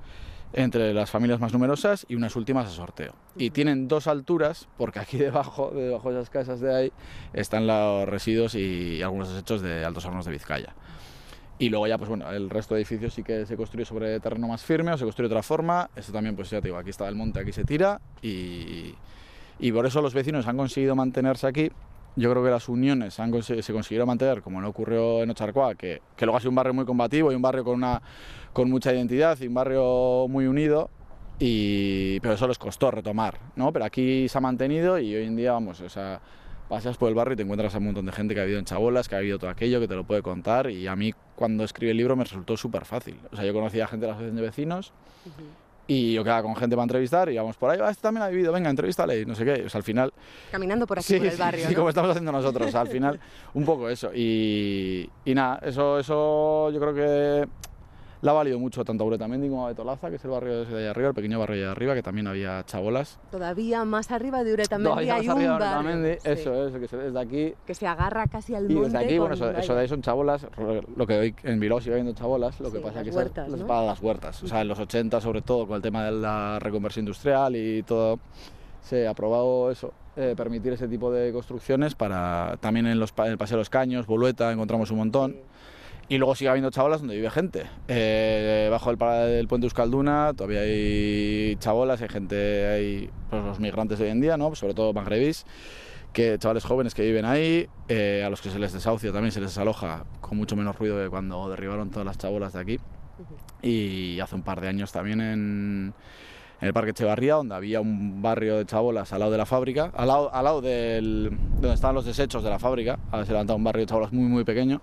entre 0.55 0.95
las 0.95 1.11
familias 1.11 1.41
más 1.41 1.53
numerosas 1.53 2.07
y 2.09 2.15
unas 2.15 2.37
últimas 2.37 2.69
a 2.69 2.71
sorteo. 2.71 3.13
Y 3.37 3.51
tienen 3.51 3.89
dos 3.89 4.07
alturas, 4.07 4.69
porque 4.79 5.01
aquí 5.01 5.19
debajo, 5.19 5.73
debajo 5.75 6.11
de 6.11 6.21
esas 6.21 6.31
casas 6.31 6.61
de 6.61 6.75
ahí, 6.75 6.93
están 7.33 7.67
los 7.67 8.09
residuos 8.09 8.55
y 8.55 9.03
algunos 9.03 9.29
desechos 9.29 9.61
de 9.63 9.85
Altos 9.85 10.07
Hornos 10.07 10.25
de 10.25 10.31
Vizcaya. 10.31 10.75
Y 11.59 11.69
luego 11.69 11.87
ya, 11.87 11.99
pues 11.99 12.09
bueno, 12.09 12.31
el 12.31 12.51
resto 12.51 12.75
de 12.75 12.81
edificios 12.81 13.15
sí 13.15 13.23
que 13.23 13.47
se 13.47 13.57
construye 13.57 13.85
sobre 13.85 14.19
terreno 14.21 14.49
más 14.49 14.63
firme 14.63 14.93
o 14.93 14.99
se 14.99 15.05
construye 15.05 15.29
de 15.29 15.35
otra 15.35 15.43
forma. 15.43 15.91
Esto 15.95 16.13
también, 16.13 16.35
pues 16.37 16.51
ya 16.51 16.61
te 16.61 16.69
digo, 16.69 16.79
aquí 16.79 16.91
está 16.91 17.09
el 17.09 17.15
monte, 17.15 17.41
aquí 17.41 17.53
se 17.53 17.65
tira 17.65 18.01
y, 18.23 18.95
y 19.59 19.73
por 19.73 19.87
eso 19.87 20.03
los 20.03 20.15
vecinos 20.15 20.47
han 20.49 20.57
conseguido 20.57 20.97
mantenerse 20.97 21.47
aquí. 21.47 21.71
Yo 22.17 22.31
creo 22.31 22.45
que 22.45 22.51
las 22.51 22.69
uniones 22.69 23.19
han 23.19 23.43
se 23.43 23.73
consiguieron 23.73 24.07
mantener, 24.07 24.41
como 24.41 24.61
no 24.61 24.69
ocurrió 24.69 25.23
en 25.23 25.31
Ocharcoa, 25.31 25.75
que, 25.75 26.01
que 26.17 26.27
luego 26.27 26.37
ha 26.37 26.41
sido 26.41 26.51
un 26.51 26.57
barrio 26.57 26.73
muy 26.73 26.85
combativo 26.85 27.33
y 27.33 27.35
un 27.35 27.43
barrio 27.43 27.65
con, 27.65 27.75
una, 27.75 28.01
con 28.53 28.71
mucha 28.71 28.93
identidad 28.93 29.37
y 29.41 29.49
un 29.49 29.55
barrio 29.55 30.27
muy 30.29 30.47
unido, 30.47 30.91
y, 31.41 32.21
pero 32.21 32.35
eso 32.35 32.47
les 32.47 32.59
costó 32.59 32.93
retomar, 32.93 33.41
¿no? 33.57 33.73
Pero 33.73 33.85
aquí 33.85 34.29
se 34.29 34.39
ha 34.39 34.41
mantenido 34.41 34.99
y 35.01 35.15
hoy 35.15 35.25
en 35.25 35.35
día, 35.35 35.53
vamos, 35.53 35.81
o 35.81 35.89
sea, 35.89 36.21
pasas 36.69 36.97
por 36.97 37.09
el 37.09 37.17
barrio 37.17 37.35
y 37.35 37.37
te 37.37 37.43
encuentras 37.43 37.75
a 37.75 37.79
un 37.79 37.87
montón 37.87 38.07
de 38.07 38.13
gente 38.13 38.35
que 38.35 38.41
ha 38.41 38.45
vivido 38.45 38.61
en 38.61 38.65
Chabolas, 38.65 39.09
que 39.09 39.17
ha 39.17 39.19
vivido 39.19 39.41
todo 39.41 39.51
aquello, 39.51 39.81
que 39.81 39.89
te 39.89 39.97
lo 39.97 40.05
puede 40.05 40.23
contar, 40.23 40.71
y 40.71 40.87
a 40.87 40.95
mí 40.95 41.13
cuando 41.35 41.65
escribí 41.65 41.91
el 41.91 41.97
libro 41.97 42.15
me 42.15 42.23
resultó 42.23 42.57
súper 42.57 42.85
fácil. 42.85 43.19
O 43.33 43.37
sea, 43.37 43.45
yo 43.45 43.53
conocía 43.53 43.85
a 43.85 43.89
gente 43.89 44.07
de 44.07 44.09
la 44.09 44.15
asociación 44.15 44.37
de 44.37 44.43
vecinos 44.43 44.93
y 45.87 46.15
yo 46.15 46.25
quedaba 46.25 46.43
con 46.43 46.57
gente 46.57 46.77
para 46.77 46.85
entrevistar 46.85 47.29
y 47.29 47.35
íbamos 47.35 47.57
por 47.57 47.71
ahí, 47.71 47.79
ah, 47.83 47.91
este 47.91 48.03
también 48.03 48.23
ha 48.23 48.29
vivido, 48.29 48.53
venga, 48.53 48.71
entrevístale 48.71 49.21
y 49.21 49.27
no 49.27 49.35
sé 49.35 49.45
qué. 49.45 49.65
O 49.67 49.69
sea, 49.69 49.79
al 49.79 49.85
final 49.85 50.13
Caminando 50.51 50.87
por 50.87 50.99
aquí, 50.99 51.07
Sí, 51.09 51.19
por 51.19 51.27
el 51.27 51.37
barrio. 51.37 51.65
sí, 51.69 51.73
¿no? 51.73 51.77
como 51.77 51.89
estamos 51.91 52.11
haciendo 52.11 52.33
nosotros, 52.33 52.75
al 52.75 52.89
final, 52.89 53.21
un 53.53 53.65
poco 53.65 53.89
eso. 53.89 54.11
Y, 54.15 55.09
y 55.25 55.35
nada, 55.35 55.61
eso, 55.63 55.99
eso 55.99 56.71
yo 56.71 56.81
creo 56.81 56.95
que 56.95 57.49
la 58.25 58.31
ha 58.31 58.35
valido 58.35 58.59
mucho 58.59 58.85
tanto 58.85 59.05
a 59.05 59.07
Uretamendi 59.07 59.49
como 59.51 59.67
a 59.67 59.69
Betolaza, 59.69 60.09
que 60.09 60.17
es 60.17 60.25
el 60.25 60.31
barrio 60.31 60.65
de 60.65 60.79
allá 60.79 60.91
arriba, 60.91 61.09
el 61.09 61.15
pequeño 61.15 61.39
barrio 61.39 61.57
de 61.57 61.63
allá 61.65 61.73
arriba, 61.73 61.95
que 61.95 62.03
también 62.03 62.27
había 62.27 62.65
chabolas. 62.65 63.19
Todavía 63.31 63.85
más 63.85 64.11
arriba 64.11 64.43
de 64.43 64.55
Uretamendi 64.55 65.09
hay 65.11 65.27
más 65.27 65.27
un 65.27 65.31
arriba 65.31 65.43
de 65.43 65.49
barrio 65.59 65.79
Uretamendi, 65.91 66.13
sí, 66.21 66.29
eso 66.31 66.67
es, 66.69 66.77
que 66.79 66.89
se 66.89 66.97
desde 66.97 67.21
aquí. 67.21 67.55
que 67.67 67.75
se 67.75 67.87
agarra 67.87 68.27
casi 68.27 68.55
al 68.55 68.71
Y 68.71 68.75
monte. 68.75 68.89
desde 68.91 69.05
aquí, 69.05 69.19
bueno, 69.19 69.35
eso, 69.35 69.51
eso 69.51 69.75
de 69.75 69.81
ahí 69.83 69.89
son 69.89 70.01
chabolas, 70.03 70.47
lo 70.97 71.07
que 71.07 71.19
hoy 71.19 71.35
en 71.43 71.61
Bilbao 71.61 71.81
sigue 71.81 71.93
habiendo 71.93 72.15
chabolas, 72.15 72.59
lo 72.61 72.73
que 72.73 72.79
Sí, 72.79 72.83
pasa 72.85 72.97
las 72.97 73.05
que 73.09 73.15
huertas, 73.15 73.49
es 73.53 73.61
¿no? 73.61 73.67
para 73.67 73.87
las 73.87 74.01
huertas. 74.01 74.43
O 74.43 74.49
sea, 74.49 74.63
en 74.63 74.69
los 74.69 74.79
80 74.79 75.21
sobre 75.21 75.43
todo, 75.43 75.67
con 75.67 75.77
el 75.77 75.83
tema 75.83 76.05
de 76.07 76.13
la 76.13 76.59
reconversión 76.61 77.05
industrial 77.05 77.55
y 77.57 77.83
todo, 77.83 78.19
se 78.83 79.07
ha 79.07 79.11
aprobado 79.11 79.71
eso, 79.71 79.93
eh, 80.17 80.33
permitir 80.37 80.73
ese 80.73 80.89
tipo 80.89 81.13
de 81.13 81.31
construcciones 81.33 81.95
para 81.95 82.57
también 82.61 82.87
en, 82.87 82.99
los, 82.99 83.13
en 83.19 83.25
el 83.27 83.37
Paseo 83.39 83.57
de 83.59 83.61
los 83.61 83.71
Caños, 83.71 84.07
Bolueta, 84.07 84.51
encontramos 84.51 84.91
un 84.91 84.97
montón. 84.99 85.37
Y 86.09 86.19
luego 86.19 86.35
sigue 86.35 86.51
habiendo 86.51 86.71
chabolas 86.71 87.01
donde 87.01 87.17
vive 87.17 87.31
gente. 87.31 87.65
Eh, 87.89 88.69
bajo 88.71 88.91
el, 88.91 88.99
del 88.99 89.49
puente 89.49 89.67
Euskalduna 89.67 90.33
todavía 90.37 90.61
hay 90.61 91.57
chabolas, 91.57 92.03
hay 92.03 92.09
gente, 92.09 92.67
hay 92.67 93.11
pues, 93.31 93.43
los 93.43 93.61
migrantes 93.61 93.99
de 93.99 94.05
hoy 94.05 94.11
en 94.11 94.21
día, 94.21 94.37
¿no? 94.37 94.55
sobre 94.55 94.75
todo 94.75 94.93
magrebís, 94.93 95.47
que 96.13 96.39
chavales 96.39 96.65
jóvenes 96.65 96.95
que 96.95 97.03
viven 97.03 97.25
ahí, 97.25 97.69
eh, 97.89 98.23
a 98.25 98.31
los 98.31 98.43
que 98.43 98.51
se 98.51 98.59
les 98.59 98.73
desahucia 98.73 99.13
también, 99.13 99.33
se 99.33 99.41
les 99.41 99.51
desaloja 99.51 100.05
con 100.21 100.37
mucho 100.37 100.57
menos 100.57 100.79
ruido 100.79 101.03
que 101.03 101.09
cuando 101.09 101.49
derribaron 101.49 101.91
todas 101.91 102.05
las 102.07 102.19
chabolas 102.19 102.53
de 102.53 102.61
aquí. 102.61 102.81
Y 103.63 104.21
hace 104.21 104.35
un 104.35 104.43
par 104.43 104.61
de 104.61 104.69
años 104.69 104.93
también 104.93 105.21
en, 105.21 105.95
en 106.61 106.69
el 106.69 106.75
Parque 106.75 106.91
Echevarría, 106.91 107.35
donde 107.35 107.55
había 107.55 107.81
un 107.81 108.21
barrio 108.21 108.59
de 108.59 108.67
chabolas 108.67 109.13
al 109.13 109.21
lado 109.21 109.33
de 109.33 109.39
la 109.39 109.47
fábrica, 109.47 109.91
al 109.95 110.09
lado, 110.09 110.35
al 110.35 110.45
lado 110.45 110.61
del, 110.61 111.31
de 111.31 111.61
donde 111.61 111.75
estaban 111.75 111.95
los 111.95 112.05
desechos 112.05 112.43
de 112.43 112.51
la 112.51 112.59
fábrica, 112.59 112.99
se 113.25 113.33
levantado 113.33 113.57
un 113.57 113.65
barrio 113.65 113.83
de 113.83 113.87
chabolas 113.87 114.13
muy, 114.13 114.29
muy 114.29 114.45
pequeño. 114.45 114.83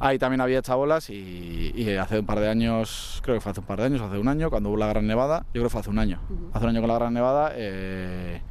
Ahí 0.00 0.18
también 0.18 0.40
había 0.40 0.62
chabolas 0.62 1.10
y, 1.10 1.72
y 1.74 1.96
hace 1.96 2.18
un 2.18 2.26
par 2.26 2.40
de 2.40 2.48
años, 2.48 3.20
creo 3.22 3.36
que 3.36 3.40
fue 3.40 3.52
hace 3.52 3.60
un 3.60 3.66
par 3.66 3.78
de 3.78 3.86
años, 3.86 4.00
hace 4.00 4.18
un 4.18 4.28
año, 4.28 4.50
cuando 4.50 4.70
hubo 4.70 4.76
la 4.76 4.88
Gran 4.88 5.06
Nevada, 5.06 5.40
yo 5.46 5.60
creo 5.60 5.64
que 5.64 5.70
fue 5.70 5.80
hace 5.80 5.90
un 5.90 5.98
año, 5.98 6.20
hace 6.52 6.64
un 6.64 6.70
año 6.70 6.80
con 6.80 6.88
la 6.88 6.94
Gran 6.94 7.14
Nevada, 7.14 7.52
eh, 7.54 8.42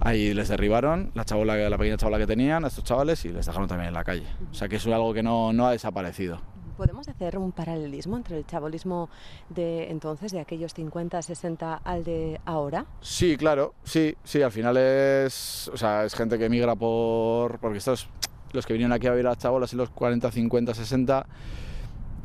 ahí 0.00 0.34
les 0.34 0.48
derribaron 0.48 1.10
la, 1.14 1.24
chabola, 1.24 1.56
la 1.56 1.78
pequeña 1.78 1.96
chabola 1.96 2.18
que 2.18 2.26
tenían 2.26 2.64
a 2.64 2.68
estos 2.68 2.84
chavales 2.84 3.24
y 3.24 3.28
les 3.28 3.46
dejaron 3.46 3.68
también 3.68 3.88
en 3.88 3.94
la 3.94 4.04
calle. 4.04 4.26
O 4.50 4.54
sea 4.54 4.68
que 4.68 4.76
eso 4.76 4.88
es 4.88 4.94
algo 4.94 5.12
que 5.14 5.22
no, 5.22 5.52
no 5.52 5.66
ha 5.66 5.72
desaparecido. 5.72 6.40
¿Podemos 6.76 7.06
hacer 7.06 7.38
un 7.38 7.52
paralelismo 7.52 8.16
entre 8.16 8.38
el 8.38 8.46
chabolismo 8.46 9.10
de 9.50 9.90
entonces, 9.90 10.32
de 10.32 10.40
aquellos 10.40 10.72
50, 10.74 11.20
60, 11.20 11.74
al 11.74 12.02
de 12.02 12.40
ahora? 12.44 12.86
Sí, 13.00 13.36
claro, 13.36 13.74
sí, 13.84 14.16
sí, 14.24 14.42
al 14.42 14.50
final 14.50 14.76
es, 14.76 15.70
o 15.72 15.76
sea, 15.76 16.04
es 16.04 16.14
gente 16.14 16.38
que 16.38 16.46
emigra 16.46 16.74
por, 16.74 17.58
porque 17.58 17.78
estos, 17.78 18.08
los 18.52 18.66
que 18.66 18.72
vinieron 18.72 18.92
aquí 18.92 19.06
a 19.06 19.10
vivir 19.10 19.26
a 19.26 19.30
las 19.30 19.38
chabolas 19.38 19.72
en 19.72 19.78
los 19.78 19.90
40, 19.90 20.30
50, 20.30 20.74
60, 20.74 21.26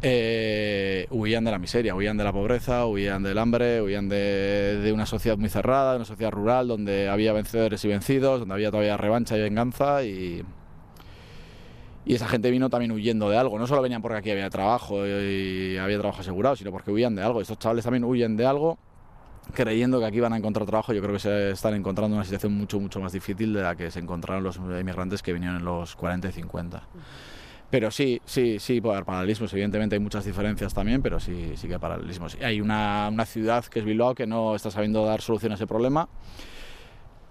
eh, 0.01 1.07
huían 1.09 1.43
de 1.43 1.51
la 1.51 1.57
miseria, 1.57 1.95
huían 1.95 2.17
de 2.17 2.23
la 2.23 2.31
pobreza, 2.31 2.85
huían 2.85 3.23
del 3.23 3.37
hambre, 3.37 3.81
huían 3.81 4.09
de, 4.09 4.91
una 4.93 5.05
sociedad 5.05 5.37
muy 5.37 5.49
cerrada, 5.49 5.91
de 5.91 5.97
una 5.97 6.05
sociedad 6.05 6.31
rural 6.31 6.67
donde 6.67 7.09
había 7.09 7.33
vencedores 7.33 7.83
y 7.83 7.87
vencidos, 7.87 8.39
donde 8.39 8.53
había 8.53 8.69
todavía 8.69 8.97
revancha 8.97 9.37
y 9.37 9.41
venganza 9.41 10.03
y, 10.03 10.43
y 12.05 12.13
esa 12.13 12.27
gente 12.27 12.51
vino 12.51 12.69
también 12.69 12.91
huyendo 12.91 13.29
de 13.29 13.37
algo. 13.37 13.57
No 13.57 13.65
solo 13.65 13.81
venían 13.81 14.01
porque 14.01 14.17
aquí 14.17 14.31
había 14.31 14.49
trabajo 14.49 15.05
y 15.07 15.77
había 15.77 15.97
trabajo 15.97 16.21
asegurado, 16.21 16.55
sino 16.55 16.71
porque 16.71 16.91
huían 16.91 17.15
de 17.15 17.23
algo. 17.23 17.41
Estos 17.41 17.57
chavales 17.57 17.83
también 17.83 18.03
huyen 18.03 18.37
de 18.37 18.45
algo 18.45 18.77
creyendo 19.53 19.99
que 19.99 20.05
aquí 20.05 20.19
van 20.19 20.33
a 20.33 20.37
encontrar 20.37 20.65
trabajo. 20.65 20.93
Yo 20.93 21.01
creo 21.01 21.13
que 21.13 21.19
se 21.19 21.51
están 21.51 21.73
encontrando 21.73 22.15
una 22.15 22.25
situación 22.25 22.53
mucho, 22.53 22.79
mucho 22.79 22.99
más 22.99 23.11
difícil 23.11 23.53
de 23.53 23.61
la 23.61 23.75
que 23.75 23.91
se 23.91 23.99
encontraron 23.99 24.43
los 24.43 24.57
inmigrantes 24.57 25.21
que 25.21 25.33
vinieron 25.33 25.57
en 25.57 25.65
los 25.65 25.95
40 25.95 26.29
y 26.29 26.31
50. 26.31 26.83
Pero 27.69 27.91
sí, 27.91 28.21
sí, 28.25 28.59
sí, 28.59 28.79
puede 28.79 28.95
haber 28.95 29.05
paralelismos. 29.05 29.51
Evidentemente 29.51 29.95
hay 29.95 29.99
muchas 29.99 30.23
diferencias 30.23 30.73
también, 30.73 31.01
pero 31.01 31.19
sí, 31.19 31.53
sí 31.55 31.67
que 31.67 31.73
hay 31.73 31.79
paralelismos. 31.79 32.37
Hay 32.41 32.61
una, 32.61 33.09
una 33.11 33.25
ciudad 33.25 33.65
que 33.65 33.79
es 33.79 33.85
Bilbao 33.85 34.15
que 34.15 34.25
no 34.25 34.55
está 34.55 34.71
sabiendo 34.71 35.05
dar 35.05 35.21
solución 35.21 35.51
a 35.51 35.55
ese 35.55 35.67
problema. 35.67 36.07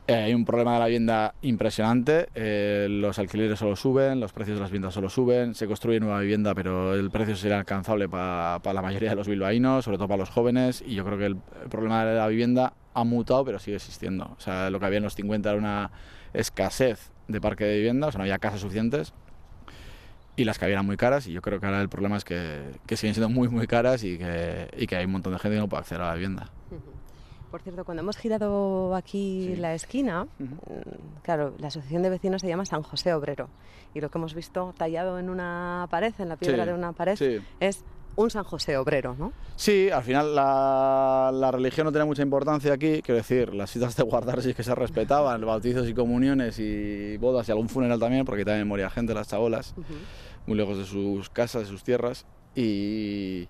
Eh, 0.08 0.14
hay 0.14 0.34
un 0.34 0.44
problema 0.44 0.74
de 0.74 0.78
la 0.78 0.86
vivienda 0.86 1.34
impresionante, 1.42 2.28
eh, 2.36 2.86
los 2.88 3.18
alquileres 3.18 3.58
solo 3.58 3.74
suben, 3.74 4.20
los 4.20 4.32
precios 4.32 4.56
de 4.56 4.60
las 4.60 4.70
viviendas 4.70 4.94
solo 4.94 5.08
suben, 5.08 5.56
se 5.56 5.66
construye 5.66 5.98
nueva 5.98 6.20
vivienda 6.20 6.54
pero 6.54 6.94
el 6.94 7.10
precio 7.10 7.34
es 7.34 7.44
inalcanzable 7.44 8.08
para, 8.08 8.60
para 8.62 8.74
la 8.74 8.82
mayoría 8.82 9.10
de 9.10 9.16
los 9.16 9.26
bilbaínos, 9.26 9.84
sobre 9.84 9.96
todo 9.96 10.06
para 10.06 10.18
los 10.18 10.30
jóvenes, 10.30 10.80
y 10.86 10.94
yo 10.94 11.04
creo 11.04 11.18
que 11.18 11.26
el, 11.26 11.36
problema 11.68 12.04
de 12.04 12.14
la 12.14 12.28
vivienda 12.28 12.74
ha 12.94 13.02
mutado 13.02 13.44
pero 13.44 13.58
sigue 13.58 13.78
existiendo. 13.78 14.32
O 14.38 14.40
sea, 14.40 14.70
lo 14.70 14.78
que 14.78 14.86
había 14.86 14.98
en 14.98 15.04
los 15.04 15.16
50 15.16 15.50
era 15.50 15.58
una 15.58 15.90
escasez 16.34 17.10
de 17.26 17.40
parque 17.40 17.64
de 17.64 17.76
vivienda, 17.78 18.06
o 18.06 18.12
sea, 18.12 18.18
no 18.18 18.22
había 18.22 18.38
casas 18.38 18.60
suficientes, 18.60 19.12
y 20.36 20.44
las 20.44 20.56
que 20.60 20.66
había 20.66 20.74
eran 20.74 20.86
muy 20.86 20.96
caras 20.96 21.26
y 21.26 21.32
yo 21.32 21.42
creo 21.42 21.58
que 21.58 21.66
ahora 21.66 21.80
el 21.82 21.88
problema 21.88 22.16
es 22.16 22.24
que, 22.24 22.60
que 22.86 22.96
siguen 22.96 23.14
siendo 23.14 23.28
muy 23.28 23.48
muy 23.48 23.66
caras 23.66 24.04
y 24.04 24.18
que, 24.18 24.68
y 24.78 24.86
que 24.86 24.94
hay 24.94 25.06
un 25.06 25.12
montón 25.12 25.32
de 25.32 25.40
gente 25.40 25.56
que 25.56 25.60
no 25.60 25.68
puede 25.68 25.80
acceder 25.80 26.02
a 26.02 26.08
la 26.08 26.14
vivienda. 26.14 26.52
Por 27.56 27.62
cierto, 27.62 27.86
cuando 27.86 28.02
hemos 28.02 28.18
girado 28.18 28.94
aquí 28.94 29.52
Sí. 29.54 29.56
la 29.56 29.72
esquina, 29.72 30.26
Ujú. 30.38 30.54
mm, 30.56 31.22
claro, 31.22 31.54
la 31.58 31.68
asociación 31.68 32.02
de 32.02 32.10
vecinos 32.10 32.42
se 32.42 32.48
llama 32.48 32.66
San 32.66 32.82
José 32.82 33.14
Obrero. 33.14 33.48
Y 33.94 34.02
lo 34.02 34.10
que 34.10 34.18
hemos 34.18 34.34
visto 34.34 34.74
tallado 34.76 35.18
en 35.18 35.30
una 35.30 35.86
pared, 35.90 36.12
en 36.18 36.28
la 36.28 36.36
piedra 36.36 36.64
Sí, 36.64 36.68
de 36.68 36.74
una 36.74 36.92
pared, 36.92 37.16
sí. 37.16 37.38
es 37.58 37.82
un 38.14 38.28
San 38.28 38.44
José 38.44 38.76
Obrero, 38.76 39.16
¿no? 39.18 39.32
Sí, 39.56 39.88
al 39.88 40.02
final 40.02 40.34
la, 40.34 41.30
la 41.32 41.50
religión 41.50 41.86
no 41.86 41.92
tiene 41.92 42.04
mucha 42.04 42.20
importancia 42.20 42.74
aquí, 42.74 43.00
quiero 43.00 43.16
decir, 43.16 43.54
las 43.54 43.70
citas 43.70 43.96
de 43.96 44.02
guardar 44.02 44.42
sí 44.42 44.52
que 44.52 44.62
se 44.62 44.74
respetaban, 44.74 45.40
bautizos 45.46 45.88
y 45.88 45.94
comuniones 45.94 46.58
y 46.58 47.16
bodas 47.16 47.48
y 47.48 47.52
algún 47.52 47.70
funeral 47.70 47.98
también, 47.98 48.26
porque 48.26 48.44
también 48.44 48.68
moría 48.68 48.90
gente, 48.90 49.14
las 49.14 49.28
chabolas, 49.28 49.74
muy 50.46 50.58
lejos 50.58 50.76
de 50.76 50.84
sus 50.84 51.30
casas, 51.30 51.62
de 51.62 51.68
sus 51.68 51.82
tierras. 51.82 52.26
Y... 52.54 53.48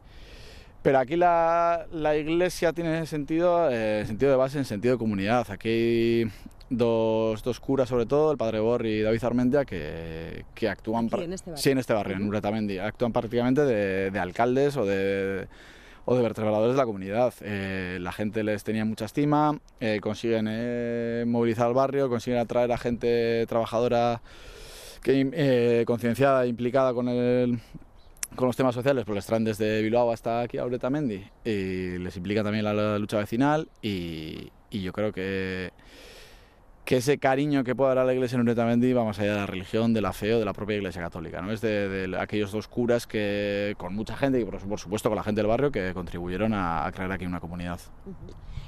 Pero 0.86 1.00
aquí 1.00 1.16
la, 1.16 1.84
la 1.90 2.16
iglesia 2.16 2.72
tiene 2.72 3.06
sentido, 3.06 3.68
eh, 3.72 4.04
sentido 4.06 4.30
de 4.30 4.36
base 4.36 4.58
en 4.58 4.64
sentido 4.64 4.94
de 4.94 4.98
comunidad. 4.98 5.44
Aquí 5.50 5.68
hay 5.68 6.30
dos, 6.70 7.42
dos 7.42 7.58
curas 7.58 7.88
sobre 7.88 8.06
todo, 8.06 8.30
el 8.30 8.38
padre 8.38 8.60
Bor 8.60 8.86
y 8.86 9.02
David 9.02 9.24
Armentia, 9.24 9.64
que, 9.64 10.44
que 10.54 10.68
actúan... 10.68 11.06
Aquí, 11.12 11.24
en 11.24 11.32
este 11.32 11.50
barrio. 11.50 11.60
Sí, 11.60 11.70
en 11.72 11.78
este 11.78 11.92
barrio, 11.92 12.14
en 12.14 12.28
Uretamendi. 12.28 12.78
Actúan 12.78 13.12
prácticamente 13.12 13.62
de, 13.62 14.12
de 14.12 14.18
alcaldes 14.20 14.76
o 14.76 14.86
de, 14.86 15.48
o 16.04 16.14
de 16.14 16.22
vertebradores 16.22 16.74
de 16.74 16.78
la 16.78 16.86
comunidad. 16.86 17.34
Eh, 17.40 17.98
la 18.00 18.12
gente 18.12 18.44
les 18.44 18.62
tenía 18.62 18.84
mucha 18.84 19.06
estima, 19.06 19.58
eh, 19.80 19.98
consiguen 20.00 20.46
eh, 20.48 21.24
movilizar 21.26 21.66
al 21.66 21.74
barrio, 21.74 22.08
consiguen 22.08 22.38
atraer 22.38 22.70
a 22.70 22.78
gente 22.78 23.44
trabajadora 23.48 24.22
que, 25.02 25.82
concienciada 25.84 26.44
e 26.44 26.46
implicada 26.46 26.94
con, 26.94 27.08
el, 27.08 27.58
con 28.36 28.46
los 28.46 28.56
temas 28.56 28.74
sociales, 28.74 29.04
pues 29.04 29.16
les 29.16 29.26
traen 29.26 29.44
desde 29.44 29.82
Bilbao 29.82 30.12
hasta 30.12 30.42
aquí 30.42 30.58
a 30.58 30.64
Uretamendi 30.64 31.24
y 31.44 31.98
les 31.98 32.16
implica 32.16 32.44
también 32.44 32.64
la, 32.64 32.98
lucha 32.98 33.18
vecinal 33.18 33.68
y, 33.82 34.52
yo 34.70 34.92
creo 34.92 35.10
que 35.10 35.72
que 36.84 36.98
ese 36.98 37.18
cariño 37.18 37.64
que 37.64 37.74
puede 37.74 37.88
dar 37.88 37.98
a 37.98 38.04
la 38.04 38.14
iglesia 38.14 38.36
en 38.36 38.42
Uretamendi 38.42 38.92
va 38.92 39.04
más 39.04 39.18
allá 39.18 39.32
de 39.32 39.38
la 39.38 39.46
religión, 39.46 39.92
de 39.92 40.00
la 40.00 40.12
de 40.12 40.44
la 40.44 40.52
propia 40.52 40.76
iglesia 40.76 41.02
católica, 41.02 41.42
¿no? 41.42 41.50
Es 41.50 41.60
de, 41.60 42.14
aquellos 42.16 42.52
dos 42.52 42.68
curas 42.68 43.08
que, 43.08 43.74
con 43.76 43.94
mucha 43.94 44.16
gente 44.16 44.38
y 44.38 44.44
por, 44.44 44.60
por 44.60 44.78
supuesto 44.78 45.08
con 45.08 45.16
la 45.16 45.24
gente 45.24 45.40
del 45.40 45.48
barrio, 45.48 45.72
que 45.72 45.92
contribuyeron 45.94 46.52
a 46.54 46.88
crear 46.94 47.10
aquí 47.10 47.26
una 47.26 47.40
comunidad. 47.40 47.80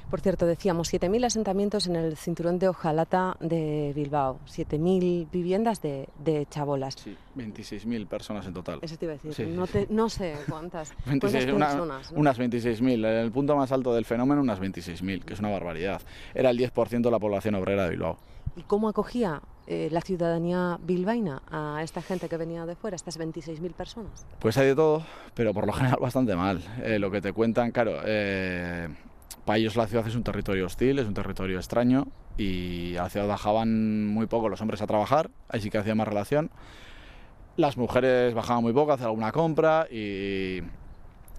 Por 0.09 0.21
cierto, 0.21 0.47
decíamos 0.47 0.91
7.000 0.91 1.23
asentamientos 1.25 1.85
en 1.87 1.95
el 1.95 2.17
cinturón 2.17 2.57
de 2.57 2.67
Ojalata 2.67 3.37
de 3.39 3.93
Bilbao, 3.95 4.39
7.000 4.47 5.29
viviendas 5.31 5.81
de, 5.83 6.09
de 6.23 6.47
chabolas. 6.49 6.95
Sí, 6.95 7.15
26.000 7.37 8.07
personas 8.07 8.45
en 8.47 8.53
total. 8.53 8.79
Eso 8.81 8.97
te 8.97 9.05
iba 9.05 9.13
a 9.13 9.17
decir, 9.17 9.33
Sí, 9.33 9.45
no, 9.45 9.67
sí, 9.67 9.73
te- 9.73 9.87
no 9.93 10.09
sé 10.09 10.33
cuántas, 10.49 10.91
cuántas 11.03 11.31
26, 11.33 11.53
una- 11.55 11.67
personas. 11.67 12.11
¿no? 12.11 12.19
Unas 12.19 12.39
26.000, 12.39 12.93
en 12.93 13.05
el 13.05 13.31
punto 13.31 13.55
más 13.55 13.71
alto 13.71 13.93
del 13.93 14.05
fenómeno 14.05 14.41
unas 14.41 14.59
26.000, 14.59 15.23
que 15.23 15.33
es 15.33 15.39
una 15.39 15.49
barbaridad. 15.49 16.01
Era 16.33 16.49
el 16.49 16.57
10% 16.57 17.01
de 17.01 17.11
la 17.11 17.19
población 17.19 17.53
obrera 17.55 17.83
de 17.83 17.91
Bilbao. 17.91 18.17
¿Y 18.57 18.63
cómo 18.63 18.89
acogía 18.89 19.41
eh, 19.67 19.89
la 19.91 20.01
ciudadanía 20.01 20.79
bilbaína 20.81 21.43
a 21.51 21.81
esta 21.83 22.01
gente 22.01 22.27
que 22.27 22.35
venía 22.37 22.65
de 22.65 22.75
fuera, 22.75 22.95
estas 22.95 23.19
26.000 23.19 23.73
personas? 23.73 24.25
Pues 24.39 24.57
hay 24.57 24.65
de 24.69 24.75
todo, 24.75 25.05
pero 25.35 25.53
por 25.53 25.67
lo 25.67 25.71
general 25.73 25.99
bastante 26.01 26.35
mal. 26.35 26.63
Eh, 26.83 26.97
lo 26.97 27.11
que 27.11 27.21
te 27.21 27.31
cuentan, 27.31 27.69
claro, 27.71 27.99
eh, 28.05 28.87
para 29.45 29.57
ellos 29.57 29.75
la 29.75 29.87
ciudad 29.87 30.07
es 30.07 30.15
un 30.15 30.23
territorio 30.23 30.65
hostil, 30.65 30.99
es 30.99 31.07
un 31.07 31.13
territorio 31.13 31.57
extraño 31.57 32.07
y 32.37 32.95
a 32.97 33.03
la 33.03 33.09
ciudad 33.09 33.27
bajaban 33.27 34.07
muy 34.07 34.27
poco 34.27 34.49
los 34.49 34.61
hombres 34.61 34.81
a 34.81 34.87
trabajar, 34.87 35.29
ahí 35.49 35.61
sí 35.61 35.69
que 35.69 35.77
hacía 35.77 35.95
más 35.95 36.07
relación. 36.07 36.51
Las 37.57 37.77
mujeres 37.77 38.33
bajaban 38.33 38.63
muy 38.63 38.73
poco 38.73 38.91
a 38.91 38.95
hacer 38.95 39.07
alguna 39.07 39.31
compra 39.31 39.87
y, 39.91 40.61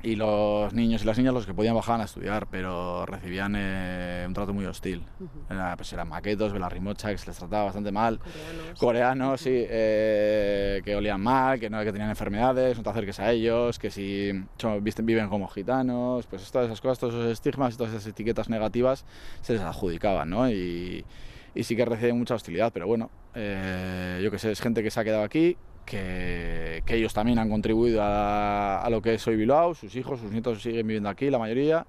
y 0.02 0.16
los 0.16 0.72
niños 0.72 1.02
y 1.02 1.06
las 1.06 1.18
niñas 1.18 1.34
los 1.34 1.44
que 1.46 1.52
podían 1.52 1.74
bajaban 1.74 2.00
a 2.00 2.04
estudiar, 2.04 2.46
pero 2.46 3.04
recibían 3.04 3.54
eh, 3.56 4.24
un 4.26 4.32
trato 4.32 4.54
muy 4.54 4.64
hostil. 4.64 5.04
Era, 5.48 5.76
pues 5.76 5.92
eran 5.92 6.08
maquetos, 6.08 6.52
velarrimocha, 6.52 7.10
que 7.10 7.18
se 7.18 7.26
les 7.26 7.36
trataba 7.36 7.64
bastante 7.64 7.92
mal 7.92 8.18
Coreanos. 8.18 8.78
coreanos, 8.78 9.40
sí, 9.40 9.50
eh, 9.52 10.80
que 10.84 10.94
olían 10.96 11.20
mal, 11.20 11.58
que, 11.60 11.68
no, 11.68 11.80
que 11.82 11.92
tenían 11.92 12.08
enfermedades, 12.10 12.76
no 12.76 12.82
te 12.82 12.90
acerques 12.90 13.20
a 13.20 13.30
ellos, 13.30 13.78
que 13.78 13.90
si 13.90 14.30
son- 14.58 14.82
visten, 14.82 15.04
viven 15.04 15.28
como 15.28 15.48
gitanos, 15.48 16.26
pues 16.26 16.50
todas 16.50 16.66
esas 16.68 16.80
cosas, 16.80 16.98
todos 16.98 17.14
esos 17.14 17.30
estigmas 17.32 17.74
y 17.74 17.76
todas 17.76 17.92
esas 17.92 18.06
etiquetas 18.06 18.48
negativas 18.48 19.04
se 19.42 19.52
les 19.54 19.62
adjudicaban, 19.62 20.30
¿no? 20.30 20.48
Y, 20.50 21.04
y 21.54 21.64
sí 21.64 21.74
que 21.76 21.84
reciben 21.84 22.16
mucha 22.16 22.34
hostilidad, 22.36 22.72
pero 22.72 22.86
bueno, 22.86 23.10
eh, 23.34 24.20
yo 24.22 24.30
que 24.30 24.38
sé, 24.38 24.52
es 24.52 24.60
gente 24.60 24.82
que 24.82 24.90
se 24.90 25.00
ha 25.00 25.04
quedado 25.04 25.24
aquí, 25.24 25.56
que, 25.84 26.82
que 26.86 26.96
ellos 26.96 27.12
también 27.12 27.38
han 27.38 27.48
contribuido 27.48 28.02
a, 28.02 28.82
a 28.82 28.90
lo 28.90 29.02
que 29.02 29.14
es 29.14 29.26
hoy 29.26 29.36
Bilbao, 29.36 29.74
sus 29.74 29.94
hijos, 29.96 30.20
sus 30.20 30.30
nietos 30.30 30.62
siguen 30.62 30.86
viviendo 30.86 31.08
aquí, 31.08 31.30
la 31.30 31.38
mayoría, 31.38 31.86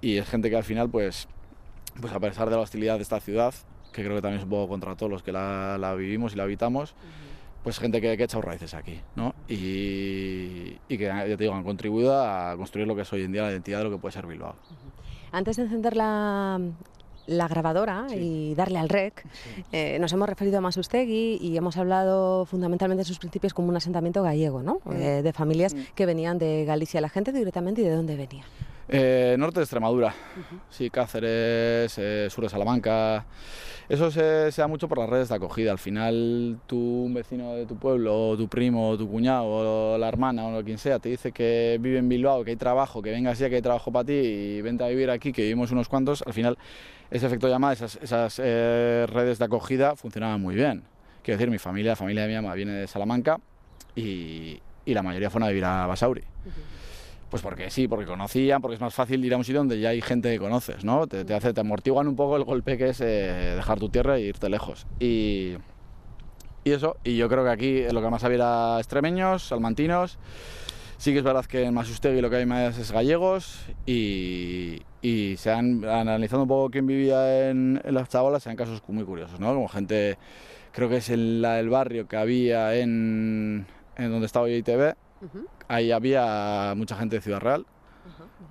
y 0.00 0.18
es 0.18 0.28
gente 0.28 0.50
que 0.50 0.56
al 0.56 0.64
final, 0.64 0.90
pues, 0.90 1.28
pues 2.00 2.12
a 2.12 2.20
pesar 2.20 2.50
de 2.50 2.56
la 2.56 2.62
hostilidad 2.62 2.96
de 2.96 3.02
esta 3.02 3.20
ciudad, 3.20 3.54
que 3.92 4.02
creo 4.02 4.16
que 4.16 4.22
también 4.22 4.38
es 4.38 4.44
un 4.44 4.50
poco 4.50 4.68
contra 4.68 4.96
todos 4.96 5.10
los 5.10 5.22
que 5.22 5.32
la, 5.32 5.78
la 5.78 5.94
vivimos 5.94 6.32
y 6.32 6.36
la 6.36 6.42
habitamos, 6.42 6.94
pues 7.62 7.78
gente 7.78 8.00
que, 8.00 8.16
que 8.16 8.22
ha 8.22 8.26
echado 8.26 8.42
raíces 8.42 8.74
aquí, 8.74 9.00
¿no? 9.16 9.34
Y, 9.48 10.76
y 10.88 10.98
que, 10.98 11.04
ya 11.04 11.24
te 11.24 11.36
digo, 11.38 11.54
han 11.54 11.64
contribuido 11.64 12.20
a 12.20 12.54
construir 12.56 12.86
lo 12.86 12.94
que 12.94 13.02
es 13.02 13.12
hoy 13.12 13.22
en 13.22 13.32
día 13.32 13.42
la 13.42 13.52
identidad 13.52 13.78
de 13.78 13.84
lo 13.84 13.90
que 13.90 13.98
puede 13.98 14.12
ser 14.12 14.26
Bilbao. 14.26 14.54
Antes 15.32 15.56
de 15.56 15.62
encender 15.62 15.96
la, 15.96 16.60
la 17.26 17.48
grabadora 17.48 18.06
Sí. 18.08 18.16
y 18.16 18.54
darle 18.54 18.78
al 18.78 18.88
rec, 18.88 19.24
eh, 19.72 19.98
nos 20.00 20.12
hemos 20.12 20.28
referido 20.28 20.58
a 20.58 20.60
Masustegui 20.60 21.38
y 21.40 21.56
hemos 21.56 21.76
hablado 21.76 22.44
fundamentalmente 22.44 23.00
de 23.00 23.04
sus 23.06 23.18
principios 23.18 23.54
como 23.54 23.68
un 23.68 23.76
asentamiento 23.76 24.22
gallego, 24.22 24.62
¿no? 24.62 24.80
Eh, 24.92 25.22
de 25.22 25.32
familias 25.32 25.74
que 25.94 26.06
venían 26.06 26.38
de 26.38 26.64
Galicia. 26.64 27.00
La 27.00 27.08
gente 27.08 27.32
directamente 27.32 27.80
y 27.80 27.84
de 27.84 27.94
dónde 27.96 28.16
venía. 28.16 28.44
Eh, 28.88 29.36
norte 29.38 29.60
de 29.60 29.64
Extremadura, 29.64 30.14
sí, 30.68 30.90
Cáceres, 30.90 31.96
eh, 31.98 32.28
sur 32.30 32.44
de 32.44 32.50
Salamanca. 32.50 33.24
Eso 33.88 34.10
se, 34.10 34.50
se 34.50 34.62
da 34.62 34.68
mucho 34.68 34.88
por 34.88 34.98
las 34.98 35.08
redes 35.08 35.28
de 35.28 35.34
acogida. 35.34 35.70
Al 35.70 35.78
final, 35.78 36.58
tú, 36.66 37.04
un 37.04 37.14
vecino 37.14 37.54
de 37.54 37.66
tu 37.66 37.76
pueblo, 37.76 38.30
o 38.30 38.36
tu 38.36 38.48
primo, 38.48 38.90
o 38.90 38.98
tu 38.98 39.08
cuñado, 39.08 39.44
o 39.46 39.98
la 39.98 40.08
hermana, 40.08 40.46
o 40.46 40.64
quien 40.64 40.78
sea, 40.78 40.98
te 40.98 41.10
dice 41.10 41.32
que 41.32 41.78
vive 41.80 41.98
en 41.98 42.08
Bilbao, 42.08 42.44
que 42.44 42.52
hay 42.52 42.56
trabajo, 42.56 43.02
que 43.02 43.10
vengas 43.10 43.38
ya, 43.38 43.48
que 43.48 43.56
hay 43.56 43.62
trabajo 43.62 43.92
para 43.92 44.06
ti 44.06 44.12
y 44.12 44.62
vente 44.62 44.84
a 44.84 44.88
vivir 44.88 45.10
aquí, 45.10 45.32
que 45.32 45.42
vivimos 45.42 45.70
unos 45.70 45.88
cuantos. 45.88 46.22
Al 46.26 46.32
final, 46.32 46.56
ese 47.10 47.26
efecto 47.26 47.48
llamada, 47.48 47.74
esas, 47.74 47.96
esas 48.02 48.40
eh, 48.42 49.06
redes 49.08 49.38
de 49.38 49.44
acogida 49.44 49.96
funcionaban 49.96 50.40
muy 50.40 50.54
bien. 50.54 50.82
Quiero 51.22 51.38
decir, 51.38 51.50
mi 51.50 51.58
familia, 51.58 51.92
la 51.92 51.96
familia 51.96 52.22
de 52.22 52.28
mi 52.28 52.34
mamá 52.34 52.54
viene 52.54 52.72
de 52.72 52.86
Salamanca 52.86 53.38
y, 53.94 54.60
y 54.84 54.94
la 54.94 55.02
mayoría 55.02 55.30
fueron 55.30 55.46
a 55.46 55.50
vivir 55.50 55.64
a 55.64 55.86
Basauri. 55.86 56.22
Pues 57.34 57.42
porque 57.42 57.68
sí, 57.68 57.88
porque 57.88 58.06
conocían, 58.06 58.62
porque 58.62 58.76
es 58.76 58.80
más 58.80 58.94
fácil 58.94 59.24
ir 59.24 59.34
a 59.34 59.36
un 59.36 59.42
sitio 59.42 59.58
donde 59.58 59.80
ya 59.80 59.88
hay 59.88 60.00
gente 60.00 60.30
que 60.30 60.38
conoces, 60.38 60.84
¿no? 60.84 61.08
Te, 61.08 61.24
te 61.24 61.34
hace, 61.34 61.52
te 61.52 61.62
amortiguan 61.62 62.06
un 62.06 62.14
poco 62.14 62.36
el 62.36 62.44
golpe 62.44 62.78
que 62.78 62.90
es 62.90 63.00
eh, 63.00 63.54
dejar 63.56 63.80
tu 63.80 63.88
tierra 63.88 64.18
e 64.18 64.20
irte 64.20 64.48
lejos. 64.48 64.86
Y, 65.00 65.54
y 66.62 66.70
eso, 66.70 66.96
y 67.02 67.16
yo 67.16 67.28
creo 67.28 67.42
que 67.42 67.50
aquí 67.50 67.82
lo 67.90 68.00
que 68.00 68.08
más 68.08 68.22
había 68.22 68.36
era 68.36 68.78
extremeños, 68.78 69.42
salmantinos 69.42 70.16
Sí 70.96 71.10
que 71.10 71.18
es 71.18 71.24
verdad 71.24 71.44
que 71.44 71.64
en 71.64 71.74
Masustegui 71.74 72.20
lo 72.20 72.30
que 72.30 72.36
hay 72.36 72.46
más 72.46 72.78
es 72.78 72.92
gallegos 72.92 73.66
y, 73.84 74.82
y 75.02 75.36
se 75.36 75.50
han 75.50 75.84
analizado 75.84 76.42
un 76.42 76.48
poco 76.48 76.70
quién 76.70 76.86
vivía 76.86 77.50
en, 77.50 77.80
en 77.82 77.94
las 77.94 78.10
chabolas, 78.10 78.44
se 78.44 78.48
dan 78.48 78.56
casos 78.56 78.80
muy 78.86 79.02
curiosos, 79.02 79.40
¿no? 79.40 79.52
Como 79.52 79.66
gente, 79.66 80.18
creo 80.70 80.88
que 80.88 80.98
es 80.98 81.10
en 81.10 81.42
la 81.42 81.54
del 81.54 81.68
barrio 81.68 82.06
que 82.06 82.16
había 82.16 82.76
en, 82.76 83.66
en 83.96 84.10
donde 84.12 84.26
estaba 84.26 84.46
ahí 85.68 85.92
había 85.92 86.74
mucha 86.76 86.96
gente 86.96 87.16
de 87.16 87.22
Ciudad 87.22 87.40
Real 87.40 87.66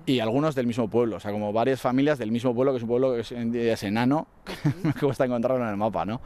y 0.06 0.20
algunos 0.20 0.54
del 0.54 0.66
mismo 0.66 0.88
pueblo, 0.88 1.16
o 1.16 1.20
sea, 1.20 1.30
como 1.30 1.52
varias 1.52 1.80
familias 1.80 2.18
del 2.18 2.30
mismo 2.30 2.54
pueblo, 2.54 2.72
que 2.72 2.78
es 2.78 2.82
un 2.82 2.88
pueblo 2.88 3.14
que 3.14 3.20
es, 3.20 3.32
es 3.32 3.82
enano, 3.84 4.26
que 4.44 4.54
me 4.82 4.92
cuesta 4.92 5.24
encontrarlo 5.24 5.64
en 5.64 5.70
el 5.70 5.76
mapa, 5.76 6.04
¿no? 6.04 6.20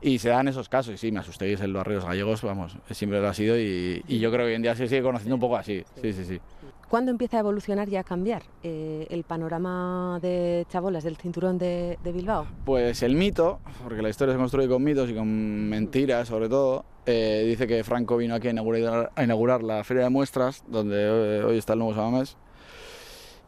Y 0.00 0.18
se 0.18 0.30
dan 0.30 0.48
esos 0.48 0.68
casos, 0.68 0.94
y 0.94 0.98
sí, 0.98 1.12
me 1.12 1.20
asustéis 1.20 1.60
en 1.60 1.72
los 1.72 1.86
ríos 1.86 2.04
gallegos, 2.04 2.42
vamos, 2.42 2.76
siempre 2.90 3.20
lo 3.20 3.28
ha 3.28 3.34
sido, 3.34 3.58
y, 3.58 4.02
y 4.08 4.18
yo 4.18 4.30
creo 4.32 4.46
que 4.46 4.50
hoy 4.50 4.54
en 4.56 4.62
día 4.62 4.74
se 4.74 4.88
sigue 4.88 5.02
conociendo 5.02 5.36
un 5.36 5.40
poco 5.40 5.56
así, 5.56 5.84
sí, 6.02 6.12
sí, 6.12 6.24
sí. 6.24 6.40
¿Cuándo 6.90 7.12
empieza 7.12 7.36
a 7.36 7.40
evolucionar 7.40 7.88
y 7.88 7.94
a 7.94 8.02
cambiar 8.02 8.42
eh, 8.64 9.06
el 9.10 9.22
panorama 9.22 10.18
de 10.20 10.66
chabolas 10.68 11.04
del 11.04 11.16
cinturón 11.16 11.56
de, 11.56 11.96
de, 12.02 12.10
Bilbao? 12.10 12.48
Pues 12.64 13.04
el 13.04 13.14
mito, 13.14 13.60
porque 13.84 14.02
la 14.02 14.08
historia 14.08 14.34
se 14.34 14.38
construye 14.40 14.66
con 14.66 14.82
mitos 14.82 15.08
y 15.08 15.14
con 15.14 15.68
mentiras 15.68 16.26
sobre 16.26 16.48
todo, 16.48 16.84
eh, 17.06 17.44
dice 17.46 17.68
que 17.68 17.84
Franco 17.84 18.16
vino 18.16 18.34
aquí 18.34 18.48
a 18.48 18.50
inaugurar, 18.50 19.12
a 19.14 19.22
inaugurar 19.22 19.62
la 19.62 19.84
feria 19.84 20.02
de 20.02 20.10
muestras, 20.10 20.64
donde 20.66 20.96
eh, 20.98 21.44
hoy 21.44 21.58
está 21.58 21.74
el 21.74 21.78
nuevo 21.78 21.94
Samamés, 21.94 22.36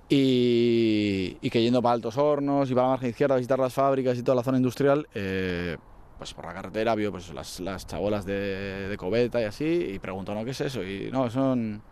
y, 0.09 1.37
y, 1.41 1.51
que 1.51 1.61
yendo 1.61 1.83
para 1.83 1.95
Altos 1.95 2.17
Hornos 2.19 2.71
y 2.71 2.75
para 2.75 2.87
la 2.87 2.91
margen 2.93 3.11
izquierda 3.11 3.35
a 3.35 3.39
visitar 3.39 3.59
las 3.59 3.75
fábricas 3.75 4.17
y 4.17 4.23
toda 4.23 4.37
la 4.37 4.45
zona 4.45 4.59
industrial, 4.59 5.09
eh, 5.17 5.79
pues 6.17 6.33
por 6.33 6.47
la 6.47 6.55
carretera 6.55 6.95
vio 6.95 7.11
pues, 7.11 7.35
las, 7.35 7.59
las 7.59 7.89
chabolas 7.89 8.25
de, 8.25 8.89
de, 8.89 8.97
cobeta 8.97 9.41
y 9.41 9.45
así, 9.45 9.65
y 9.95 9.99
preguntó, 9.99 10.33
¿no? 10.33 10.45
¿Qué 10.45 10.53
es 10.53 10.61
eso? 10.61 10.85
Y 10.85 11.11
no, 11.11 11.29
son, 11.29 11.83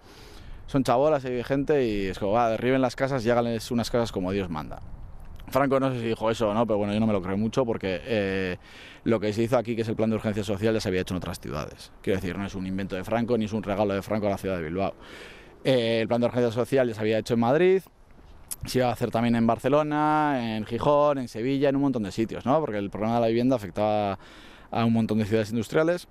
son 0.71 0.85
chabolas 0.85 1.25
y 1.25 1.43
gente, 1.43 1.85
y 1.85 2.07
es 2.07 2.19
como, 2.21 2.31
va, 2.31 2.49
derriben 2.49 2.81
las 2.81 2.95
casas 2.95 3.27
y 3.27 3.31
háganles 3.31 3.73
unas 3.73 3.91
casas 3.91 4.13
como 4.13 4.31
Dios 4.31 4.49
manda. 4.49 4.79
Franco 5.49 5.81
no 5.81 5.93
sé 5.93 5.99
si 5.99 6.07
dijo 6.07 6.31
eso 6.31 6.49
o 6.49 6.55
no, 6.55 6.65
pero 6.65 6.79
bueno, 6.79 6.95
yo 6.95 7.01
no 7.01 7.09
me 7.09 7.13
lo 7.13 7.21
creo 7.21 7.37
mucho 7.37 7.67
porque 7.67 8.01
eh, 8.05 8.57
lo 9.03 9.19
que 9.19 9.33
se 9.33 9.43
hizo 9.43 9.59
aquí, 9.59 9.75
que 9.75 9.83
es 9.83 9.89
el 9.89 9.97
plan 9.97 10.11
de 10.11 10.15
urgencia 10.15 10.45
social, 10.45 10.73
ya 10.73 10.81
se 10.81 10.89
había 10.89 11.01
hecho 11.01 11.13
en 11.13 11.19
otras 11.19 11.41
ciudades. 11.41 11.91
Quiero 12.03 12.21
decir, 12.21 12.39
no 12.39 12.47
es 12.47 12.55
un 12.55 12.69
invento 12.69 12.95
de 12.95 13.03
Franco 13.03 13.37
ni 13.37 13.47
es 13.47 13.53
un 13.53 13.65
regalo 13.65 13.95
de 13.95 14.03
Franco 14.03 14.29
a 14.29 14.31
la 14.31 14.39
ciudad 14.39 14.59
de 14.59 14.63
Bilbao. 14.63 14.95
Eh, 15.65 16.03
el 16.03 16.07
plan 16.07 16.21
de 16.21 16.29
urgencia 16.29 16.53
social 16.53 16.87
ya 16.87 16.95
se 16.95 17.01
había 17.01 17.19
hecho 17.19 17.35
en 17.35 17.41
Madrid, 17.41 17.83
se 18.65 18.79
iba 18.79 18.91
a 18.91 18.93
hacer 18.93 19.11
también 19.11 19.35
en 19.35 19.49
Barcelona, 19.49 20.57
en 20.57 20.65
Gijón, 20.67 21.19
en 21.19 21.27
Sevilla, 21.27 21.69
en 21.69 21.75
un 21.75 21.83
montón 21.83 22.05
de 22.05 22.13
sitios, 22.13 22.47
¿no? 22.47 22.61
Porque 22.61 22.79
el 22.79 22.91
problema 22.91 23.17
de 23.17 23.23
la 23.23 23.27
vivienda 23.27 23.57
afectaba 23.57 24.21
a 24.71 24.85
un 24.85 24.93
montón 24.93 25.19
de 25.19 25.25
ciudades 25.25 25.51
industriales 25.51 26.07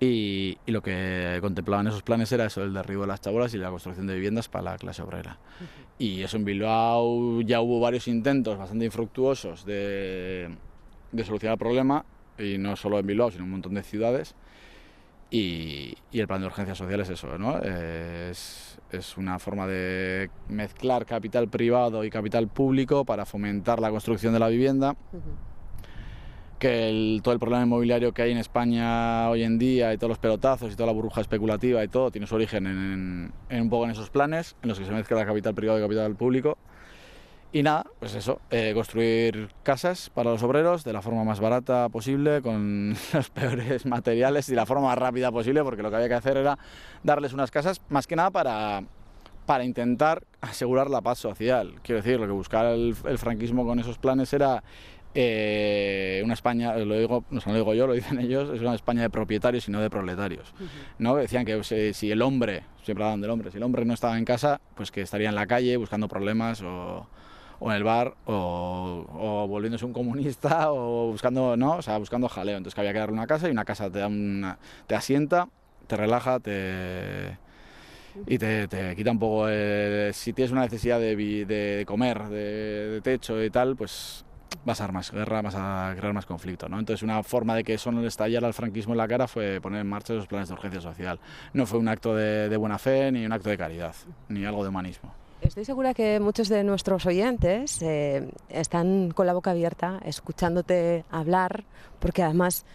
y, 0.00 0.56
y, 0.64 0.72
lo 0.72 0.82
que 0.82 1.38
contemplaban 1.42 1.86
esos 1.86 2.02
planes 2.02 2.32
era 2.32 2.46
eso, 2.46 2.62
el 2.62 2.72
derribo 2.72 3.02
de 3.02 3.08
las 3.08 3.20
chabolas 3.20 3.52
y 3.52 3.58
la 3.58 3.68
construcción 3.68 4.06
de 4.06 4.14
viviendas 4.14 4.48
para 4.48 4.72
la 4.72 4.78
clase 4.78 5.02
obrera. 5.02 5.38
Y 5.98 6.22
eso 6.22 6.38
en 6.38 6.46
Bilbao 6.46 7.42
ya 7.42 7.60
hubo 7.60 7.80
varios 7.80 8.08
intentos 8.08 8.56
bastante 8.56 8.86
infructuosos 8.86 9.66
de, 9.66 10.48
de 11.12 11.24
solucionar 11.24 11.54
el 11.54 11.58
problema, 11.58 12.04
y 12.38 12.56
no 12.56 12.76
solo 12.76 12.98
en 12.98 13.06
Bilbao, 13.06 13.30
sino 13.30 13.42
en 13.42 13.44
un 13.44 13.50
montón 13.50 13.74
de 13.74 13.82
ciudades. 13.82 14.34
Y, 15.30 15.94
y, 16.10 16.18
el 16.18 16.26
plan 16.26 16.40
de 16.40 16.46
urgencia 16.46 16.74
social 16.74 17.00
es 17.00 17.10
eso, 17.10 17.38
¿no? 17.38 17.58
Es, 17.58 18.78
es, 18.90 19.16
una 19.16 19.38
forma 19.38 19.66
de 19.66 20.28
mezclar 20.48 21.06
capital 21.06 21.48
privado 21.48 22.02
y 22.04 22.10
capital 22.10 22.48
público 22.48 23.04
para 23.04 23.24
fomentar 23.26 23.78
la 23.80 23.90
construcción 23.90 24.32
de 24.32 24.40
la 24.40 24.48
vivienda. 24.48 24.96
Uh 25.12 25.16
-huh. 25.16 25.49
Que 26.60 26.88
el, 26.88 27.20
todo 27.24 27.34
el 27.34 27.40
problema 27.40 27.64
inmobiliario 27.64 28.12
que 28.12 28.22
hay 28.22 28.30
en 28.30 28.38
España 28.38 29.28
hoy 29.28 29.42
en 29.42 29.58
día 29.58 29.92
y 29.92 29.96
todos 29.96 30.10
los 30.10 30.18
pelotazos 30.18 30.72
y 30.72 30.76
toda 30.76 30.86
la 30.86 30.92
burbuja 30.92 31.20
especulativa 31.22 31.82
y 31.82 31.88
todo 31.88 32.12
tiene 32.12 32.28
su 32.28 32.36
origen 32.36 32.66
en, 32.68 33.32
en 33.48 33.62
un 33.62 33.70
poco 33.70 33.86
en 33.86 33.90
esos 33.90 34.10
planes 34.10 34.54
en 34.62 34.68
los 34.68 34.78
que 34.78 34.84
se 34.84 34.92
mezcla 34.92 35.26
capital 35.26 35.54
privado 35.54 35.78
y 35.80 35.82
capital 35.82 36.14
público. 36.14 36.56
Y 37.52 37.64
nada, 37.64 37.84
pues 37.98 38.14
eso, 38.14 38.40
eh, 38.50 38.70
construir 38.74 39.48
casas 39.64 40.08
para 40.10 40.30
los 40.30 40.40
obreros 40.44 40.84
de 40.84 40.92
la 40.92 41.02
forma 41.02 41.24
más 41.24 41.40
barata 41.40 41.88
posible, 41.88 42.42
con 42.42 42.94
los 43.12 43.30
peores 43.30 43.86
materiales 43.86 44.48
y 44.50 44.54
la 44.54 44.66
forma 44.66 44.86
más 44.86 44.98
rápida 44.98 45.32
posible, 45.32 45.64
porque 45.64 45.82
lo 45.82 45.90
que 45.90 45.96
había 45.96 46.08
que 46.08 46.14
hacer 46.14 46.36
era 46.36 46.58
darles 47.02 47.32
unas 47.32 47.50
casas 47.50 47.80
más 47.88 48.06
que 48.06 48.14
nada 48.14 48.30
para, 48.30 48.84
para 49.46 49.64
intentar 49.64 50.22
asegurar 50.40 50.90
la 50.90 51.00
paz 51.00 51.18
social. 51.18 51.74
Quiero 51.82 52.00
decir, 52.02 52.20
lo 52.20 52.26
que 52.26 52.32
buscaba 52.32 52.70
el, 52.70 52.94
el 53.04 53.18
franquismo 53.18 53.66
con 53.66 53.80
esos 53.80 53.98
planes 53.98 54.32
era 54.32 54.62
eh, 55.14 56.22
una 56.24 56.34
España, 56.34 56.76
lo 56.76 56.98
digo, 56.98 57.24
no 57.30 57.40
lo 57.44 57.54
digo 57.54 57.74
yo, 57.74 57.86
lo 57.86 57.94
dicen 57.94 58.18
ellos, 58.20 58.50
es 58.54 58.60
una 58.60 58.74
España 58.74 59.02
de 59.02 59.10
propietarios 59.10 59.68
y 59.68 59.72
no 59.72 59.80
de 59.80 59.90
proletarios. 59.90 60.52
Uh 60.58 60.64
-huh. 60.64 60.68
¿no? 60.98 61.16
Decían 61.16 61.44
que 61.44 61.62
si, 61.64 61.94
si, 61.94 62.10
el 62.10 62.22
hombre, 62.22 62.64
siempre 62.82 63.04
hablan 63.04 63.20
del 63.20 63.30
hombre, 63.30 63.50
si 63.50 63.56
el 63.56 63.62
hombre 63.62 63.84
no 63.84 63.94
estaba 63.94 64.16
en 64.18 64.24
casa, 64.24 64.60
pues 64.74 64.90
que 64.90 65.02
estaría 65.02 65.28
en 65.28 65.34
la 65.34 65.46
calle 65.46 65.76
buscando 65.76 66.08
problemas 66.08 66.62
o 66.62 67.06
o 67.60 67.70
en 67.70 67.76
el 67.76 67.84
bar 67.84 68.14
o, 68.24 69.06
o, 69.12 69.46
volviéndose 69.46 69.84
un 69.84 69.92
comunista 69.92 70.72
o 70.72 71.12
buscando 71.12 71.56
no 71.56 71.76
o 71.76 71.82
sea 71.82 71.98
buscando 71.98 72.28
jaleo 72.28 72.56
entonces 72.56 72.74
que 72.74 72.80
había 72.80 72.92
que 72.92 72.98
darle 72.98 73.12
una 73.14 73.26
casa 73.26 73.48
y 73.48 73.52
una 73.52 73.64
casa 73.64 73.90
te 73.90 73.98
da 73.98 74.08
una, 74.08 74.58
te 74.86 74.94
asienta 74.94 75.46
te 75.86 75.96
relaja 75.96 76.40
te 76.40 77.36
y 78.26 78.38
te, 78.38 78.66
te 78.66 78.96
quita 78.96 79.12
un 79.12 79.18
poco 79.18 79.48
el, 79.48 80.12
si 80.14 80.32
tienes 80.32 80.50
una 80.50 80.62
necesidad 80.62 80.98
de, 80.98 81.14
de 81.14 81.84
comer 81.86 82.28
de, 82.28 82.88
de, 82.90 83.00
techo 83.02 83.42
y 83.44 83.50
tal 83.50 83.76
pues 83.76 84.24
vas 84.64 84.80
a 84.80 84.84
dar 84.84 84.92
más 84.92 85.10
guerra 85.10 85.42
vas 85.42 85.54
a 85.56 85.94
crear 85.96 86.12
más 86.12 86.26
conflicto 86.26 86.68
¿no? 86.68 86.78
entonces 86.78 87.02
una 87.02 87.22
forma 87.22 87.54
de 87.54 87.64
que 87.64 87.74
eso 87.74 87.90
no 87.92 88.00
le 88.00 88.08
estallara 88.08 88.46
al 88.46 88.54
franquismo 88.54 88.92
en 88.92 88.98
la 88.98 89.08
cara 89.08 89.26
fue 89.26 89.60
poner 89.60 89.80
en 89.80 89.88
marcha 89.88 90.14
esos 90.14 90.26
planes 90.26 90.48
de 90.48 90.54
urgencia 90.54 90.80
social 90.80 91.18
no 91.52 91.66
fue 91.66 91.78
un 91.78 91.88
acto 91.88 92.14
de, 92.14 92.56
buena 92.56 92.78
fe 92.78 93.10
ni 93.12 93.24
un 93.24 93.32
acto 93.32 93.50
de 93.50 93.58
caridad 93.58 93.94
ni 94.28 94.44
algo 94.44 94.62
de 94.62 94.68
humanismo 94.68 95.14
Estoy 95.40 95.64
segura 95.64 95.94
que 95.94 96.20
muchos 96.20 96.50
de 96.50 96.62
nuestros 96.62 97.06
oyentes 97.06 97.80
eh, 97.80 98.30
están 98.50 99.10
con 99.10 99.26
la 99.26 99.32
boca 99.32 99.52
abierta, 99.52 99.98
escuchándote 100.04 101.06
hablar, 101.10 101.64
porque 101.98 102.22
además 102.22 102.66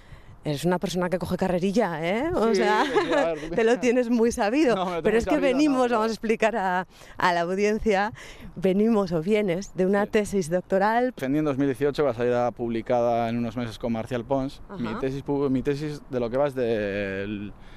eres 0.46 0.64
una 0.64 0.80
persona 0.80 1.10
que 1.10 1.20
coge 1.20 1.36
carrerilla, 1.36 2.00
¿eh? 2.02 2.30
O 2.34 2.50
sí, 2.50 2.56
sea, 2.56 2.86
ver, 3.10 3.50
te 3.56 3.64
lo 3.64 3.80
tienes 3.80 4.10
muy 4.10 4.32
sabido. 4.32 4.76
No, 4.76 5.04
Pero 5.04 5.18
es 5.18 5.26
que 5.26 5.32
sabido, 5.32 5.54
venimos, 5.54 5.90
no, 5.90 5.98
vamos 5.98 6.12
a 6.12 6.14
explicar 6.14 6.56
a, 6.56 6.88
a, 7.18 7.34
la 7.34 7.42
audiencia, 7.42 8.14
venimos 8.56 9.12
o 9.12 9.22
vienes 9.22 9.76
de 9.76 9.86
una 9.86 10.06
sí. 10.06 10.12
tesis 10.12 10.50
doctoral. 10.50 11.14
En 11.20 11.44
2018 11.44 12.04
va 12.04 12.12
a 12.12 12.14
salir 12.14 12.34
publicada 12.56 13.28
en 13.28 13.38
unos 13.38 13.58
meses 13.58 13.78
con 13.78 13.92
Marcial 13.92 14.24
Pons. 14.24 14.62
Mi 14.80 14.94
tesis, 15.00 15.24
mi 15.28 15.62
tesis 15.62 16.02
de 16.10 16.20
lo 16.20 16.30
que 16.30 16.38
va 16.38 16.48
es 16.48 16.56
del... 16.56 17.50
De 17.50 17.76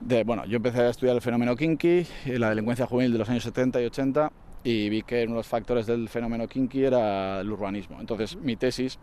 de, 0.00 0.24
bueno, 0.24 0.44
yo 0.44 0.56
empecé 0.56 0.82
a 0.82 0.90
estudiar 0.90 1.16
el 1.16 1.22
fenómeno 1.22 1.56
kinky, 1.56 2.06
la 2.26 2.50
delincuencia 2.50 2.86
juvenil 2.86 3.12
de 3.12 3.18
los 3.18 3.28
años 3.30 3.42
70 3.42 3.80
y 3.80 3.86
80 3.86 4.32
y 4.62 4.88
vi 4.88 5.02
que 5.02 5.24
uno 5.24 5.32
de 5.32 5.38
los 5.38 5.46
factores 5.46 5.86
del 5.86 6.08
fenómeno 6.08 6.46
kinky 6.46 6.84
era 6.84 7.40
el 7.40 7.50
urbanismo. 7.50 8.00
Entonces 8.00 8.36
mi 8.36 8.56
tesis 8.56 8.98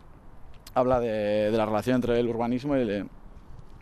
habla 0.74 1.00
de, 1.00 1.50
de 1.50 1.56
la 1.56 1.66
relación 1.66 1.96
entre 1.96 2.18
el 2.18 2.28
urbanismo 2.28 2.76
y 2.76 2.80
el, 2.80 3.08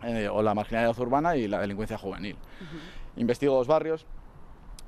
eh, 0.03 0.27
o 0.29 0.41
la 0.41 0.53
marginalidad 0.53 0.97
urbana 0.99 1.35
y 1.35 1.47
la 1.47 1.59
delincuencia 1.59 1.97
juvenil. 1.97 2.35
Uh 2.35 2.63
-huh. 2.63 3.21
Investigo 3.21 3.55
dos 3.55 3.67
barrios, 3.67 4.05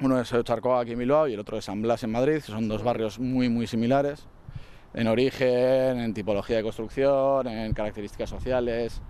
uno 0.02 0.20
es 0.20 0.34
Charcoa 0.44 0.82
aquí 0.82 0.94
en 0.94 1.00
Bilbao 1.00 1.28
y 1.28 1.34
el 1.34 1.40
otro 1.40 1.58
es 1.58 1.66
San 1.66 1.82
Blas 1.82 2.04
en 2.04 2.12
Madrid, 2.12 2.36
que 2.36 2.52
son 2.52 2.68
dos 2.68 2.84
barrios 2.84 3.20
muy 3.20 3.50
muy 3.50 3.68
similares 3.68 4.28
en 4.94 5.08
origen, 5.08 6.00
en 6.00 6.14
tipología 6.14 6.58
de 6.58 6.64
construcción, 6.64 7.48
en 7.48 7.74
características 7.74 8.30
sociales, 8.30 9.02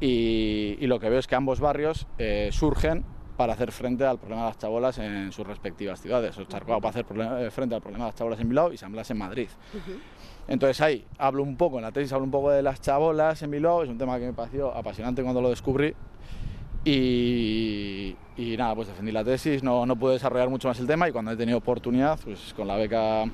y, 0.00 0.76
y, 0.78 0.86
lo 0.86 1.00
que 1.00 1.10
veo 1.10 1.18
es 1.18 1.26
que 1.26 1.34
ambos 1.34 1.58
barrios 1.58 2.06
eh, 2.18 2.50
surgen 2.52 3.04
para 3.36 3.52
hacer 3.52 3.72
frente 3.72 4.04
al 4.04 4.18
problema 4.18 4.42
de 4.42 4.48
las 4.48 4.58
chabolas 4.58 4.98
en 4.98 5.32
sus 5.32 5.46
respectivas 5.46 6.00
ciudades. 6.00 6.36
O 6.38 6.44
Charcoa 6.44 6.80
para 6.80 6.90
hacer 6.90 7.06
eh, 7.10 7.50
frente 7.50 7.74
al 7.74 7.80
problema 7.80 8.04
de 8.04 8.08
las 8.10 8.14
chabolas 8.16 8.40
en 8.40 8.48
Bilbao 8.48 8.72
y 8.72 8.76
San 8.76 8.92
Blas 8.92 9.10
en 9.10 9.18
Madrid. 9.18 9.48
Uh 9.74 9.76
-huh. 9.76 9.98
Entonces 10.48 10.80
ahí 10.80 11.04
hablo 11.18 11.42
un 11.42 11.56
poco, 11.56 11.76
en 11.76 11.82
la 11.82 11.92
tesis 11.92 12.12
hablo 12.12 12.24
un 12.24 12.30
poco 12.30 12.50
de 12.50 12.62
las 12.62 12.80
chabolas 12.80 13.42
en 13.42 13.50
Bilbao, 13.50 13.82
es 13.82 13.90
un 13.90 13.98
tema 13.98 14.18
que 14.18 14.26
me 14.26 14.32
pareció 14.32 14.74
apasionante 14.74 15.22
cuando 15.22 15.42
lo 15.42 15.50
descubrí. 15.50 15.94
Y, 16.84 18.16
y 18.36 18.56
nada, 18.56 18.74
pues 18.74 18.88
defendí 18.88 19.12
la 19.12 19.22
tesis, 19.22 19.62
no, 19.62 19.84
no 19.84 19.96
pude 19.96 20.14
desarrollar 20.14 20.48
mucho 20.48 20.68
más 20.68 20.80
el 20.80 20.86
tema 20.86 21.08
y 21.08 21.12
cuando 21.12 21.32
he 21.32 21.36
tenido 21.36 21.58
oportunidad, 21.58 22.18
pues 22.24 22.54
con 22.56 22.66
la 22.66 22.76
beca 22.76 23.24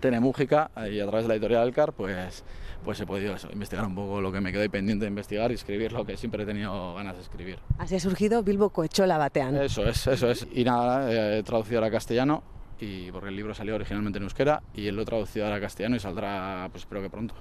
Tenemújica 0.00 0.70
y 0.90 1.00
a 1.00 1.06
través 1.06 1.24
de 1.24 1.28
la 1.28 1.34
editorial 1.34 1.64
del 1.64 1.74
CAR, 1.74 1.92
pues 1.92 2.44
pues 2.84 2.98
he 3.00 3.06
podido 3.06 3.34
eso, 3.34 3.48
investigar 3.52 3.84
un 3.84 3.94
poco 3.94 4.20
lo 4.20 4.32
que 4.32 4.40
me 4.40 4.52
quedó 4.52 4.68
pendiente 4.70 5.04
de 5.04 5.10
investigar 5.10 5.50
y 5.50 5.54
escribir 5.54 5.92
lo 5.92 6.06
que 6.06 6.16
siempre 6.16 6.44
he 6.44 6.46
tenido 6.46 6.94
ganas 6.94 7.16
de 7.16 7.22
escribir. 7.22 7.58
Así 7.76 7.96
ha 7.96 8.00
surgido 8.00 8.42
Bilbo 8.42 8.70
Coechola 8.70 9.18
Batean. 9.18 9.56
Eso 9.56 9.84
es, 9.86 10.06
eso 10.06 10.30
es. 10.30 10.46
Y 10.54 10.64
nada, 10.64 11.36
he 11.36 11.42
traducido 11.42 11.84
a 11.84 11.90
castellano 11.90 12.42
y 12.80 13.10
porque 13.12 13.28
el 13.28 13.36
libro 13.36 13.54
salió 13.54 13.74
originalmente 13.74 14.18
en 14.18 14.24
euskera 14.24 14.62
y 14.74 14.90
lo 14.90 15.02
he 15.02 15.04
traducido 15.04 15.44
ahora 15.44 15.56
a 15.56 15.60
castellano 15.60 15.96
y 15.96 16.00
saldrá, 16.00 16.68
pues 16.70 16.82
espero 16.84 17.02
que 17.02 17.10
pronto. 17.10 17.34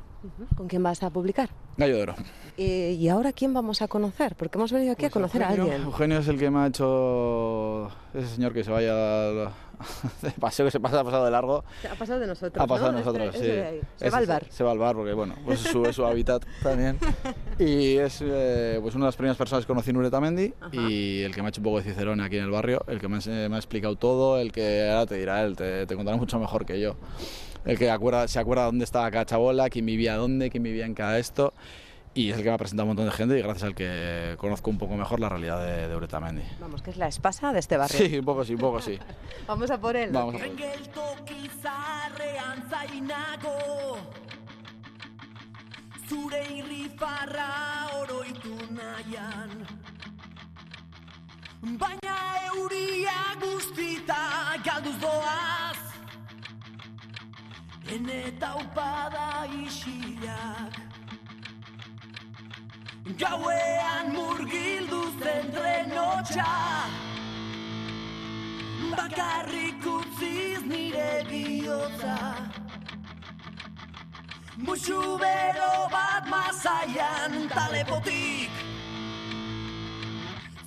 ¿Con 0.56 0.68
quién 0.68 0.84
vas 0.84 1.02
a 1.04 1.10
publicar? 1.10 1.50
Gallo 1.78 1.96
de 1.96 2.02
Oro. 2.04 2.16
Eh, 2.62 2.98
¿Y 3.00 3.08
ahora 3.08 3.32
quién 3.32 3.54
vamos 3.54 3.82
a 3.82 3.88
conocer? 3.88 4.36
Porque 4.36 4.58
hemos 4.58 4.70
venido 4.74 4.92
aquí 4.92 5.04
pues 5.04 5.12
a 5.12 5.14
conocer 5.14 5.42
Eugenio, 5.44 5.64
a 5.64 5.66
alguien. 5.66 5.82
Eugenio 5.88 6.18
es 6.20 6.28
el 6.28 6.38
que 6.38 6.50
me 6.52 6.60
ha 6.60 6.68
hecho 6.68 7.88
ese 8.14 8.28
señor 8.36 8.52
que 8.52 8.66
se 8.66 8.70
vaya 8.72 8.94
de 10.22 10.32
paseo 10.42 10.66
que 10.66 10.72
se 10.72 10.80
pasa, 10.82 11.00
ha 11.00 11.04
pasado 11.06 11.24
de 11.24 11.32
largo. 11.32 11.64
Ha 11.90 11.96
pasado 11.96 12.20
de 12.20 12.28
nosotros. 12.28 12.62
Ha 12.62 12.68
pasado 12.68 12.92
¿no? 12.92 12.98
de 12.98 13.04
nosotros, 13.06 13.34
Este- 13.36 13.40
sí. 13.46 13.78
este. 13.78 13.88
Se 13.96 14.06
Ese 14.08 14.10
va 14.12 14.18
al 14.18 14.26
bar. 14.28 14.46
Se 14.50 14.64
va 14.66 14.72
al 14.72 14.78
bar 14.78 14.96
porque, 14.98 15.14
bueno, 15.14 15.36
pues 15.46 15.64
es 15.66 15.72
su, 15.72 15.86
es 15.86 15.96
su 15.96 16.06
hábitat 16.06 16.44
también. 16.62 16.98
Y 17.58 17.96
es 17.96 18.20
eh, 18.22 18.78
pues 18.82 18.94
una 18.94 19.06
de 19.06 19.08
las 19.08 19.16
primeras 19.16 19.38
personas 19.38 19.64
que 19.64 19.68
conocí 19.70 19.92
en 19.92 19.98
Uretamendi 19.98 20.54
y 20.74 21.22
el 21.22 21.34
que 21.34 21.42
me 21.42 21.48
ha 21.48 21.50
hecho 21.52 21.62
un 21.62 21.64
poco 21.66 21.78
de 21.78 21.84
cicerone 21.86 22.22
aquí 22.24 22.38
en 22.40 22.44
el 22.44 22.52
barrio, 22.52 22.84
el 22.88 23.00
que 23.00 23.08
me, 23.08 23.20
me 23.26 23.56
ha 23.56 23.58
explicado 23.58 23.96
todo, 23.96 24.38
el 24.38 24.52
que 24.52 24.90
ahora 24.90 25.06
te 25.06 25.16
dirá 25.16 25.44
él, 25.46 25.56
te, 25.56 25.86
te 25.86 25.96
contará 25.96 26.18
mucho 26.18 26.38
mejor 26.40 26.66
que 26.66 26.78
yo. 26.82 26.96
El 27.64 27.78
que 27.78 27.90
acuerda, 27.90 28.28
se 28.28 28.38
acuerda 28.40 28.66
dónde 28.66 28.84
estaba 28.84 29.10
cada 29.12 29.26
chabola, 29.26 29.70
quién 29.70 29.86
vivía 29.86 30.18
dónde, 30.18 30.50
quién 30.50 30.64
vivía 30.64 30.86
en 30.86 30.94
cada 30.94 31.20
esto. 31.20 31.54
Y 32.20 32.32
es 32.32 32.38
el 32.38 32.44
que 32.44 32.50
me 32.50 32.56
ha 32.56 32.58
presentado 32.58 32.84
un 32.84 32.90
montón 32.90 33.06
de 33.06 33.12
gente 33.14 33.40
y 33.40 33.42
gracias 33.42 33.64
al 33.64 33.74
que 33.74 34.36
conozco 34.38 34.70
un 34.70 34.78
poco 34.78 34.98
mejor 34.98 35.22
la 35.22 35.30
realidad 35.30 35.66
de, 35.66 35.88
de 35.88 35.96
Uretamendi. 35.96 36.44
Vamos, 36.60 36.82
que 36.82 36.90
es 36.90 36.98
la 36.98 37.08
espasa 37.08 37.54
de 37.54 37.60
este 37.60 37.78
barrio. 37.78 37.98
Sí, 37.98 38.20
un 38.20 38.26
poco 38.26 38.44
sí, 38.44 38.56
un 38.56 38.60
poco 38.60 38.82
sí. 38.82 39.00
Vamos 39.48 39.72
a 39.72 39.80
por 39.80 39.96
él. 39.96 40.10
Vamos 40.12 40.36
a 40.36 40.40
por 40.40 40.58
Geltoki 40.58 41.50
zaharrean 41.62 42.70
zainago 42.70 44.00
Zure 46.10 46.44
irrifarra 46.58 47.88
oroitu 48.02 48.54
nahian 48.70 49.66
Baina 51.62 52.18
euria 52.54 53.18
guztita 53.40 54.58
galduz 54.66 55.00
doaz 55.00 55.80
Ene 57.88 58.34
taupada 58.38 59.48
isilak 59.64 60.89
Gauean 63.18 64.12
murgildu 64.14 65.02
zen 65.18 65.52
trenotxa 65.54 66.52
Bakarrik 68.98 69.86
utziz 69.86 70.62
nire 70.66 71.26
bihotza. 71.30 72.18
Musu 74.58 75.18
bero 75.18 75.90
bat 75.90 76.30
mazaian 76.30 77.50
talepotik 77.50 78.52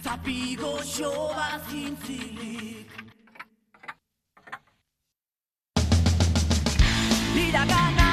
Zapigo 0.02 0.74
bat 1.36 1.60
zintzilik. 1.70 2.90
Iragana 7.36 8.11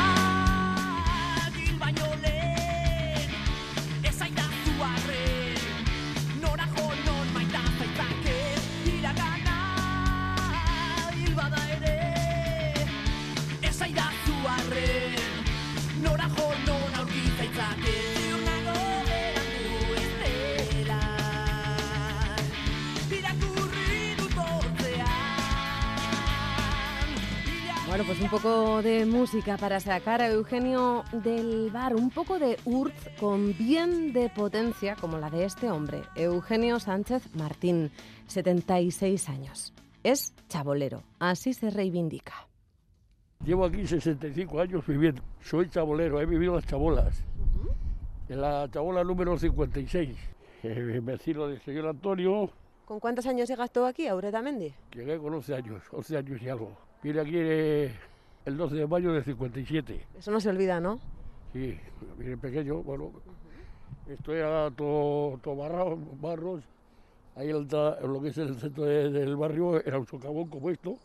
pues 28.20 28.32
un 28.34 28.40
poco 28.40 28.82
de 28.82 29.06
música 29.06 29.58
para 29.58 29.80
sacar 29.80 30.22
a 30.22 30.28
Eugenio 30.28 31.04
del 31.12 31.70
bar, 31.72 31.96
un 31.96 32.10
poco 32.10 32.38
de 32.38 32.58
Urz 32.66 32.94
con 33.20 33.56
bien 33.58 34.12
de 34.12 34.30
potencia 34.30 34.96
como 34.96 35.18
la 35.18 35.30
de 35.30 35.46
este 35.46 35.70
hombre, 35.72 36.02
Eugenio 36.16 36.80
Sánchez 36.80 37.34
Martín, 37.36 37.92
76 38.28 39.30
años. 39.30 39.74
Es 40.04 40.34
chabolero, 40.50 41.04
así 41.20 41.54
se 41.54 41.70
reivindica. 41.70 42.34
Llevo 43.46 43.66
aquí 43.66 43.88
65 43.88 44.60
años 44.60 44.86
viviendo. 44.86 45.22
Soy 45.42 45.70
chabolero, 45.70 46.20
he 46.20 46.26
vivido 46.26 46.56
las 46.56 46.66
chabolas. 46.66 47.24
En 48.28 48.42
la 48.42 48.70
chabola 48.70 49.04
número 49.04 49.38
56. 49.38 50.18
Eh, 50.64 51.00
vecino 51.02 51.48
del 51.48 51.62
señor 51.62 51.88
Antonio, 51.88 52.50
¿Con 52.84 53.00
cuántos 53.00 53.28
años 53.28 53.48
llegas 53.48 53.72
tú 53.72 53.86
aquí, 53.86 54.08
a 54.08 54.16
Uretamendi? 54.16 54.74
llegué 54.94 55.18
con 55.20 55.34
11 55.36 55.56
años, 55.56 55.84
11 55.92 56.18
años 56.18 56.42
y 56.42 56.50
algo. 56.50 56.76
Vine 57.02 57.22
aquí 57.22 57.36
eh, 57.36 57.94
el 58.50 58.58
12 58.58 58.76
de 58.76 58.88
mayo 58.88 59.14
del 59.14 59.24
57. 59.24 60.06
Eso 60.18 60.32
no 60.32 60.40
se 60.42 60.50
olvida, 60.50 60.80
¿no? 60.80 61.00
Sí, 61.54 61.78
vine 62.18 62.38
pequeño, 62.38 62.84
bueno. 62.84 63.12
Esto 64.08 64.34
era 64.34 64.70
todo, 64.72 65.40
todo 65.44 65.56
barro- 65.56 65.98
barros. 66.20 66.64
Ahí 67.36 67.48
la- 67.54 67.98
en 68.02 68.12
lo 68.14 68.22
que 68.22 68.30
es 68.30 68.38
el 68.38 68.56
centro 68.60 68.84
de- 68.84 69.10
del 69.12 69.36
barrio 69.38 69.84
era 69.86 69.98
un 70.00 70.06
socavón 70.08 70.50
como 70.50 70.70
esto. 70.70 70.98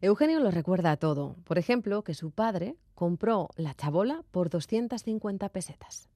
Eugenio 0.00 0.40
lo 0.40 0.50
recuerda 0.50 0.96
todo. 0.96 1.36
Por 1.44 1.58
ejemplo, 1.58 2.02
que 2.02 2.14
su 2.14 2.30
padre 2.30 2.74
compró 2.94 3.48
la 3.56 3.74
chabola 3.74 4.22
por 4.32 4.48
250 4.50 5.48
pesetas. 5.50 6.08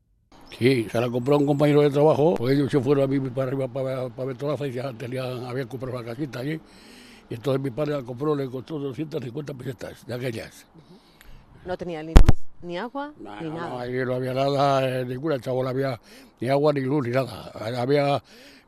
Sí, 0.59 0.89
se 0.91 1.01
la 1.01 1.11
compró 1.11 1.37
un 1.37 1.47
compañero 1.47 1.83
de 1.83 1.91
trabajo, 1.91 2.35
pues 2.37 2.57
ellos 2.57 2.71
se 2.71 2.81
fueron 2.81 3.05
a 3.05 3.07
vivir 3.07 3.31
para 3.33 3.49
arriba, 3.49 3.69
para, 3.69 4.09
para 4.09 4.29
Betolaza, 4.29 4.67
y 4.67 4.73
ya 4.73 4.93
tenían, 4.95 5.45
habían 5.45 5.69
comprado 5.69 5.99
una 5.99 6.07
casita 6.07 6.41
allí. 6.41 6.59
Y 7.31 7.35
entonces 7.35 7.61
mi 7.63 7.71
padre 7.71 7.93
la 7.97 8.03
compró, 8.03 8.35
le 8.35 8.49
costó 8.49 8.79
250 8.79 9.55
pesetas 9.55 10.07
de 10.07 10.15
aquellas. 10.15 10.67
No 11.67 11.77
tenía 11.77 12.03
ni 12.03 12.15
luz, 12.15 12.39
ni 12.63 12.79
agua, 12.79 13.13
No, 13.21 13.41
ni 13.41 13.49
no, 13.49 13.55
nada. 13.55 13.69
no, 13.71 13.79
ahí 13.81 13.93
no 14.05 14.15
había 14.15 14.33
nada, 14.35 15.01
eh, 15.01 15.05
ninguna 15.05 15.39
chabola, 15.39 15.71
había 15.71 16.01
ni 16.41 16.49
agua, 16.49 16.73
ni 16.73 16.81
luz, 16.81 17.07
ni 17.07 17.13
nada. 17.13 17.51
Había, 17.81 18.23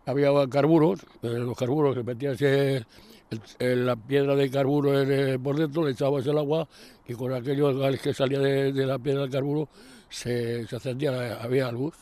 había 0.05 0.31
carburos, 0.49 1.01
eh, 1.23 1.29
los 1.29 1.57
carburos 1.57 1.95
que 1.95 2.03
metías 2.03 2.41
eh, 2.43 2.85
el- 3.31 3.41
el- 3.61 3.87
la 3.87 3.97
piedra 3.97 4.35
de 4.35 4.51
carburo 4.51 5.01
en, 5.01 5.11
eh, 5.11 5.39
por 5.39 5.57
dentro, 5.57 5.85
le 5.85 5.93
echabas 5.93 6.27
el 6.27 6.37
agua 6.37 6.69
y 7.09 7.15
con 7.15 7.33
aquello 7.33 7.73
que 8.03 8.13
salía 8.13 8.41
de, 8.41 8.73
de 8.73 8.87
la 8.87 8.99
piedra 8.99 9.23
del 9.23 9.31
carburo 9.31 9.69
se, 10.11 10.67
se 10.67 10.75
encendía, 10.77 11.13
la- 11.13 11.37
había 11.43 11.71
luz. 11.73 11.95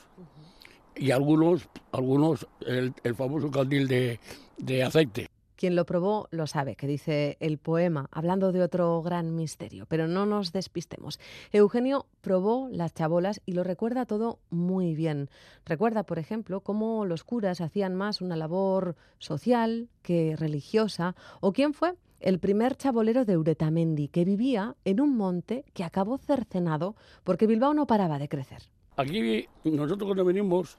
Y 0.96 1.12
algunos, 1.12 1.68
algunos 1.92 2.44
el, 2.66 2.92
el 3.04 3.14
famoso 3.14 3.50
candil 3.52 3.86
de, 3.86 4.18
de 4.56 4.82
aceite. 4.82 5.27
Quien 5.58 5.74
lo 5.74 5.86
probó 5.86 6.28
lo 6.30 6.46
sabe, 6.46 6.76
que 6.76 6.86
dice 6.86 7.36
el 7.40 7.58
poema, 7.58 8.08
hablando 8.12 8.52
de 8.52 8.62
otro 8.62 9.02
gran 9.02 9.34
misterio, 9.34 9.86
pero 9.86 10.06
no 10.06 10.24
nos 10.24 10.52
despistemos. 10.52 11.18
Eugenio 11.50 12.06
probó 12.20 12.68
las 12.70 12.94
chabolas 12.94 13.40
y 13.44 13.54
lo 13.54 13.64
recuerda 13.64 14.06
todo 14.06 14.38
muy 14.50 14.94
bien. 14.94 15.30
Recuerda, 15.66 16.04
por 16.04 16.20
ejemplo, 16.20 16.60
cómo 16.60 17.04
los 17.06 17.24
curas 17.24 17.60
hacían 17.60 17.96
más 17.96 18.20
una 18.20 18.36
labor 18.36 18.94
social 19.18 19.88
que 20.02 20.36
religiosa, 20.36 21.16
o 21.40 21.52
quién 21.52 21.74
fue 21.74 21.96
el 22.20 22.38
primer 22.38 22.76
chabolero 22.76 23.24
de 23.24 23.36
Uretamendi, 23.36 24.06
que 24.06 24.24
vivía 24.24 24.76
en 24.84 25.00
un 25.00 25.16
monte 25.16 25.64
que 25.74 25.82
acabó 25.82 26.18
cercenado 26.18 26.94
porque 27.24 27.48
Bilbao 27.48 27.74
no 27.74 27.88
paraba 27.88 28.20
de 28.20 28.28
crecer. 28.28 28.62
Aquí 28.96 29.48
nosotros 29.64 30.06
cuando 30.06 30.24
venimos 30.24 30.78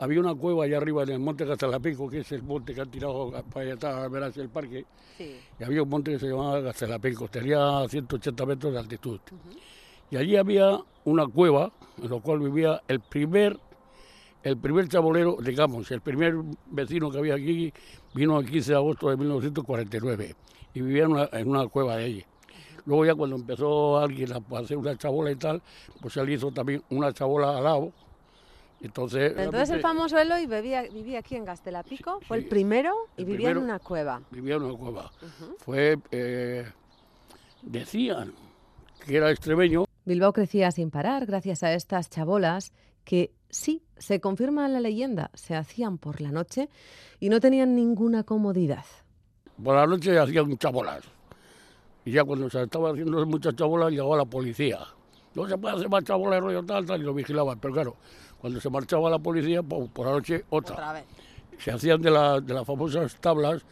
había 0.00 0.18
una 0.20 0.34
cueva 0.34 0.64
allá 0.64 0.78
arriba 0.78 1.02
en 1.04 1.10
el 1.10 1.18
monte 1.20 1.44
Gastelapico, 1.44 2.08
que 2.08 2.20
es 2.20 2.32
el 2.32 2.42
monte 2.42 2.74
que 2.74 2.80
han 2.80 2.90
tirado 2.90 3.30
para 3.52 3.64
allá 3.66 3.74
atrás, 3.74 4.10
verás 4.10 4.36
el 4.38 4.48
parque, 4.48 4.84
Sí. 5.16 5.36
y 5.58 5.64
había 5.64 5.82
un 5.82 5.88
monte 5.90 6.12
que 6.12 6.18
se 6.18 6.26
llamaba 6.28 6.58
Gastelapico, 6.60 7.28
tenía 7.28 7.86
180 7.88 8.46
metros 8.46 8.72
de 8.72 8.78
altitud. 8.78 9.20
Y 10.10 10.16
allí 10.16 10.36
había 10.36 10.80
una 11.04 11.26
cueva 11.28 11.70
en 12.02 12.10
la 12.10 12.18
cual 12.20 12.40
vivía 12.40 12.82
el 12.88 13.00
primer, 13.00 13.58
el 14.42 14.56
primer 14.56 14.88
chabolero, 14.88 15.36
digamos, 15.40 15.90
el 15.90 16.00
primer 16.00 16.34
vecino 16.70 17.10
que 17.10 17.18
había 17.18 17.34
aquí, 17.34 17.72
vino 18.14 18.40
el 18.40 18.50
15 18.50 18.72
de 18.72 18.76
agosto 18.76 19.10
de 19.10 19.16
1949 19.18 20.34
y 20.74 20.80
vivía 20.80 21.04
en 21.04 21.12
una, 21.12 21.28
en 21.32 21.48
una 21.48 21.66
cueva 21.68 21.96
de 21.96 22.04
allí. 22.04 22.24
Luego 22.86 23.04
ya 23.04 23.14
cuando 23.14 23.36
empezó 23.36 23.98
alguien 23.98 24.32
a 24.32 24.40
hacer 24.58 24.78
una 24.78 24.96
chabola 24.96 25.30
y 25.30 25.36
tal, 25.36 25.60
pues 26.00 26.16
él 26.16 26.30
hizo 26.30 26.50
también 26.50 26.82
una 26.88 27.12
chabola 27.12 27.58
al 27.58 27.64
lado. 27.64 27.92
Entonces, 28.82 29.34
Entonces 29.36 29.70
el 29.70 29.80
famoso 29.80 30.18
Eloy 30.18 30.46
vivía, 30.46 30.82
vivía 30.82 31.18
aquí 31.18 31.36
en 31.36 31.44
Gastelapico, 31.44 32.20
fue 32.22 32.38
el 32.38 32.42
sí, 32.44 32.48
primero 32.48 32.94
y 33.16 33.22
el 33.22 33.26
vivía 33.26 33.48
en 33.50 33.54
primero. 33.56 33.60
una 33.74 33.78
cueva. 33.78 34.22
vivía 34.30 34.54
en 34.56 34.62
una 34.62 34.78
cueva. 34.78 35.10
Fue, 35.58 35.98
eh, 36.10 36.64
decían 37.62 38.32
que 39.06 39.16
era 39.16 39.30
extremeño, 39.30 39.84
Bilbao 40.04 40.32
crecía 40.32 40.70
sin 40.70 40.90
parar 40.90 41.26
gracias 41.26 41.62
a 41.62 41.74
estas 41.74 42.08
chabolas 42.08 42.72
que 43.04 43.32
sí, 43.50 43.82
se 43.98 44.20
confirma 44.20 44.66
la 44.68 44.80
leyenda, 44.80 45.30
se 45.34 45.54
hacían 45.54 45.98
por 45.98 46.20
la 46.20 46.30
noche 46.32 46.68
y 47.18 47.28
no 47.28 47.38
tenían 47.40 47.74
ninguna 47.76 48.24
comodidad. 48.24 48.84
por 49.62 49.74
la 49.76 49.86
noche 49.86 50.18
hacían 50.18 50.56
chabolas. 50.56 51.02
Y 52.04 52.12
ya 52.12 52.24
cuando 52.24 52.48
se 52.48 52.62
estaba 52.62 52.90
haciendo 52.92 53.26
muchas 53.26 53.54
chabolas 53.54 53.90
llegaba 53.90 54.16
la 54.16 54.24
policía. 54.24 54.78
No 55.34 55.46
se 55.46 55.56
puede 55.58 55.76
hacer 55.76 55.88
más 55.90 56.02
chabolas, 56.02 56.40
rollo 56.40 56.64
tal, 56.64 56.86
tal, 56.86 57.00
y 57.00 57.04
lo 57.04 57.12
vigilaban. 57.14 57.60
Pero 57.60 57.74
claro, 57.74 57.96
cuando 58.40 58.60
se 58.60 58.70
marchaba 58.70 59.10
la 59.10 59.18
policía, 59.18 59.62
pues, 59.62 59.88
por 59.90 60.06
la 60.06 60.12
noche 60.12 60.44
otra. 60.50 60.74
Otra 60.74 60.92
vez. 60.94 61.04
Se 61.58 61.70
hacían 61.70 62.00
de, 62.00 62.10
la- 62.10 62.40
de 62.40 62.54
las 62.54 62.66
famosas 62.66 63.14
tablas 63.16 63.62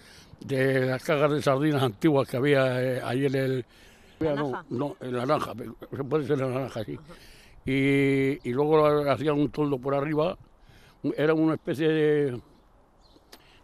de 0.41 0.87
las 0.87 1.03
cajas 1.03 1.33
de 1.33 1.43
sardinas 1.43 1.83
antiguas 1.83 2.29
que 2.29 2.37
había 2.37 2.83
eh, 2.83 3.01
ahí 3.03 3.27
en 3.27 3.35
el... 3.35 3.65
¿La 4.21 4.35
no, 4.35 4.51
Naranja? 4.51 4.65
no, 4.71 4.97
en 5.01 5.17
la 5.17 5.27
naranja, 5.27 5.53
se 5.97 6.05
puede 6.05 6.27
ser 6.27 6.41
en 6.41 6.49
la 6.49 6.55
naranja, 6.55 6.85
sí. 6.85 6.99
Y, 7.65 8.49
y 8.49 8.53
luego 8.53 8.87
hacían 9.11 9.39
un 9.39 9.51
toldo 9.51 9.79
por 9.79 9.95
arriba, 9.95 10.37
era 11.17 11.35
una 11.35 11.55
especie 11.55 11.89
de, 11.89 12.41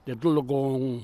de 0.07 0.17
toldo 0.17 0.47
con, 0.47 1.03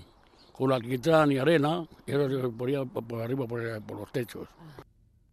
con 0.53 0.73
alquitrán 0.73 1.33
y 1.33 1.39
arena, 1.39 1.85
y 2.07 2.13
eso 2.13 2.29
se 2.29 2.49
ponía 2.49 2.85
por 2.85 3.05
por 3.05 3.23
arriba 3.23 3.47
por, 3.47 3.83
por 3.83 3.99
los 4.01 4.13
techos. 4.13 4.49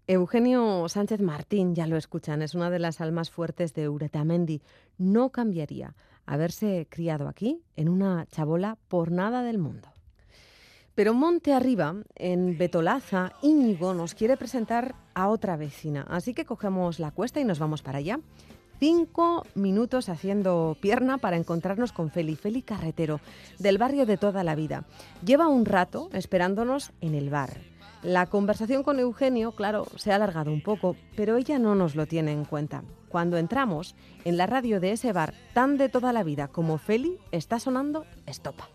Eugenio 0.09 0.87
Sánchez 0.87 1.19
Martín, 1.19 1.75
ya 1.75 1.85
lo 1.85 1.97
escuchan, 1.97 2.41
es 2.41 2.55
una 2.55 2.69
de 2.69 2.79
las 2.79 3.01
almas 3.01 3.29
fuertes 3.29 3.73
de 3.73 3.89
Uretamendi. 3.89 4.61
No 4.97 5.31
cambiaría 5.31 5.95
haberse 6.25 6.87
criado 6.89 7.27
aquí, 7.27 7.61
en 7.75 7.89
una 7.89 8.25
chabola, 8.27 8.77
por 8.87 9.11
nada 9.11 9.43
del 9.43 9.57
mundo. 9.57 9.89
Pero 10.95 11.13
monte 11.13 11.53
arriba, 11.53 11.93
en 12.15 12.57
Betolaza, 12.57 13.33
Íñigo 13.41 13.93
nos 13.93 14.15
quiere 14.15 14.37
presentar 14.37 14.95
a 15.13 15.27
otra 15.27 15.57
vecina. 15.57 16.05
Así 16.09 16.33
que 16.33 16.45
cogemos 16.45 16.99
la 16.99 17.11
cuesta 17.11 17.41
y 17.41 17.43
nos 17.43 17.59
vamos 17.59 17.81
para 17.81 17.97
allá. 17.97 18.21
Cinco 18.79 19.45
minutos 19.55 20.07
haciendo 20.07 20.77
pierna 20.79 21.17
para 21.17 21.35
encontrarnos 21.35 21.91
con 21.91 22.11
Feli, 22.11 22.37
Feli 22.37 22.61
Carretero, 22.61 23.19
del 23.59 23.77
barrio 23.77 24.05
de 24.05 24.15
toda 24.15 24.45
la 24.45 24.55
vida. 24.55 24.85
Lleva 25.25 25.49
un 25.49 25.65
rato 25.65 26.07
esperándonos 26.13 26.93
en 27.01 27.13
el 27.13 27.29
bar. 27.29 27.76
La 28.03 28.27
conversación 28.27 28.83
con 28.83 28.99
Eugenio, 28.99 29.51
claro, 29.51 29.87
se 29.95 30.11
ha 30.11 30.15
alargado 30.15 30.51
un 30.51 30.61
poco, 30.61 30.95
pero 31.15 31.37
ella 31.37 31.59
no 31.59 31.75
nos 31.75 31.95
lo 31.95 32.05
tiene 32.05 32.31
en 32.31 32.45
cuenta. 32.45 32.83
Cuando 33.09 33.37
entramos, 33.37 33.95
en 34.23 34.37
la 34.37 34.45
radio 34.45 34.79
de 34.79 34.91
ese 34.91 35.13
bar, 35.13 35.33
tan 35.53 35.77
de 35.77 35.89
toda 35.89 36.13
la 36.13 36.23
vida 36.23 36.47
como 36.47 36.77
Feli, 36.77 37.17
está 37.31 37.59
sonando 37.59 38.05
Estopa. 38.25 38.69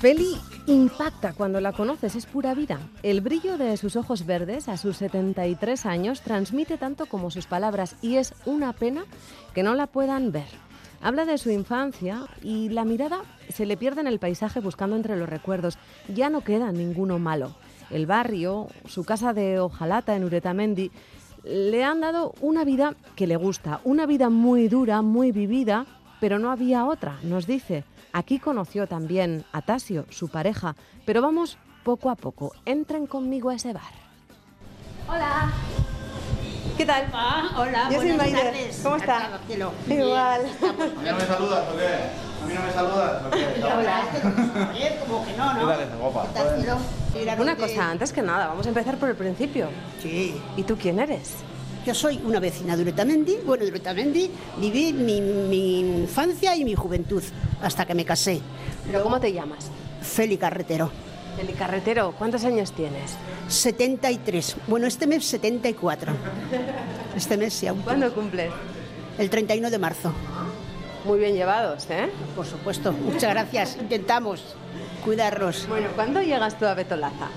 Feli 0.00 0.34
impacta 0.66 1.34
cuando 1.34 1.60
la 1.60 1.72
conoces, 1.72 2.16
es 2.16 2.24
pura 2.24 2.54
vida. 2.54 2.80
El 3.02 3.20
brillo 3.20 3.58
de 3.58 3.76
sus 3.76 3.96
ojos 3.96 4.24
verdes 4.24 4.66
a 4.70 4.78
sus 4.78 4.96
73 4.96 5.84
años 5.84 6.22
transmite 6.22 6.78
tanto 6.78 7.04
como 7.04 7.30
sus 7.30 7.44
palabras 7.44 7.96
y 8.00 8.16
es 8.16 8.32
una 8.46 8.72
pena 8.72 9.04
que 9.52 9.62
no 9.62 9.74
la 9.74 9.86
puedan 9.86 10.32
ver. 10.32 10.46
Habla 11.02 11.26
de 11.26 11.36
su 11.36 11.50
infancia 11.50 12.24
y 12.42 12.70
la 12.70 12.86
mirada 12.86 13.20
se 13.50 13.66
le 13.66 13.76
pierde 13.76 14.00
en 14.00 14.06
el 14.06 14.18
paisaje 14.18 14.60
buscando 14.60 14.96
entre 14.96 15.18
los 15.18 15.28
recuerdos. 15.28 15.76
Ya 16.08 16.30
no 16.30 16.40
queda 16.40 16.72
ninguno 16.72 17.18
malo. 17.18 17.54
El 17.90 18.06
barrio, 18.06 18.68
su 18.86 19.04
casa 19.04 19.34
de 19.34 19.60
hojalata 19.60 20.16
en 20.16 20.24
Uretamendi, 20.24 20.90
le 21.44 21.84
han 21.84 22.00
dado 22.00 22.32
una 22.40 22.64
vida 22.64 22.94
que 23.16 23.26
le 23.26 23.36
gusta, 23.36 23.82
una 23.84 24.06
vida 24.06 24.30
muy 24.30 24.68
dura, 24.68 25.02
muy 25.02 25.30
vivida, 25.30 25.84
pero 26.20 26.38
no 26.38 26.50
había 26.50 26.86
otra, 26.86 27.18
nos 27.22 27.46
dice. 27.46 27.84
Aquí 28.12 28.38
conoció 28.38 28.86
también 28.86 29.44
a 29.52 29.62
Tasio, 29.62 30.04
su 30.10 30.28
pareja, 30.28 30.74
pero 31.06 31.22
vamos 31.22 31.58
poco 31.84 32.10
a 32.10 32.16
poco. 32.16 32.52
Entren 32.64 33.06
conmigo 33.06 33.50
a 33.50 33.54
ese 33.54 33.72
bar. 33.72 33.92
Hola. 35.08 35.52
¿Qué 36.76 36.86
tal? 36.86 37.06
Ah, 37.12 37.50
hola, 37.58 37.88
Yo 37.90 37.98
soy 37.98 38.08
buenas 38.12 38.16
Maite. 38.32 38.42
tardes. 38.42 38.80
¿Cómo 38.82 38.96
está? 38.96 39.40
Igual. 39.88 40.40
¿A 40.40 40.72
mí 40.72 41.08
no 41.10 41.14
me 41.16 41.20
saludas 41.26 41.64
o 41.68 41.76
qué? 41.76 41.86
¿A 42.42 42.46
mí 42.46 42.54
no 42.54 42.62
me 42.62 42.72
saludas 42.72 43.22
o 43.26 43.30
qué? 43.30 43.62
Hola, 43.62 44.02
como 45.06 45.24
que 45.26 45.36
no, 45.36 45.52
¿no? 45.54 45.60
¿Qué 45.60 45.66
tal 45.66 45.80
esa 45.82 45.96
guapa? 45.96 46.26
¿Qué 46.28 46.34
tal, 46.34 46.60
cielo? 46.60 46.78
Mira, 47.14 47.36
Una 47.38 47.56
cosa, 47.56 47.90
antes 47.90 48.12
que 48.12 48.22
nada, 48.22 48.46
vamos 48.48 48.64
a 48.66 48.68
empezar 48.70 48.96
por 48.96 49.08
el 49.10 49.16
principio. 49.16 49.68
Sí, 50.00 50.40
¿Y 50.56 50.62
tú 50.62 50.76
quién 50.76 50.98
eres? 51.00 51.34
Yo 51.84 51.94
soy 51.94 52.20
una 52.24 52.40
vecina 52.40 52.76
de 52.76 52.82
Uretamendi. 52.82 53.36
Bueno, 53.44 53.64
de 53.64 53.70
Uretamendi 53.70 54.30
viví 54.58 54.92
mi, 54.92 55.20
mi 55.20 55.80
infancia 55.80 56.56
y 56.56 56.64
mi 56.64 56.74
juventud 56.74 57.22
hasta 57.62 57.86
que 57.86 57.94
me 57.94 58.04
casé. 58.04 58.40
¿Pero 58.86 59.02
cómo 59.02 59.20
te 59.20 59.32
llamas? 59.32 59.70
Feli 60.02 60.36
Carretero. 60.36 60.90
Feli 61.36 61.52
Carretero, 61.52 62.14
¿cuántos 62.18 62.44
años 62.44 62.72
tienes? 62.72 63.12
73. 63.48 64.56
Bueno, 64.66 64.86
este 64.86 65.06
mes 65.06 65.24
74. 65.24 66.12
Este 67.16 67.36
mes 67.36 67.54
sí, 67.54 67.66
aún. 67.66 67.82
¿Cuándo 67.82 68.12
cumples? 68.12 68.50
El 69.18 69.30
31 69.30 69.70
de 69.70 69.78
marzo. 69.78 70.12
Muy 71.04 71.18
bien 71.18 71.34
llevados, 71.34 71.86
¿eh? 71.90 72.10
Por 72.36 72.46
supuesto. 72.46 72.92
Muchas 72.92 73.30
gracias. 73.30 73.76
Intentamos 73.80 74.42
cuidarnos. 75.04 75.66
Bueno, 75.66 75.88
¿cuándo 75.94 76.20
llegas 76.22 76.58
tú 76.58 76.66
a 76.66 76.74
Betolaza? 76.74 77.28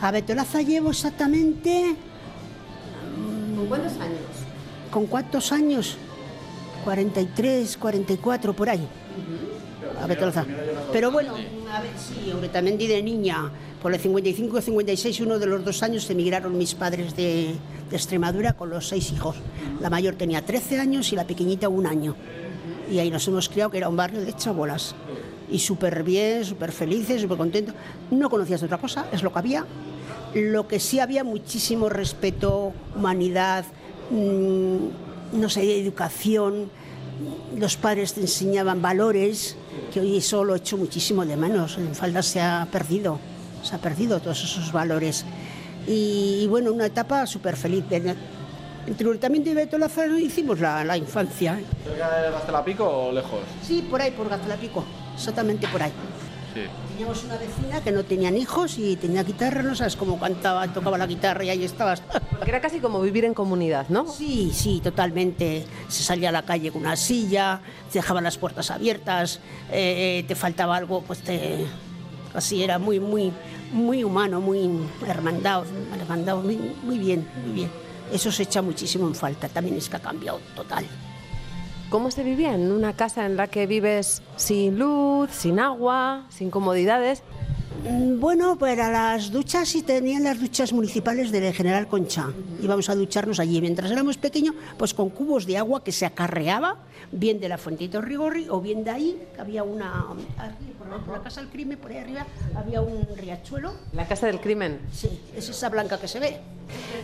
A 0.00 0.10
Betolaza 0.10 0.62
llevo 0.62 0.90
exactamente 0.90 1.96
¿Con 3.54 3.66
cuántos 3.66 3.92
años? 4.00 4.20
¿Con 4.90 5.06
cuántos 5.06 5.52
años? 5.52 5.96
43, 6.84 7.76
44, 7.76 8.52
por 8.52 8.68
ahí. 8.68 8.86
A 10.00 10.06
Betolaza. 10.06 10.44
Pero 10.92 11.10
bueno, 11.10 11.34
a 11.34 11.80
ver, 11.80 11.90
sí, 11.96 12.32
Uretamendi 12.36 12.86
de 12.86 13.02
niña. 13.02 13.50
Por 13.80 13.92
el 13.92 14.00
55 14.00 14.60
56, 14.60 15.20
uno 15.20 15.38
de 15.38 15.46
los 15.46 15.64
dos 15.64 15.82
años, 15.82 16.08
emigraron 16.10 16.56
mis 16.56 16.74
padres 16.74 17.14
de, 17.16 17.54
de 17.90 17.96
Extremadura 17.96 18.54
con 18.54 18.70
los 18.70 18.88
seis 18.88 19.12
hijos. 19.12 19.36
La 19.80 19.90
mayor 19.90 20.14
tenía 20.14 20.44
13 20.44 20.80
años 20.80 21.12
y 21.12 21.16
la 21.16 21.26
pequeñita 21.26 21.68
un 21.68 21.86
año. 21.86 22.16
Y 22.90 22.98
ahí 22.98 23.10
nos 23.10 23.26
hemos 23.28 23.48
criado, 23.48 23.70
que 23.70 23.78
era 23.78 23.88
un 23.88 23.96
barrio 23.96 24.20
de 24.20 24.32
chabolas. 24.34 24.94
Y 25.50 25.58
súper 25.58 26.02
bien, 26.02 26.44
súper 26.44 26.72
felices, 26.72 27.22
súper 27.22 27.38
contentos. 27.38 27.74
No 28.10 28.30
conocías 28.30 28.62
otra 28.62 28.78
cosa, 28.78 29.06
es 29.12 29.22
lo 29.22 29.32
que 29.32 29.38
había. 29.38 29.66
Lo 30.34 30.66
que 30.66 30.80
sí 30.80 30.98
había 30.98 31.22
muchísimo 31.22 31.88
respeto, 31.88 32.72
humanidad, 32.96 33.64
mm, 34.10 35.38
no 35.40 35.48
sé, 35.48 35.80
educación. 35.80 36.70
Los 37.56 37.76
padres 37.76 38.14
te 38.14 38.20
enseñaban 38.20 38.82
valores, 38.82 39.56
que 39.92 40.00
hoy 40.00 40.16
eso 40.16 40.42
lo 40.42 40.56
echo 40.56 40.76
muchísimo 40.76 41.24
de 41.24 41.36
menos. 41.36 41.78
En 41.78 41.94
falda 41.94 42.20
se 42.22 42.40
ha 42.40 42.66
perdido, 42.70 43.20
se 43.62 43.76
ha 43.76 43.78
perdido 43.78 44.18
todos 44.18 44.42
esos 44.42 44.72
valores. 44.72 45.24
Y, 45.86 46.40
y 46.42 46.46
bueno, 46.48 46.72
una 46.72 46.86
etapa 46.86 47.26
súper 47.26 47.56
feliz. 47.56 47.84
Entre 48.86 49.08
Hurtamiento 49.08 49.50
y 49.50 49.54
Beto 49.54 49.78
Lázaro 49.78 50.18
hicimos 50.18 50.58
la, 50.58 50.84
la 50.84 50.96
infancia. 50.96 51.60
¿Cerca 51.84 52.20
de 52.20 52.30
Gastelapico 52.32 52.84
o 52.84 53.12
lejos? 53.12 53.40
Sí, 53.62 53.86
por 53.88 54.02
ahí, 54.02 54.10
por 54.10 54.28
Gazlapico, 54.28 54.84
exactamente 55.14 55.68
por 55.68 55.82
ahí. 55.82 55.92
Sí. 56.54 56.60
Teníamos 56.90 57.24
una 57.24 57.36
vecina 57.36 57.82
que 57.82 57.90
no 57.90 58.04
tenían 58.04 58.36
hijos 58.36 58.78
y 58.78 58.94
tenía 58.94 59.24
guitarra, 59.24 59.62
no 59.62 59.74
sabes 59.74 59.96
cómo 59.96 60.20
cantaba, 60.20 60.66
tocaba 60.72 60.96
la 60.96 61.06
guitarra 61.06 61.42
y 61.42 61.50
ahí 61.50 61.64
estabas. 61.64 62.00
Porque 62.00 62.50
era 62.50 62.60
casi 62.60 62.78
como 62.78 63.00
vivir 63.00 63.24
en 63.24 63.34
comunidad, 63.34 63.88
¿no? 63.88 64.06
Sí, 64.06 64.52
sí, 64.54 64.80
totalmente. 64.80 65.66
Se 65.88 66.04
salía 66.04 66.28
a 66.28 66.32
la 66.32 66.42
calle 66.42 66.70
con 66.70 66.82
una 66.82 66.94
silla, 66.94 67.60
te 67.90 67.98
dejaban 67.98 68.22
las 68.22 68.38
puertas 68.38 68.70
abiertas, 68.70 69.40
eh, 69.72 70.24
te 70.28 70.34
faltaba 70.36 70.76
algo, 70.76 71.02
pues 71.02 71.20
te... 71.22 71.66
Así 72.34 72.62
era 72.62 72.78
muy, 72.78 72.98
muy, 73.00 73.32
muy 73.72 74.02
humano, 74.02 74.40
muy 74.40 74.68
hermandado, 75.06 75.64
hermandado 76.00 76.40
muy, 76.40 76.56
muy 76.82 76.98
bien, 76.98 77.28
muy 77.44 77.52
bien. 77.52 77.70
Eso 78.12 78.30
se 78.30 78.44
echa 78.44 78.62
muchísimo 78.62 79.06
en 79.06 79.14
falta, 79.14 79.48
también 79.48 79.76
es 79.76 79.88
que 79.88 79.96
ha 79.96 80.00
cambiado 80.00 80.40
total. 80.54 80.84
¿Cómo 81.94 82.10
se 82.10 82.24
vivía 82.24 82.56
en 82.56 82.72
una 82.72 82.96
casa 82.96 83.24
en 83.24 83.36
la 83.36 83.46
que 83.46 83.68
vives 83.68 84.20
sin 84.34 84.80
luz, 84.80 85.30
sin 85.30 85.60
agua, 85.60 86.26
sin 86.28 86.50
comodidades? 86.50 87.22
Mm, 87.88 88.18
Bueno, 88.18 88.58
para 88.58 88.90
las 88.90 89.30
duchas 89.30 89.68
sí 89.68 89.82
tenían 89.82 90.24
las 90.24 90.40
duchas 90.40 90.72
municipales 90.72 91.30
de 91.30 91.52
General 91.52 91.86
Concha. 91.86 92.32
Íbamos 92.60 92.88
a 92.88 92.96
ducharnos 92.96 93.38
allí. 93.38 93.60
Mientras 93.60 93.92
éramos 93.92 94.16
pequeños, 94.16 94.56
pues 94.76 94.92
con 94.92 95.08
cubos 95.08 95.46
de 95.46 95.56
agua 95.56 95.84
que 95.84 95.92
se 95.92 96.04
acarreaba, 96.04 96.78
bien 97.12 97.38
de 97.38 97.48
la 97.48 97.58
Fuentito 97.58 98.00
Rigorri 98.00 98.48
o 98.50 98.60
bien 98.60 98.82
de 98.82 98.90
ahí, 98.90 99.22
que 99.32 99.40
había 99.40 99.62
una. 99.62 100.06
Aquí, 100.36 100.72
por 100.76 101.16
la 101.16 101.22
Casa 101.22 101.42
del 101.42 101.50
Crimen, 101.50 101.78
por 101.78 101.92
ahí 101.92 101.98
arriba, 101.98 102.26
había 102.56 102.80
un 102.80 103.06
riachuelo. 103.16 103.72
La 103.92 104.08
casa 104.08 104.26
del 104.26 104.40
crimen. 104.40 104.80
Sí, 104.92 105.08
es 105.36 105.48
esa 105.48 105.68
blanca 105.68 106.00
que 106.00 106.08
se 106.08 106.18
ve. 106.18 106.40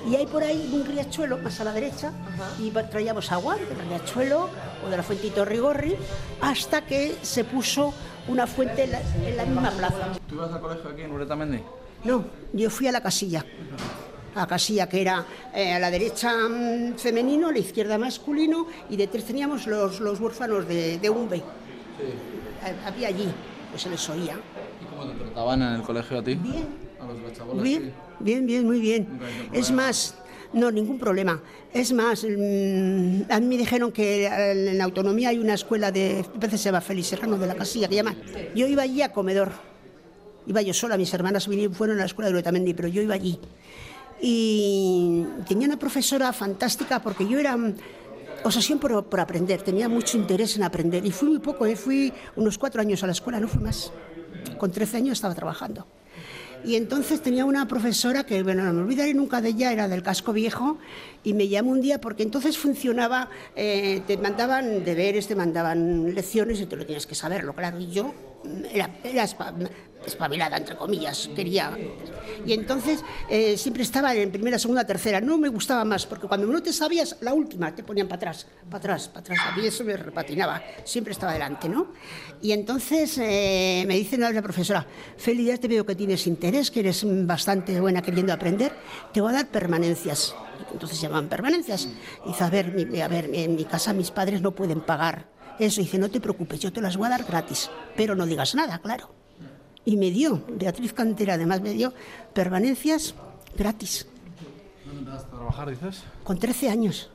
Y 0.09 0.17
hay 0.17 0.27
por 0.27 0.43
ahí 0.43 0.71
un 0.73 0.85
riachuelo 0.85 1.39
más 1.39 1.61
a 1.61 1.65
la 1.65 1.73
derecha 1.73 2.13
y 2.59 2.71
traíamos 2.71 3.31
agua 3.33 3.57
del 3.57 3.69
riachuelo 3.89 4.49
o 4.87 4.89
de 4.91 4.97
la 4.97 5.03
Fuentito 5.03 5.45
Rigorri 5.45 5.95
hasta 6.41 6.85
que 6.87 7.17
se 7.23 7.45
puso 7.45 7.93
una 8.29 8.47
fuente 8.47 8.85
en 8.85 8.93
la, 8.93 9.01
en 9.01 9.37
la 9.37 9.45
misma 9.45 9.71
plaza. 9.71 10.13
¿Tú 10.29 10.37
ibas 10.37 10.53
al 10.53 10.61
colegio 10.61 10.91
aquí 10.91 11.03
en 11.03 11.13
Uretamendi? 11.13 11.61
No, 12.05 12.25
yo 12.53 12.71
fui 12.71 12.87
a 12.87 12.93
la 12.93 13.03
casilla. 13.03 13.45
A 14.35 14.41
la 14.41 14.47
casilla 14.47 14.89
que 14.89 15.03
era 15.03 15.27
eh, 15.53 15.73
a 15.73 15.79
la 15.79 15.91
derecha 15.91 16.33
mm, 16.49 16.95
femenino, 16.97 17.49
a 17.49 17.53
la 17.53 17.59
izquierda 17.59 17.99
masculino 17.99 18.67
y 18.89 18.97
detrás 18.97 19.25
teníamos 19.25 19.67
los, 19.67 20.01
los 20.01 20.21
huérfanos 20.21 20.67
de, 20.69 20.99
de 20.99 21.11
Umbe. 21.11 21.37
Eh, 21.37 21.43
Había 22.87 23.09
allí, 23.09 23.29
pues 23.71 23.83
se 23.83 23.91
les 23.91 24.09
oía. 24.09 24.37
¿Y 24.81 24.85
cómo 24.87 25.11
te 25.11 25.19
trataban 25.19 25.63
en 25.63 25.73
el 25.75 25.83
colegio 25.83 26.19
a 26.19 26.23
ti? 26.23 26.35
Bien. 26.37 26.69
A 27.01 27.07
los 27.07 27.63
Bien, 27.63 27.93
bien, 28.21 28.47
bien, 28.47 28.65
muy 28.65 28.81
bien. 28.81 29.09
Es 29.53 29.71
más, 29.71 30.15
no, 30.53 30.71
ningún 30.71 30.99
problema. 30.99 31.41
Es 31.73 31.93
más, 31.93 32.25
mm, 32.25 33.31
a 33.31 33.41
mí 33.41 33.47
me 33.47 33.57
dijeron 33.57 33.93
que 33.93 34.27
en 34.27 34.79
la 34.79 34.85
autonomía 34.85 35.29
hay 35.31 35.39
una 35.39 35.55
escuela 35.55 35.93
de, 35.93 36.25
a 36.35 36.39
veces 36.39 36.61
se 36.61 36.67
llama 36.67 36.81
Félix 36.81 37.09
Serrano 37.09 37.39
de 37.39 37.47
la 37.47 37.55
Casilla, 37.55 37.89
que 37.89 37.95
llaman. 37.95 38.17
Yo 38.55 38.67
iba 38.67 38.83
allí 38.83 39.03
a 39.03 39.13
comedor. 39.13 39.51
Iba 40.47 40.63
yo 40.63 40.75
sola, 40.75 40.97
mis 40.97 41.13
hermanas 41.15 41.47
vinieron, 41.47 41.75
fueron 41.75 41.97
a 41.99 42.01
la 42.01 42.07
escuela 42.07 42.29
de 42.29 42.35
Uretamendi, 42.35 42.75
pero 42.75 42.89
yo 42.89 43.03
iba 43.03 43.15
allí. 43.15 43.39
Y 44.21 45.25
tenía 45.47 45.67
una 45.67 45.79
profesora 45.79 46.33
fantástica 46.33 47.01
porque 47.01 47.27
yo 47.29 47.39
era, 47.39 47.57
obsesión 48.43 48.79
por, 48.79 49.05
por 49.05 49.21
aprender, 49.21 49.63
tenía 49.63 49.89
mucho 49.89 50.17
interés 50.17 50.57
en 50.57 50.63
aprender 50.63 51.05
y 51.05 51.11
fui 51.11 51.29
muy 51.29 51.39
poco, 51.39 51.67
¿eh? 51.67 51.77
fui 51.77 52.13
unos 52.37 52.59
cuatro 52.59 52.81
años 52.81 53.03
a 53.03 53.07
la 53.07 53.13
escuela, 53.13 53.39
no 53.41 53.49
fui 53.49 53.63
más. 53.63 53.93
Con 54.59 54.71
13 54.71 54.99
años 54.99 55.19
estaba 55.19 55.35
trabajando. 55.35 55.87
Y 56.65 56.77
entonces 56.77 57.23
tenía 57.23 57.45
una 57.45 57.67
profesora 57.67 58.25
que, 58.25 58.43
bueno, 58.43 58.65
no 58.65 58.73
me 58.73 58.83
olvidaré 58.83 59.15
nunca 59.15 59.41
de 59.41 59.51
ella, 59.51 59.73
era 59.73 59.89
del 59.89 60.03
casco 60.03 60.33
viejo, 60.33 60.79
y 61.25 61.35
me 61.35 61.49
llamó 61.49 61.71
un 61.71 61.81
día 61.81 62.01
porque 62.01 62.23
entonces 62.23 62.59
funcionaba, 62.59 63.29
eh, 63.57 64.03
te 64.07 64.17
mandaban 64.17 64.85
deberes, 64.85 65.27
te 65.27 65.35
mandaban 65.35 66.15
lecciones 66.15 66.61
y 66.61 66.67
tú 66.67 66.77
lo 66.77 66.87
tienes 66.87 67.07
que 67.07 67.15
saberlo, 67.15 67.55
claro. 67.55 67.81
Y 67.81 67.91
yo 67.91 68.15
era, 68.73 68.91
espabilada, 70.05 70.57
entre 70.57 70.77
comillas, 70.77 71.29
quería. 71.35 71.79
Y 72.45 72.53
entonces 72.53 73.05
eh, 73.29 73.57
siempre 73.59 73.83
estaba 73.83 74.15
en 74.15 74.31
primera, 74.31 74.59
segunda, 74.59 74.85
tercera. 74.87 75.21
No 75.21 75.37
me 75.39 75.49
gustaba 75.49 75.85
más, 75.85 76.07
porque 76.07 76.27
cuando 76.27 76.47
no 76.47 76.63
te 76.63 76.73
sabías 76.73 77.17
la 77.21 77.35
última, 77.35 77.75
te 77.75 77.83
ponían 77.83 78.09
para 78.09 78.17
atrás, 78.17 78.47
para 78.71 78.79
atrás, 78.79 79.09
para 79.09 79.21
atrás. 79.21 79.39
A 79.47 79.53
mí 79.53 79.67
eso 79.67 79.85
me 79.85 79.97
repatinaba, 79.97 80.63
siempre 80.85 81.13
estaba 81.13 81.33
delante, 81.33 81.69
¿no? 81.69 81.89
Y 82.41 82.53
entonces 82.53 83.19
eh, 83.19 83.85
me 83.87 83.95
dice 83.97 84.17
la 84.17 84.43
profesora, 84.43 84.87
Feli, 85.17 85.45
ya 85.47 85.59
te 85.59 85.69
veo 85.69 85.85
que 85.85 85.95
tienes 85.95 86.27
interés, 86.27 86.71
que 86.71 86.81
eres 86.81 87.05
bastante 87.27 87.79
buena 87.81 88.03
queriendo 88.03 88.33
aprender, 88.33 88.73
te 89.13 89.21
voy 89.21 89.31
a 89.33 89.35
dar 89.37 89.49
permanencias. 89.49 90.35
Entonces 90.73 91.01
llaman 91.01 91.29
permanencias. 91.29 91.89
Y 92.25 92.29
dice, 92.29 92.45
a 92.45 92.51
ver, 92.51 92.73
mi- 92.73 93.01
a 93.01 93.09
ver, 93.09 93.31
en 93.33 93.55
mi 93.55 93.65
casa 93.65 93.93
mis 93.93 94.11
padres 94.11 94.41
no 94.41 94.53
pueden 94.55 94.81
pagar 94.81 95.29
eso. 95.59 95.81
Dice, 95.81 95.99
no 95.99 96.11
te 96.11 96.21
preocupes, 96.21 96.61
yo 96.61 96.73
te 96.73 96.81
las 96.81 96.97
voy 96.97 97.07
a 97.07 97.11
dar 97.11 97.25
gratis, 97.25 97.71
pero 97.97 98.15
no 98.15 98.25
digas 98.27 98.55
nada, 98.55 98.79
claro. 98.81 99.20
Y 99.85 99.97
me 99.97 100.11
dio, 100.11 100.43
Beatriz 100.49 100.93
Cantera 100.93 101.35
además 101.35 101.61
me 101.63 101.73
dio 101.73 101.93
permanencias 102.35 103.15
gratis, 103.57 104.07
¿Dónde 104.85 105.01
empezaste 105.01 105.29
a 105.29 105.37
trabajar, 105.39 105.71
dices? 105.71 106.03
con 106.25 106.39
13 106.39 106.69
años. 106.71 107.11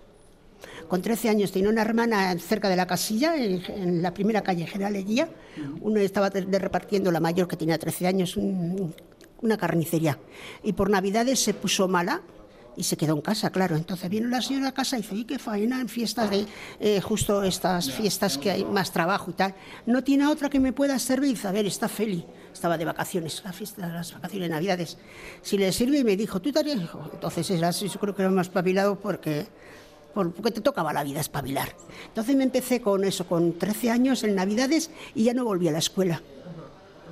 Con 0.88 1.02
13 1.02 1.30
años 1.30 1.52
tenía 1.52 1.70
una 1.70 1.82
hermana 1.82 2.38
cerca 2.40 2.70
de 2.70 2.76
la 2.76 2.86
casilla, 2.88 3.36
en, 3.36 3.64
en 3.70 4.02
la 4.02 4.14
primera 4.14 4.42
calle 4.42 4.66
General 4.68 4.96
Eguía. 4.96 5.30
Uno 5.82 6.00
estaba 6.00 6.30
de- 6.30 6.44
de 6.46 6.60
repartiendo, 6.60 7.12
la 7.12 7.20
mayor 7.20 7.48
que 7.48 7.56
tenía 7.58 7.78
13 7.78 8.08
años, 8.08 8.38
un- 8.38 8.94
una 9.42 9.58
carnicería. 9.58 10.18
Y 10.64 10.74
por 10.74 10.90
Navidades 10.90 11.40
se 11.40 11.54
puso 11.54 11.88
mala 11.88 12.22
y 12.78 12.84
se 12.84 12.98
quedó 12.98 13.14
en 13.16 13.22
casa, 13.22 13.50
claro. 13.52 13.76
Entonces 13.76 14.10
vino 14.10 14.28
la 14.28 14.42
señora 14.42 14.70
a 14.70 14.74
casa 14.74 14.98
y 14.98 15.02
dice, 15.02 15.14
oye, 15.16 15.26
qué 15.26 15.40
faena 15.40 15.82
en 15.82 15.90
fiestas 15.90 16.30
de, 16.30 16.46
eh, 16.80 17.02
justo 17.02 17.42
estas 17.44 17.92
fiestas 17.92 18.38
que 18.38 18.52
hay 18.52 18.66
más 18.66 18.92
trabajo 18.92 19.32
y 19.32 19.34
tal. 19.34 19.56
No 19.86 20.04
tiene 20.04 20.28
otra 20.28 20.50
que 20.50 20.60
me 20.60 20.72
pueda 20.74 20.98
servir. 21.00 21.38
A 21.46 21.52
ver, 21.52 21.66
está 21.66 21.88
Feli. 21.90 22.26
Estaba 22.56 22.78
de 22.78 22.86
vacaciones, 22.86 23.42
la 23.44 23.52
fiesta, 23.52 23.86
las 23.86 24.14
vacaciones 24.14 24.48
de 24.48 24.54
Navidades. 24.56 24.98
Si 25.42 25.58
le 25.58 25.74
sirve, 25.74 26.00
y 26.00 26.04
me 26.06 26.16
dijo, 26.16 26.40
¿tú 26.40 26.50
estarías? 26.50 26.80
Entonces 27.14 27.50
era, 27.52 27.70
yo 27.72 28.00
creo 28.00 28.16
que 28.16 28.22
era 28.22 28.32
más 28.32 28.48
espabilado 28.48 28.96
porque 28.96 29.46
por- 30.14 30.32
porque 30.32 30.52
te 30.52 30.62
tocaba 30.62 30.94
la 30.94 31.04
vida 31.04 31.20
espabilar. 31.20 31.76
Entonces 32.08 32.34
me 32.34 32.46
empecé 32.46 32.80
con 32.80 33.04
eso, 33.04 33.28
con 33.28 33.60
13 33.60 33.92
años 33.92 34.24
en 34.24 34.36
Navidades 34.36 34.90
y 35.14 35.26
ya 35.26 35.34
no 35.34 35.44
volví 35.44 35.68
a 35.68 35.74
la 35.74 35.80
escuela. 35.80 36.22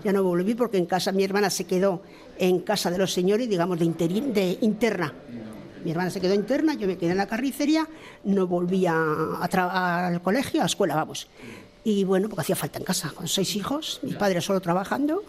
Ya 0.01 0.13
no 0.13 0.23
volví 0.23 0.55
porque 0.55 0.77
en 0.77 0.85
casa 0.85 1.11
mi 1.11 1.25
hermana 1.25 1.49
se 1.49 1.65
quedó 1.65 2.01
en 2.39 2.59
casa 2.61 2.89
de 2.89 2.97
los 2.97 3.11
señores, 3.11 3.49
digamos, 3.49 3.77
de, 3.77 3.85
interin- 3.85 4.31
de 4.31 4.57
interna. 4.61 5.13
Mi 5.83 5.91
hermana 5.91 6.09
se 6.09 6.21
quedó 6.21 6.33
interna, 6.33 6.73
yo 6.75 6.87
me 6.87 6.97
quedé 6.97 7.11
en 7.11 7.17
la 7.17 7.27
carnicería, 7.27 7.85
no 8.23 8.47
volví 8.47 8.85
a, 8.85 8.93
a 8.95 10.07
al 10.07 10.21
colegio, 10.21 10.61
a 10.61 10.63
la 10.63 10.67
escuela, 10.67 10.95
vamos. 10.95 11.27
Y 11.83 12.03
bueno, 12.05 12.29
porque 12.29 12.41
hacía 12.41 12.55
falta 12.55 12.79
en 12.79 12.85
casa, 12.85 13.11
con 13.13 13.27
seis 13.27 13.55
hijos, 13.55 13.99
mi 14.03 14.13
padre 14.13 14.39
solo 14.41 14.61
trabajando. 14.61 15.23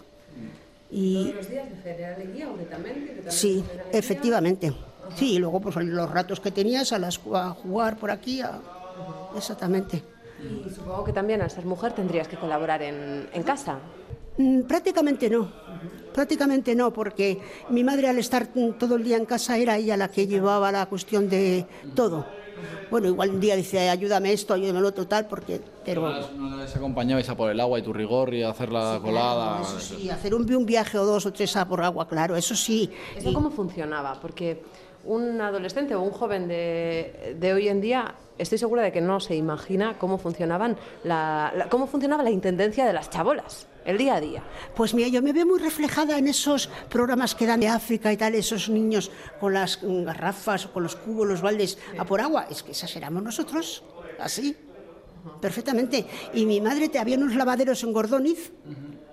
Y, 0.91 1.33
los 1.37 1.49
días 1.49 1.69
de 1.69 1.77
General 1.83 2.21
Eguía, 2.23 2.49
únicamente? 2.49 3.25
Sí, 3.29 3.65
efectivamente. 3.93 4.73
Sí, 5.17 5.35
y 5.35 5.39
luego 5.39 5.61
pues 5.61 5.75
los 5.77 6.11
ratos 6.11 6.39
que 6.41 6.51
tenías 6.53 6.93
a, 6.93 6.99
las, 6.99 7.21
a 7.33 7.51
jugar 7.51 7.97
por 7.97 8.11
aquí, 8.13 8.41
a- 8.41 8.61
exactamente. 9.37 10.03
Y 10.41 10.71
supongo 10.71 11.05
que 11.05 11.13
también 11.13 11.43
al 11.43 11.51
ser 11.51 11.65
mujer 11.65 11.93
tendrías 11.93 12.29
que 12.29 12.37
colaborar 12.37 12.83
en, 12.83 13.29
en 13.33 13.43
casa. 13.43 13.79
Mm, 14.37 14.63
Prácticamente 14.63 15.29
no, 15.31 15.51
prácticamente 16.13 16.75
no, 16.75 16.93
porque 16.93 17.41
mi 17.71 17.83
madre 17.83 18.09
al 18.09 18.19
estar 18.19 18.49
todo 18.79 18.97
el 18.97 19.05
día 19.05 19.17
en 19.17 19.27
casa 19.27 19.57
era 19.59 19.77
ella 19.77 19.97
la 19.97 20.09
que 20.09 20.27
llevaba 20.27 20.71
la 20.71 20.87
cuestión 20.87 21.29
de 21.29 21.67
todo. 21.97 22.27
Bueno, 22.91 23.09
igual 23.09 23.31
un 23.31 23.41
día 23.41 23.57
dice, 23.57 23.89
ayúdame 23.89 24.33
esto, 24.33 24.55
ayúdame 24.55 24.81
lo 24.81 24.89
otro, 24.89 25.07
tal, 25.07 25.27
porque... 25.27 25.61
Pero, 25.85 26.09
¿No 26.37 26.57
les 26.59 26.75
acompañabais 26.77 27.29
a 27.29 27.37
por 27.37 27.51
el 27.51 27.59
agua 27.61 27.79
y 27.79 27.83
tu 27.83 27.93
rigor 27.93 28.33
y 28.35 28.43
a 28.43 28.51
hacer 28.51 28.71
la 28.71 28.99
colada? 29.03 29.61
eso 29.63 29.81
sí, 29.81 30.09
hacer 30.11 30.35
un, 30.35 30.53
un 30.55 30.67
viaje 30.67 30.99
o 30.99 31.05
dos 31.05 31.27
o 31.27 31.33
tres 31.33 31.57
a 31.57 31.67
por 31.67 31.83
agua, 31.83 32.07
claro, 32.07 32.37
eso 32.37 32.55
sí. 32.55 32.91
¿Eso 33.17 33.31
Y- 33.31 33.35
cómo 33.35 33.51
funcionaba? 33.51 34.19
Porque 34.21 34.63
un 35.05 35.41
adolescente 35.41 35.95
o 35.95 36.01
un 36.03 36.11
joven 36.11 36.49
de, 36.49 37.37
de 37.39 37.53
hoy 37.53 37.69
en 37.69 37.81
día, 37.81 38.15
estoy 38.39 38.59
segura 38.59 38.83
de 38.83 38.93
que 38.93 39.01
no 39.01 39.21
se 39.21 39.35
imagina 39.37 39.99
cómo 39.99 40.17
funcionaban 40.19 40.77
la, 41.03 41.53
la- 41.57 41.69
cómo 41.69 41.87
funcionaba 41.87 42.23
la 42.23 42.31
intendencia 42.31 42.87
de 42.87 42.93
las 42.93 43.11
chabolas, 43.11 43.67
el 43.85 43.99
día 43.99 44.15
a 44.15 44.21
día. 44.21 44.43
Pues 44.75 44.95
mira, 44.95 45.09
yo 45.09 45.23
me 45.23 45.33
veo 45.33 45.47
muy 45.47 45.59
reflejada 45.59 46.19
en 46.19 46.29
esos 46.29 46.69
programas 46.89 47.35
que 47.35 47.47
dan 47.47 47.61
de 47.61 47.69
África 47.69 48.13
y 48.13 48.17
tal, 48.17 48.35
esos 48.35 48.69
niños 48.69 49.11
con 49.41 49.55
las 49.55 49.79
garrafas, 49.83 50.67
o 50.67 50.73
con 50.73 50.83
los 50.83 50.97
cubos, 50.97 51.27
los 51.27 51.41
baldes 51.41 51.79
a 51.99 52.05
por 52.05 52.21
agua. 52.21 52.47
Es 52.51 52.63
que 52.63 52.73
esas 52.73 52.95
éramos 52.97 53.23
nosotros, 53.23 53.83
así, 54.19 54.57
perfectamente. 55.41 56.07
Y 56.33 56.47
mi 56.47 56.61
madre 56.61 56.89
te 56.89 56.99
había 56.99 57.17
unos 57.17 57.35
lavaderos 57.35 57.83
en 57.85 57.93
Gordoniz, 57.93 58.53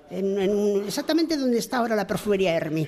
en, 0.10 0.84
exactamente 0.86 1.38
donde 1.38 1.58
está 1.58 1.78
ahora 1.78 1.96
la 1.96 2.08
perfumería 2.08 2.56
Hermi. 2.56 2.88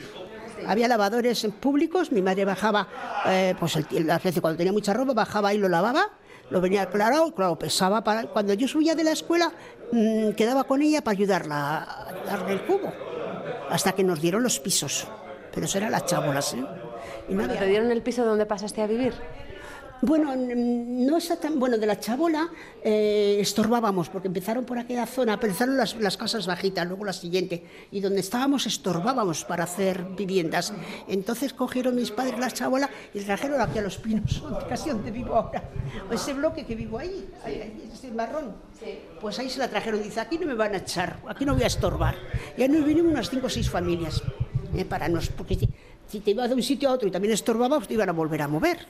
Había 0.67 0.87
lavadores 0.87 1.47
públicos, 1.59 2.11
mi 2.11 2.21
madre 2.21 2.45
bajaba, 2.45 2.87
eh, 3.25 3.55
pues 3.59 3.75
el, 3.75 4.07
las 4.07 4.21
veces 4.21 4.41
cuando 4.41 4.57
tenía 4.57 4.73
mucha 4.73 4.93
ropa, 4.93 5.13
bajaba 5.13 5.53
y 5.53 5.57
lo 5.57 5.69
lavaba, 5.69 6.11
lo 6.49 6.61
venía 6.61 6.87
claro, 6.87 7.33
claro, 7.33 7.57
pesaba 7.57 8.03
para. 8.03 8.23
Cuando 8.23 8.53
yo 8.53 8.67
subía 8.67 8.95
de 8.95 9.03
la 9.03 9.11
escuela, 9.11 9.51
mm, 9.91 10.31
quedaba 10.31 10.63
con 10.65 10.81
ella 10.81 11.03
para 11.03 11.17
ayudarla 11.17 11.77
a 11.77 12.09
ayudarle 12.09 12.53
el 12.53 12.65
cubo, 12.65 12.93
hasta 13.69 13.93
que 13.93 14.03
nos 14.03 14.21
dieron 14.21 14.43
los 14.43 14.59
pisos. 14.59 15.07
Pero 15.53 15.65
eso 15.65 15.77
eran 15.77 15.91
las 15.91 16.05
chabolas, 16.05 16.53
¿eh? 16.53 16.65
Y 17.29 17.35
Cuando 17.35 17.55
te 17.55 17.67
dieron 17.67 17.91
el 17.91 18.01
piso 18.01 18.25
donde 18.25 18.45
pasaste 18.45 18.81
a 18.81 18.87
vivir. 18.87 19.13
Bueno, 20.05 20.35
no 20.35 21.15
exactamente. 21.17 21.59
Bueno, 21.59 21.77
de 21.77 21.85
la 21.85 21.97
chabola 21.97 22.49
eh, 22.83 23.37
estorbábamos, 23.39 24.09
porque 24.09 24.27
empezaron 24.27 24.65
por 24.65 24.77
aquella 24.77 25.05
zona, 25.05 25.33
empezaron 25.35 25.77
las, 25.77 25.95
las 25.95 26.17
casas 26.17 26.45
bajitas, 26.45 26.85
luego 26.85 27.05
la 27.05 27.13
siguiente, 27.13 27.63
y 27.89 28.01
donde 28.01 28.19
estábamos 28.19 28.65
estorbábamos 28.65 29.45
para 29.45 29.63
hacer 29.63 30.03
viviendas. 30.17 30.73
Entonces 31.07 31.53
cogieron 31.53 31.95
mis 31.95 32.11
padres 32.11 32.37
la 32.37 32.51
chabola 32.51 32.89
y 33.13 33.21
trajeron 33.21 33.61
aquí 33.61 33.79
a 33.79 33.81
los 33.81 33.97
pinos, 33.97 34.43
casi 34.69 34.89
donde 34.89 35.09
vivo 35.09 35.35
ahora. 35.35 35.69
Ese 36.11 36.33
bloque 36.33 36.65
que 36.65 36.75
vivo 36.75 36.97
ahí, 36.97 37.29
ese 37.93 38.11
marrón. 38.11 38.53
Pues 39.21 39.39
ahí 39.39 39.49
se 39.49 39.59
la 39.59 39.69
trajeron. 39.69 40.03
Dice, 40.03 40.19
aquí 40.19 40.37
no 40.37 40.45
me 40.47 40.53
van 40.53 40.73
a 40.73 40.77
echar, 40.79 41.19
aquí 41.29 41.45
no 41.45 41.53
voy 41.53 41.63
a 41.63 41.67
estorbar. 41.67 42.15
Y 42.57 42.63
ahí 42.63 42.67
nos 42.67 42.83
vinimos 42.83 43.09
unas 43.13 43.29
cinco 43.29 43.47
o 43.47 43.49
seis 43.49 43.69
familias. 43.69 44.21
eh, 44.75 44.85
para 44.85 45.07
nos, 45.07 45.29
porque 45.29 45.69
si, 46.13 46.19
te 46.19 46.31
ibas 46.31 46.47
de 46.47 46.55
un 46.55 46.61
sitio 46.61 46.89
a 46.89 46.91
otro 46.93 47.07
y 47.07 47.11
también 47.11 47.33
estorbabas, 47.33 47.87
te 47.87 47.95
iban 47.95 48.07
a 48.07 48.11
volver 48.11 48.43
a 48.43 48.47
mover. 48.47 48.85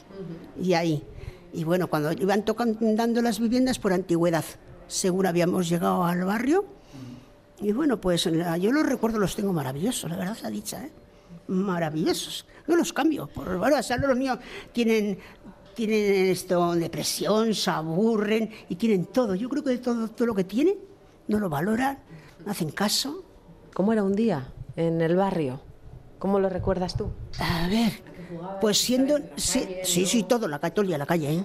Y 0.61 0.73
ahí. 0.73 1.01
Y 1.53 1.63
bueno, 1.63 1.87
cuando 1.87 2.11
iban 2.11 2.43
tocan, 2.43 2.77
dando 2.97 3.21
las 3.21 3.39
viviendas 3.39 3.79
por 3.79 3.93
antigüedad, 3.93 4.43
según 4.87 5.25
habíamos 5.25 5.69
llegado 5.69 6.03
al 6.03 6.25
barrio. 6.25 6.65
Y 7.61 7.71
bueno, 7.71 8.01
pues 8.01 8.25
yo 8.25 8.71
los 8.71 8.85
recuerdos 8.85 9.21
los 9.21 9.35
tengo 9.37 9.53
maravillosos, 9.53 10.09
la 10.09 10.17
verdad 10.17 10.37
la 10.43 10.49
dicha, 10.49 10.83
¿eh? 10.83 10.91
Maravillosos. 11.47 12.45
No 12.67 12.75
los 12.75 12.91
cambio. 12.91 13.27
Por, 13.27 13.57
bueno, 13.57 13.77
o 13.77 13.83
sea, 13.83 13.97
los 13.97 14.17
niños 14.17 14.39
tienen, 14.73 15.17
tienen 15.73 16.25
esto, 16.25 16.73
depresión, 16.75 17.53
se 17.53 17.69
aburren 17.69 18.49
y 18.67 18.75
tienen 18.75 19.05
todo. 19.05 19.35
Yo 19.35 19.47
creo 19.47 19.63
que 19.63 19.77
todo, 19.77 20.09
todo 20.09 20.27
lo 20.27 20.35
que 20.35 20.43
tienen 20.43 20.75
no 21.29 21.39
lo 21.39 21.47
valoran, 21.47 21.99
no 22.45 22.51
hacen 22.51 22.71
caso. 22.71 23.23
¿Cómo 23.73 23.93
era 23.93 24.03
un 24.03 24.13
día 24.13 24.51
en 24.75 24.99
el 24.99 25.15
barrio? 25.15 25.72
¿Cómo 26.23 26.39
lo 26.39 26.47
recuerdas 26.47 26.95
tú? 26.95 27.11
A 27.37 27.67
ver, 27.67 27.91
pues 28.61 28.77
siendo... 28.77 29.17
Sí, 29.35 29.67
sí, 29.83 30.05
sí, 30.05 30.23
todo, 30.23 30.47
la, 30.47 30.57
calle, 30.57 30.71
todo 30.73 30.83
el 30.83 30.87
día 30.87 30.95
en 30.95 30.99
la 30.99 31.05
calle, 31.05 31.33
¿eh? 31.33 31.43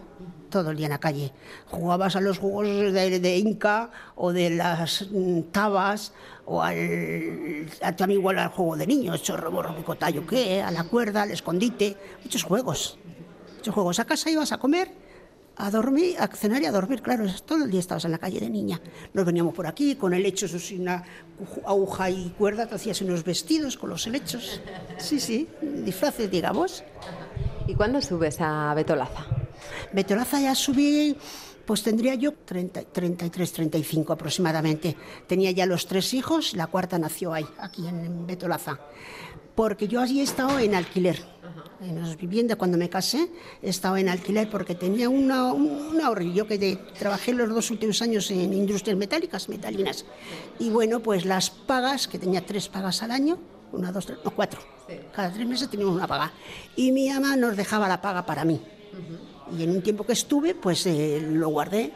Todo 0.50 0.70
el 0.70 0.76
día 0.76 0.86
en 0.86 0.92
la 0.92 1.00
calle. 1.00 1.32
Jugabas 1.66 2.14
a 2.14 2.20
los 2.20 2.38
juegos 2.38 2.64
de, 2.92 3.18
de 3.18 3.38
Inca 3.38 3.90
o 4.14 4.32
de 4.32 4.50
las 4.50 5.08
mm, 5.10 5.40
tabas 5.50 6.12
o 6.46 6.62
al, 6.62 7.66
a- 7.82 7.96
también 7.96 8.20
igual 8.20 8.38
al 8.38 8.50
juego 8.50 8.76
de 8.76 8.86
niños, 8.86 9.20
chorro, 9.20 9.50
borro, 9.50 9.74
picotayo, 9.74 10.24
¿qué? 10.24 10.62
A 10.62 10.70
la 10.70 10.84
cuerda, 10.84 11.22
al 11.22 11.32
escondite, 11.32 11.96
muchos 12.22 12.44
juegos. 12.44 13.00
Muchos 13.56 13.74
juegos. 13.74 13.98
A 13.98 14.04
casa 14.04 14.30
ibas 14.30 14.52
a 14.52 14.58
comer, 14.58 14.92
a 15.58 15.70
dormir, 15.70 16.16
a 16.18 16.28
cenar 16.28 16.62
y 16.62 16.66
a 16.66 16.72
dormir, 16.72 17.02
claro, 17.02 17.26
todo 17.44 17.64
el 17.64 17.70
día 17.70 17.80
estabas 17.80 18.04
en 18.04 18.12
la 18.12 18.18
calle 18.18 18.38
de 18.38 18.48
niña. 18.48 18.80
Nos 19.12 19.26
veníamos 19.26 19.52
por 19.54 19.66
aquí 19.66 19.96
con 19.96 20.14
helechos, 20.14 20.54
una 20.70 21.02
aguja 21.66 22.10
y 22.10 22.30
cuerda, 22.38 22.66
te 22.66 22.76
hacías 22.76 23.02
unos 23.02 23.24
vestidos 23.24 23.76
con 23.76 23.90
los 23.90 24.06
helechos. 24.06 24.60
Sí, 24.98 25.18
sí, 25.18 25.48
disfraces, 25.60 26.30
digamos. 26.30 26.84
¿Y 27.66 27.74
cuándo 27.74 28.00
subes 28.00 28.40
a 28.40 28.72
Betolaza? 28.74 29.26
Betolaza 29.92 30.40
ya 30.40 30.54
subí, 30.54 31.16
Pues 31.68 31.82
tendría 31.82 32.14
yo 32.14 32.32
30, 32.32 32.84
33, 32.84 33.52
35 33.52 34.14
aproximadamente. 34.14 34.96
Tenía 35.26 35.50
ya 35.50 35.66
los 35.66 35.86
tres 35.86 36.14
hijos, 36.14 36.54
la 36.56 36.66
cuarta 36.66 36.98
nació 36.98 37.34
ahí, 37.34 37.44
aquí 37.58 37.86
en 37.86 38.26
Betolaza. 38.26 38.78
Porque 39.54 39.86
yo 39.86 40.00
allí 40.00 40.20
he 40.20 40.22
estado 40.22 40.58
en 40.60 40.74
alquiler. 40.74 41.22
En 41.82 42.00
las 42.00 42.16
viviendas, 42.16 42.56
cuando 42.56 42.78
me 42.78 42.88
casé, 42.88 43.28
he 43.60 43.68
estado 43.68 43.98
en 43.98 44.08
alquiler 44.08 44.48
porque 44.48 44.74
tenía 44.74 45.10
una, 45.10 45.52
un 45.52 46.00
ahorrillo 46.00 46.46
que 46.46 46.56
de- 46.56 46.76
trabajé 46.98 47.34
los 47.34 47.50
dos 47.50 47.70
últimos 47.70 48.00
años 48.00 48.30
en 48.30 48.54
industrias 48.54 48.96
metálicas, 48.96 49.50
metalinas. 49.50 50.06
Y 50.58 50.70
bueno, 50.70 51.00
pues 51.00 51.26
las 51.26 51.50
pagas, 51.50 52.08
que 52.08 52.18
tenía 52.18 52.46
tres 52.46 52.70
pagas 52.70 53.02
al 53.02 53.10
año, 53.10 53.36
una, 53.72 53.92
dos, 53.92 54.06
tres, 54.06 54.18
no, 54.24 54.30
cuatro. 54.30 54.60
Cada 55.14 55.30
tres 55.34 55.46
meses 55.46 55.68
teníamos 55.68 55.96
una 55.96 56.06
paga. 56.06 56.32
Y 56.76 56.92
mi 56.92 57.10
ama 57.10 57.36
nos 57.36 57.58
dejaba 57.58 57.88
la 57.88 58.00
paga 58.00 58.24
para 58.24 58.46
mí. 58.46 58.58
Y 59.56 59.62
en 59.62 59.70
un 59.70 59.82
tiempo 59.82 60.04
que 60.04 60.12
estuve, 60.12 60.54
pues 60.54 60.86
eh, 60.86 61.20
lo 61.30 61.48
guardé. 61.48 61.92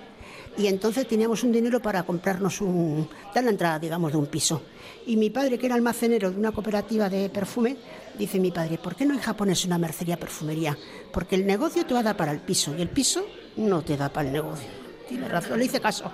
Y 0.57 0.67
entonces 0.67 1.09
teníamos 1.09 1.43
un 1.45 1.53
dinero 1.53 1.81
para 1.81 2.03
comprarnos 2.03 2.61
un, 2.61 3.09
dar 3.35 3.43
la 3.45 3.51
entrada, 3.51 3.79
digamos, 3.79 4.13
de 4.13 4.19
un 4.19 4.27
piso. 4.27 4.63
Y 5.07 5.17
mi 5.17 5.31
padre, 5.31 5.59
que 5.59 5.67
era 5.67 5.75
almacenero 5.75 6.31
de 6.31 6.37
una 6.37 6.53
cooperativa 6.53 7.09
de 7.09 7.31
perfume, 7.31 7.77
dice 8.19 8.39
mi 8.39 8.51
padre, 8.51 8.77
¿por 8.77 8.95
qué 8.95 9.07
no 9.07 9.15
en 9.15 9.21
Japón 9.21 9.51
es 9.51 9.65
una 9.65 9.79
mercería 9.79 10.19
perfumería? 10.19 10.77
Porque 11.11 11.37
el 11.37 11.47
negocio 11.47 11.87
te 11.87 11.95
va 11.95 12.01
a 12.01 12.03
dar 12.03 12.17
para 12.17 12.33
el 12.33 12.41
piso 12.41 12.75
y 12.77 12.83
el 12.83 12.91
piso 12.91 13.25
no 13.57 13.83
te 13.83 13.97
da 13.97 14.11
para 14.11 14.29
el 14.29 14.33
negocio. 14.35 14.69
Tiene 15.09 15.27
razón, 15.29 15.59
le 15.59 15.65
hice 15.65 15.81
caso. 15.81 16.11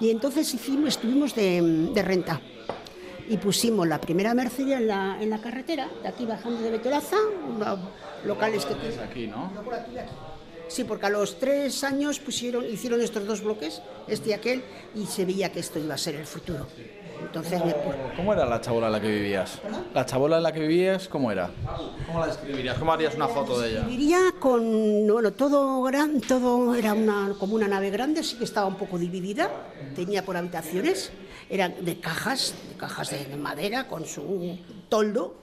Y 0.00 0.10
entonces 0.10 0.52
hicimos, 0.54 0.90
estuvimos 0.90 1.34
de, 1.34 1.90
de 1.92 2.02
renta 2.02 2.40
y 3.28 3.36
pusimos 3.38 3.86
la 3.86 4.00
primera 4.00 4.34
mercería 4.34 4.78
en 4.78 4.86
la, 4.86 5.18
en 5.20 5.30
la 5.30 5.40
carretera, 5.40 5.88
de 6.02 6.08
aquí 6.08 6.26
bajando 6.26 6.60
de 6.60 6.70
Betolaza, 6.70 7.16
unos 7.48 7.78
locales 8.24 8.64
que 8.66 8.74
tiene. 8.74 9.02
Aquí, 9.02 9.26
¿no? 9.26 9.50
Sí, 10.68 10.84
porque 10.84 11.06
a 11.06 11.10
los 11.10 11.38
tres 11.38 11.84
años 11.84 12.18
pusieron, 12.18 12.64
hicieron 12.64 13.00
estos 13.00 13.26
dos 13.26 13.42
bloques, 13.42 13.82
este 14.08 14.30
y 14.30 14.32
aquel, 14.32 14.64
y 14.94 15.06
se 15.06 15.24
veía 15.24 15.52
que 15.52 15.60
esto 15.60 15.78
iba 15.78 15.94
a 15.94 15.98
ser 15.98 16.14
el 16.16 16.26
futuro. 16.26 16.66
Entonces 17.20 17.64
me 17.64 17.74
¿Cómo 18.16 18.32
era 18.32 18.44
la 18.44 18.60
chabola 18.60 18.86
en 18.86 18.92
la 18.92 19.00
que 19.00 19.08
vivías? 19.08 19.60
¿La 19.94 20.04
chabola 20.04 20.36
en 20.38 20.42
la 20.42 20.52
que 20.52 20.60
vivías, 20.60 21.08
cómo 21.08 21.30
era? 21.30 21.50
¿Cómo 22.06 22.20
la 22.20 22.26
describirías? 22.26 22.78
¿Cómo 22.78 22.92
harías 22.92 23.14
una 23.14 23.28
foto 23.28 23.60
de 23.60 23.70
ella? 23.70 23.80
Viviría 23.82 24.18
con, 24.38 25.06
bueno, 25.06 25.32
todo 25.32 25.82
gran, 25.82 26.20
todo 26.20 26.74
era 26.74 26.92
una, 26.92 27.34
como 27.38 27.54
una 27.54 27.68
nave 27.68 27.90
grande, 27.90 28.22
sí 28.22 28.36
que 28.36 28.44
estaba 28.44 28.66
un 28.66 28.76
poco 28.76 28.98
dividida, 28.98 29.50
tenía 29.94 30.24
por 30.24 30.36
habitaciones, 30.36 31.12
eran 31.48 31.84
de 31.84 31.98
cajas, 31.98 32.54
de 32.70 32.76
cajas 32.76 33.10
de, 33.10 33.24
de 33.24 33.36
madera 33.36 33.88
con 33.88 34.04
su 34.04 34.58
toldo, 34.88 35.36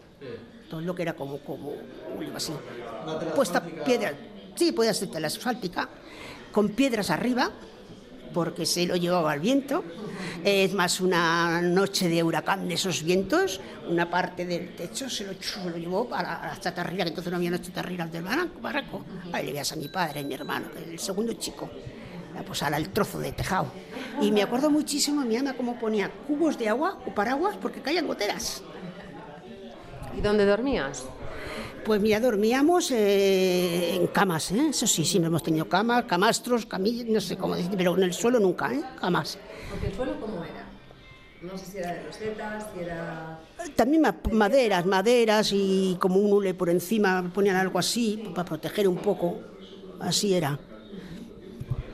toldo 0.69 0.95
que 0.95 1.01
era 1.01 1.13
como, 1.13 1.39
como 1.39 1.73
así, 2.35 2.53
puesta 3.35 3.61
piedra, 3.63 4.13
sí, 4.55 4.71
puede 4.71 4.93
ser 4.93 5.09
tela 5.09 5.27
asfáltica, 5.27 5.89
con 6.51 6.69
piedras 6.69 7.09
arriba, 7.09 7.51
porque 8.33 8.65
se 8.65 8.85
lo 8.85 8.95
llevaba 8.95 9.33
el 9.33 9.39
viento. 9.39 9.83
Es 10.43 10.73
más 10.73 11.01
una 11.01 11.61
noche 11.61 12.09
de 12.09 12.23
huracán 12.23 12.67
de 12.67 12.75
esos 12.75 13.03
vientos, 13.03 13.59
una 13.87 14.09
parte 14.09 14.45
del 14.45 14.75
techo 14.75 15.09
se 15.09 15.25
lo, 15.25 15.33
se 15.33 15.69
lo 15.69 15.77
llevó 15.77 16.07
para 16.07 16.47
la 16.47 16.59
chatarrera, 16.59 17.03
que 17.03 17.09
entonces 17.09 17.31
no 17.31 17.37
había 17.37 17.51
las 17.51 17.61
chatarreras 17.61 18.11
del 18.11 18.23
barranco. 18.23 19.05
Ahí 19.31 19.45
le 19.45 19.51
veías 19.51 19.71
a 19.71 19.75
mi 19.75 19.87
padre 19.87 20.21
y 20.21 20.25
mi 20.25 20.33
hermano, 20.33 20.67
el 20.75 20.97
segundo 20.99 21.33
chico. 21.33 21.69
Ya, 22.33 22.43
Pues 22.43 22.63
al 22.63 22.89
trozo 22.89 23.19
de 23.19 23.33
tejado. 23.33 23.67
Y 24.21 24.31
me 24.31 24.41
acuerdo 24.41 24.69
muchísimo, 24.69 25.21
mi 25.21 25.35
ama, 25.35 25.53
cómo 25.53 25.77
ponía 25.77 26.09
cubos 26.27 26.57
de 26.57 26.69
agua 26.69 26.97
o 27.05 27.13
paraguas 27.13 27.57
porque 27.61 27.81
caían 27.81 28.07
goteras. 28.07 28.63
¿Y 30.17 30.21
dónde 30.21 30.45
dormías? 30.45 31.03
Pues 31.83 31.99
mira, 31.99 32.19
dormíamos 32.19 32.91
eh, 32.91 33.95
en 33.95 34.07
camas, 34.07 34.51
¿eh? 34.51 34.67
eso 34.69 34.85
sí, 34.85 35.03
sí, 35.03 35.19
no 35.19 35.27
hemos 35.27 35.41
tenido 35.41 35.67
camas, 35.67 36.05
camastros, 36.05 36.65
camillas, 36.67 37.07
no 37.07 37.19
sé 37.19 37.37
cómo 37.37 37.55
decir, 37.55 37.75
pero 37.75 37.97
en 37.97 38.03
el 38.03 38.13
suelo 38.13 38.39
nunca, 38.39 38.71
¿eh? 38.73 38.83
jamás. 38.95 39.39
Porque 39.67 39.87
el 39.87 39.93
suelo, 39.95 40.19
¿cómo 40.19 40.43
era? 40.43 40.63
No 41.41 41.57
sé 41.57 41.65
si 41.65 41.77
era 41.79 41.91
de 41.93 42.03
rosetas, 42.03 42.67
si 42.71 42.79
era... 42.81 43.39
También 43.75 44.01
ma- 44.03 44.21
maderas, 44.31 44.85
maderas 44.85 45.49
y 45.53 45.97
como 45.99 46.17
un 46.19 46.31
hule 46.33 46.53
por 46.53 46.69
encima, 46.69 47.31
ponían 47.33 47.55
algo 47.55 47.79
así 47.79 48.17
para 48.33 48.45
proteger 48.45 48.87
un 48.87 48.99
poco, 48.99 49.43
así 49.99 50.33
era. 50.33 50.59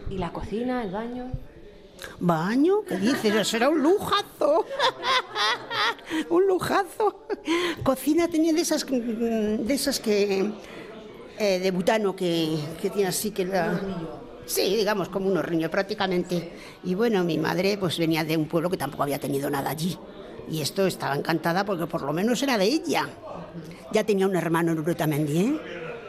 ¿Y 0.10 0.18
la 0.18 0.32
cocina, 0.32 0.84
el 0.84 0.92
baño? 0.92 1.32
¿Baño? 2.20 2.84
¿Qué 2.88 2.98
dices? 2.98 3.36
Eso 3.36 3.58
era 3.58 3.70
un 3.70 3.82
lujazo. 3.82 4.66
un 6.30 6.48
lujazo. 6.48 7.26
Cocina 7.84 8.28
tenía 8.28 8.54
de 8.54 8.62
esas, 8.62 8.86
de 8.86 9.74
esas 9.74 10.00
que. 10.00 10.52
eh, 11.40 11.60
de 11.60 11.72
butano 11.72 12.16
que, 12.16 12.58
que 12.82 12.90
tiene 12.90 13.10
así 13.10 13.32
que 13.32 13.46
la. 13.46 13.80
Sí, 14.46 14.76
digamos, 14.76 15.10
como 15.10 15.30
un 15.30 15.38
horriño 15.38 15.70
prácticamente. 15.70 16.54
Y 16.84 16.96
bueno, 16.96 17.24
mi 17.24 17.38
madre 17.38 17.78
pues 17.78 18.00
venía 18.00 18.24
de 18.24 18.38
un 18.38 18.48
pueblo 18.48 18.70
que 18.70 18.78
tampoco 18.78 19.04
había 19.04 19.20
tenido 19.20 19.50
nada 19.50 19.70
allí. 19.72 19.98
Y 20.50 20.62
esto 20.62 20.88
estaba 20.88 21.16
encantada 21.16 21.66
porque 21.66 21.88
por 21.88 22.02
lo 22.04 22.14
menos 22.14 22.42
era 22.42 22.58
de 22.58 22.66
ella. 22.66 23.10
Ya 23.92 24.04
tenía 24.06 24.26
un 24.26 24.36
hermano 24.36 24.72
en 24.72 24.80
Urutamendi, 24.80 25.38
¿eh? 25.38 25.60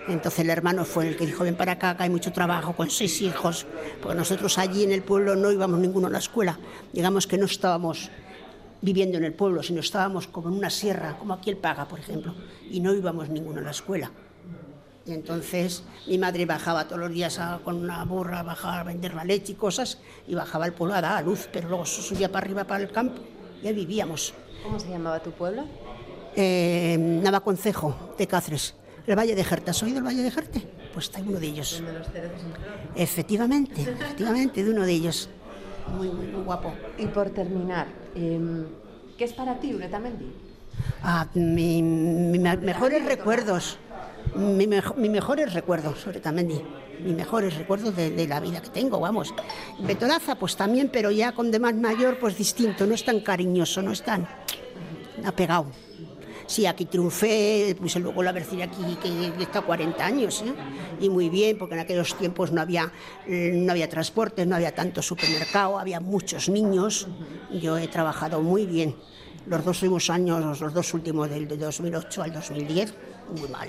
Entonces 0.08 0.40
el 0.40 0.50
hermano 0.50 0.84
fue 0.84 1.08
el 1.08 1.16
que 1.16 1.26
dijo, 1.26 1.44
ven 1.44 1.56
para 1.56 1.72
acá, 1.72 1.96
que 1.96 2.04
hay 2.04 2.10
mucho 2.10 2.32
trabajo, 2.32 2.72
con 2.74 2.88
seis 2.90 3.20
hijos. 3.20 3.66
Porque 4.00 4.16
nosotros 4.16 4.56
allí 4.58 4.84
en 4.84 4.92
el 4.92 5.02
pueblo 5.02 5.36
no 5.36 5.52
íbamos 5.52 5.78
ninguno 5.78 6.06
a 6.06 6.10
la 6.10 6.18
escuela. 6.18 6.58
Digamos 6.92 7.26
que 7.26 7.36
no 7.36 7.44
estábamos 7.46 8.10
viviendo 8.80 9.18
en 9.18 9.24
el 9.24 9.34
pueblo, 9.34 9.62
sino 9.62 9.80
estábamos 9.80 10.26
como 10.28 10.48
en 10.48 10.54
una 10.54 10.70
sierra, 10.70 11.16
como 11.18 11.34
aquí 11.34 11.50
el 11.50 11.56
Paga, 11.56 11.86
por 11.86 11.98
ejemplo. 11.98 12.34
Y 12.70 12.80
no 12.80 12.94
íbamos 12.94 13.28
ninguno 13.28 13.60
a 13.60 13.64
la 13.64 13.70
escuela. 13.72 14.10
Y 15.04 15.12
entonces 15.12 15.84
mi 16.06 16.18
madre 16.18 16.44
bajaba 16.46 16.84
todos 16.86 17.00
los 17.00 17.10
días 17.10 17.38
a- 17.38 17.60
con 17.64 17.76
una 17.76 18.04
burra, 18.04 18.42
bajaba 18.42 18.80
a 18.80 18.84
vender 18.84 19.14
la 19.14 19.24
leche 19.24 19.52
y 19.52 19.54
cosas, 19.56 19.98
y 20.26 20.34
bajaba 20.34 20.66
al 20.66 20.74
pueblo 20.74 20.94
a 20.94 21.00
dar 21.00 21.16
a 21.16 21.22
luz, 21.22 21.48
pero 21.52 21.68
luego 21.68 21.86
subía 21.86 22.30
para 22.30 22.44
arriba, 22.44 22.64
para 22.64 22.82
el 22.84 22.90
campo, 22.92 23.22
y 23.62 23.66
ahí 23.68 23.74
vivíamos. 23.74 24.34
¿Cómo 24.62 24.78
se 24.78 24.88
llamaba 24.88 25.18
tu 25.20 25.30
pueblo? 25.32 25.64
Eh, 26.36 26.96
Navaconcejo, 26.98 28.14
de 28.18 28.26
Cáceres. 28.26 28.74
El 29.08 29.16
Valle 29.18 29.34
de 29.34 29.42
Jerte. 29.42 29.70
¿Has 29.70 29.82
oído 29.82 29.98
el 29.98 30.04
Valle 30.04 30.22
de 30.22 30.30
Jerte? 30.30 30.60
Pues 30.92 31.06
está 31.06 31.20
uno 31.20 31.40
de 31.40 31.46
ellos. 31.46 31.82
Efectivamente, 32.94 33.82
efectivamente, 33.82 34.62
de 34.64 34.70
uno 34.70 34.84
de 34.84 34.92
ellos. 34.92 35.28
Muy, 35.96 36.08
muy, 36.08 36.26
muy 36.26 36.42
guapo. 36.42 36.74
Y 36.98 37.06
por 37.06 37.30
terminar, 37.30 37.86
em, 38.14 38.66
¿qué 39.16 39.24
es 39.24 39.32
para 39.32 39.58
ti 39.58 39.74
Uretamendi? 39.74 40.26
Ah, 41.02 41.26
mi- 41.34 41.82
mi- 41.82 42.38
mis 42.38 42.58
mejores 42.60 43.04
recuerdos. 43.04 43.78
Mi, 44.34 44.66
mejo- 44.66 44.94
mis 44.94 45.10
mejores 45.10 45.54
recuerdos, 45.54 45.98
sobre 46.00 46.20
Tamendi. 46.20 46.60
Mis 47.02 47.14
mejores 47.16 47.56
recuerdos 47.56 47.96
de, 47.96 48.10
de 48.10 48.28
la 48.28 48.40
vida 48.40 48.60
que 48.60 48.68
tengo, 48.68 49.00
vamos. 49.00 49.32
Betolaza, 49.80 50.34
pues 50.34 50.56
también, 50.56 50.90
pero 50.92 51.10
ya 51.10 51.32
con 51.32 51.50
de 51.50 51.58
más 51.58 51.74
mayor, 51.74 52.18
pues 52.18 52.36
distinto. 52.36 52.86
No 52.86 52.94
es 52.94 53.04
tan 53.04 53.20
cariñoso, 53.20 53.80
no 53.80 53.92
es 53.92 54.02
tan 54.02 54.28
apegado. 55.24 55.66
Sí, 56.48 56.64
aquí 56.64 56.86
triunfé, 56.86 57.76
puse 57.78 58.00
luego 58.00 58.22
la 58.22 58.32
mercería 58.32 58.64
aquí, 58.64 58.96
que 59.02 59.42
está 59.42 59.60
40 59.60 60.02
años, 60.02 60.42
¿eh? 60.46 60.54
y 60.98 61.10
muy 61.10 61.28
bien, 61.28 61.58
porque 61.58 61.74
en 61.74 61.80
aquellos 61.80 62.14
tiempos 62.14 62.52
no 62.52 62.62
había, 62.62 62.90
eh, 63.26 63.52
no 63.54 63.70
había 63.72 63.86
transportes, 63.86 64.46
no 64.46 64.56
había 64.56 64.74
tanto 64.74 65.02
supermercado, 65.02 65.78
había 65.78 66.00
muchos 66.00 66.48
niños. 66.48 67.06
Yo 67.52 67.76
he 67.76 67.86
trabajado 67.86 68.40
muy 68.40 68.64
bien. 68.64 68.96
Los 69.46 69.62
dos 69.62 69.82
últimos 69.82 70.08
años, 70.08 70.58
los 70.58 70.72
dos 70.72 70.94
últimos 70.94 71.28
del 71.28 71.46
de 71.46 71.58
2008 71.58 72.22
al 72.22 72.32
2010, 72.32 72.94
muy 73.38 73.48
mal, 73.50 73.68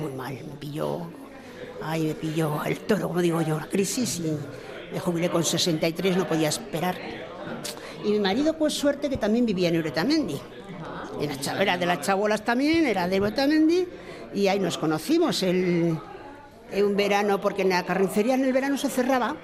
muy 0.00 0.12
mal. 0.12 0.32
Me 0.32 0.56
pilló, 0.58 1.02
ay, 1.82 2.06
me 2.06 2.14
pilló 2.14 2.64
el 2.64 2.80
toro, 2.80 3.08
como 3.08 3.20
digo 3.20 3.42
yo, 3.42 3.60
la 3.60 3.66
crisis, 3.68 4.20
y 4.20 4.34
me 4.94 4.98
jubilé 4.98 5.28
con 5.28 5.44
63, 5.44 6.16
no 6.16 6.26
podía 6.26 6.48
esperar. 6.48 6.96
Y 8.02 8.12
mi 8.12 8.20
marido, 8.20 8.56
pues 8.56 8.72
suerte 8.72 9.10
que 9.10 9.18
también 9.18 9.44
vivía 9.44 9.68
en 9.68 9.76
Uretamendi. 9.76 10.40
Cha- 11.40 11.60
Era 11.60 11.76
de 11.76 11.86
las 11.86 12.00
chabolas 12.00 12.44
también, 12.44 12.86
era 12.86 13.08
de 13.08 13.20
Uretamendi, 13.20 13.86
y 14.34 14.48
ahí 14.48 14.58
nos 14.58 14.76
conocimos 14.78 15.42
el, 15.42 15.96
en 16.70 16.84
un 16.84 16.96
verano, 16.96 17.40
porque 17.40 17.62
en 17.62 17.70
la 17.70 17.82
carnicería 17.84 18.34
en 18.34 18.44
el 18.44 18.52
verano 18.52 18.76
se 18.76 18.88
cerraba, 18.88 19.34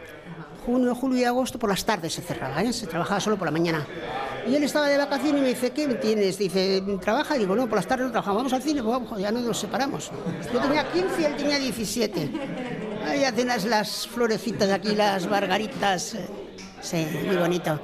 junio, 0.66 0.94
julio 0.94 1.18
y 1.20 1.24
agosto, 1.24 1.58
por 1.58 1.70
las 1.70 1.84
tardes 1.84 2.12
se 2.12 2.22
cerraba, 2.22 2.62
¿eh? 2.62 2.72
se 2.72 2.86
trabajaba 2.86 3.20
solo 3.20 3.36
por 3.36 3.46
la 3.46 3.52
mañana. 3.52 3.86
Y 4.46 4.54
él 4.56 4.64
estaba 4.64 4.88
de 4.88 4.98
vacaciones 4.98 5.38
y 5.38 5.42
me 5.42 5.48
dice, 5.50 5.70
¿qué 5.70 5.86
tienes? 5.94 6.36
Dice, 6.38 6.82
¿trabaja? 7.00 7.36
Y 7.36 7.40
digo, 7.40 7.54
no, 7.54 7.66
por 7.68 7.76
las 7.76 7.86
tardes 7.86 8.06
no 8.06 8.10
trabajamos, 8.12 8.38
vamos 8.38 8.52
al 8.52 8.62
cine, 8.62 8.82
pues 8.82 8.92
vamos, 8.92 9.20
ya 9.20 9.30
no 9.30 9.40
nos 9.40 9.56
separamos. 9.58 10.10
Yo 10.52 10.60
tenía 10.60 10.90
15 10.90 11.20
y 11.20 11.24
él 11.24 11.36
tenía 11.36 11.58
17. 11.58 12.30
Ahí 13.06 13.24
hacen 13.24 13.46
las, 13.48 13.64
las 13.64 14.06
florecitas 14.08 14.68
aquí, 14.70 14.94
las 14.96 15.26
margaritas. 15.28 16.14
eh, 16.14 16.26
Sí, 16.80 17.06
muy 17.24 17.36
bonito. 17.36 17.78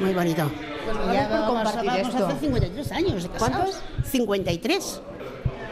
Muy 0.00 0.14
bonito. 0.14 0.50
Gracias 0.84 1.14
ya 1.14 1.28
vamos, 1.28 1.48
compartir 1.48 1.90
vamos 1.90 2.08
esto. 2.08 2.24
a 2.24 2.28
hacer 2.28 2.40
53 2.40 2.92
años 2.92 3.22
de 3.22 3.28
casados. 3.30 3.56
¿Cuántos? 3.56 4.10
53. 4.10 5.00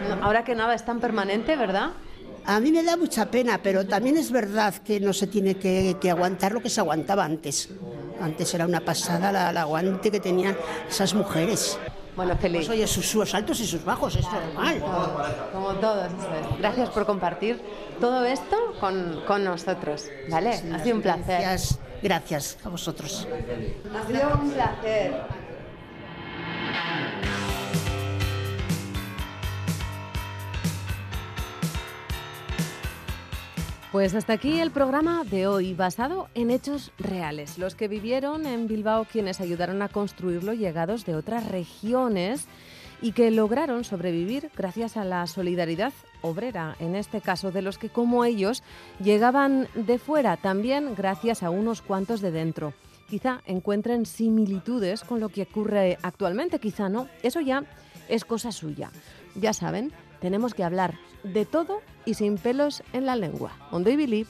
No, 0.08 0.24
Ahora 0.24 0.44
que 0.44 0.54
nada 0.54 0.74
es 0.74 0.84
tan 0.84 1.00
permanente, 1.00 1.56
¿verdad? 1.56 1.90
A 2.46 2.58
mí 2.58 2.72
me 2.72 2.82
da 2.82 2.96
mucha 2.96 3.30
pena, 3.30 3.60
pero 3.62 3.86
también 3.86 4.16
es 4.16 4.32
verdad 4.32 4.74
que 4.74 4.98
no 4.98 5.12
se 5.12 5.26
tiene 5.26 5.56
que, 5.56 5.96
que 6.00 6.10
aguantar 6.10 6.52
lo 6.52 6.60
que 6.60 6.70
se 6.70 6.80
aguantaba 6.80 7.24
antes. 7.24 7.68
Antes 8.20 8.52
era 8.54 8.64
una 8.66 8.80
pasada 8.80 9.30
la, 9.30 9.52
la 9.52 9.62
aguante 9.62 10.10
que 10.10 10.20
tenían 10.20 10.56
esas 10.88 11.14
mujeres. 11.14 11.78
Bueno, 12.16 12.36
feliz. 12.36 12.66
Pues 12.66 12.70
oye, 12.70 12.86
sus, 12.86 13.06
sus 13.06 13.34
altos 13.34 13.60
y 13.60 13.66
sus 13.66 13.84
bajos, 13.84 14.16
es 14.16 14.24
normal. 14.24 14.82
Como 15.52 15.74
todos. 15.74 16.10
Gracias 16.58 16.90
por 16.90 17.06
compartir 17.06 17.60
todo 18.00 18.24
esto 18.24 18.56
con, 18.80 19.22
con 19.26 19.44
nosotros, 19.44 20.06
¿vale? 20.30 20.50
Ha 20.50 20.78
sido 20.82 20.96
un 20.96 21.02
placer. 21.02 21.58
Gracias, 22.02 22.58
a 22.64 22.68
vosotros. 22.68 23.26
Ha 23.94 24.06
sido 24.06 24.34
un 24.40 24.50
placer. 24.50 25.12
Pues 33.92 34.14
hasta 34.14 34.34
aquí 34.34 34.60
el 34.60 34.70
programa 34.70 35.24
de 35.24 35.48
hoy, 35.48 35.74
basado 35.74 36.28
en 36.34 36.52
hechos 36.52 36.92
reales, 36.96 37.58
los 37.58 37.74
que 37.74 37.88
vivieron 37.88 38.46
en 38.46 38.68
Bilbao, 38.68 39.04
quienes 39.04 39.40
ayudaron 39.40 39.82
a 39.82 39.88
construirlo, 39.88 40.52
llegados 40.52 41.04
de 41.04 41.16
otras 41.16 41.48
regiones 41.48 42.46
y 43.02 43.12
que 43.12 43.30
lograron 43.30 43.84
sobrevivir 43.84 44.50
gracias 44.56 44.96
a 44.96 45.04
la 45.04 45.26
solidaridad 45.26 45.92
obrera, 46.22 46.76
en 46.80 46.94
este 46.94 47.20
caso 47.20 47.50
de 47.50 47.62
los 47.62 47.78
que 47.78 47.88
como 47.88 48.24
ellos 48.24 48.62
llegaban 49.02 49.68
de 49.74 49.98
fuera, 49.98 50.36
también 50.36 50.94
gracias 50.94 51.42
a 51.42 51.50
unos 51.50 51.82
cuantos 51.82 52.20
de 52.20 52.30
dentro. 52.30 52.74
Quizá 53.08 53.42
encuentren 53.46 54.06
similitudes 54.06 55.02
con 55.02 55.20
lo 55.20 55.30
que 55.30 55.42
ocurre 55.42 55.98
actualmente, 56.02 56.60
quizá 56.60 56.88
no, 56.88 57.08
eso 57.22 57.40
ya 57.40 57.64
es 58.08 58.24
cosa 58.24 58.52
suya. 58.52 58.90
Ya 59.34 59.52
saben, 59.52 59.92
tenemos 60.20 60.54
que 60.54 60.64
hablar 60.64 60.98
de 61.24 61.44
todo 61.44 61.80
y 62.04 62.14
sin 62.14 62.36
pelos 62.36 62.82
en 62.92 63.06
la 63.06 63.16
lengua. 63.16 63.52
On 63.70 63.84
you 63.84 63.96
believe? 63.96 64.28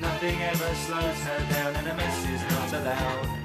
Nothing 0.00 0.40
ever 0.42 0.74
slows 0.86 1.24
her 1.24 1.40
down 1.50 1.74
and 1.74 1.88
a 1.88 1.94
mess 1.94 2.24
is 2.28 2.42
not 2.50 2.72
allowed. 2.72 3.37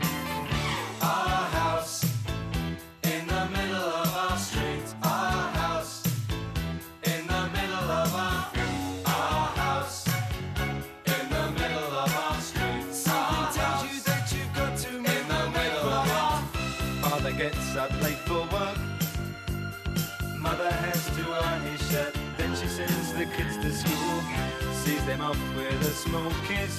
Off 25.33 25.55
with 25.55 25.81
a 25.81 25.93
small 25.93 26.31
kiss. 26.47 26.77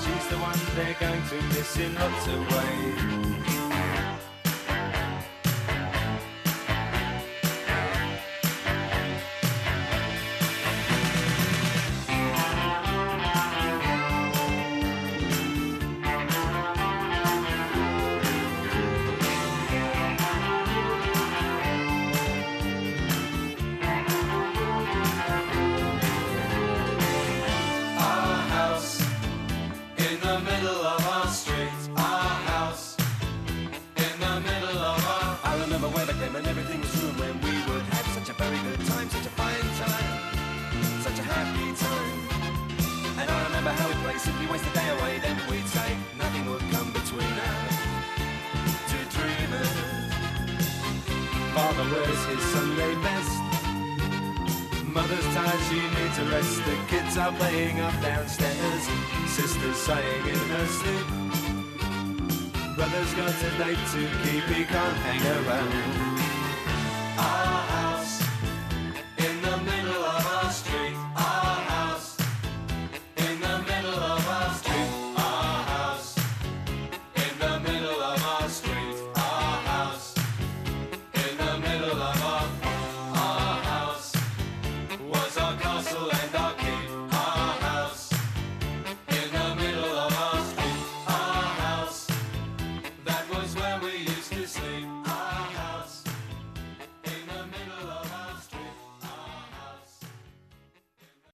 She's 0.00 0.26
the 0.28 0.38
one 0.38 0.58
they're 0.74 0.96
going 0.98 1.22
to 1.28 1.42
miss 1.54 1.76
in 1.76 1.94
lots 1.94 2.26
of 2.26 2.40
ways. 2.50 3.31
Playing 57.52 57.80
up 57.80 57.92
downstairs. 58.00 58.88
Sister's 59.26 59.76
sighing 59.76 60.26
in 60.26 60.38
her 60.54 60.66
sleep. 60.66 61.06
Brother's 62.76 63.12
got 63.12 63.28
a 63.28 63.50
date 63.58 63.84
to 63.92 64.08
keep, 64.22 64.44
he 64.56 64.64
can't 64.64 64.96
hang 64.96 65.46
around. 65.46 66.11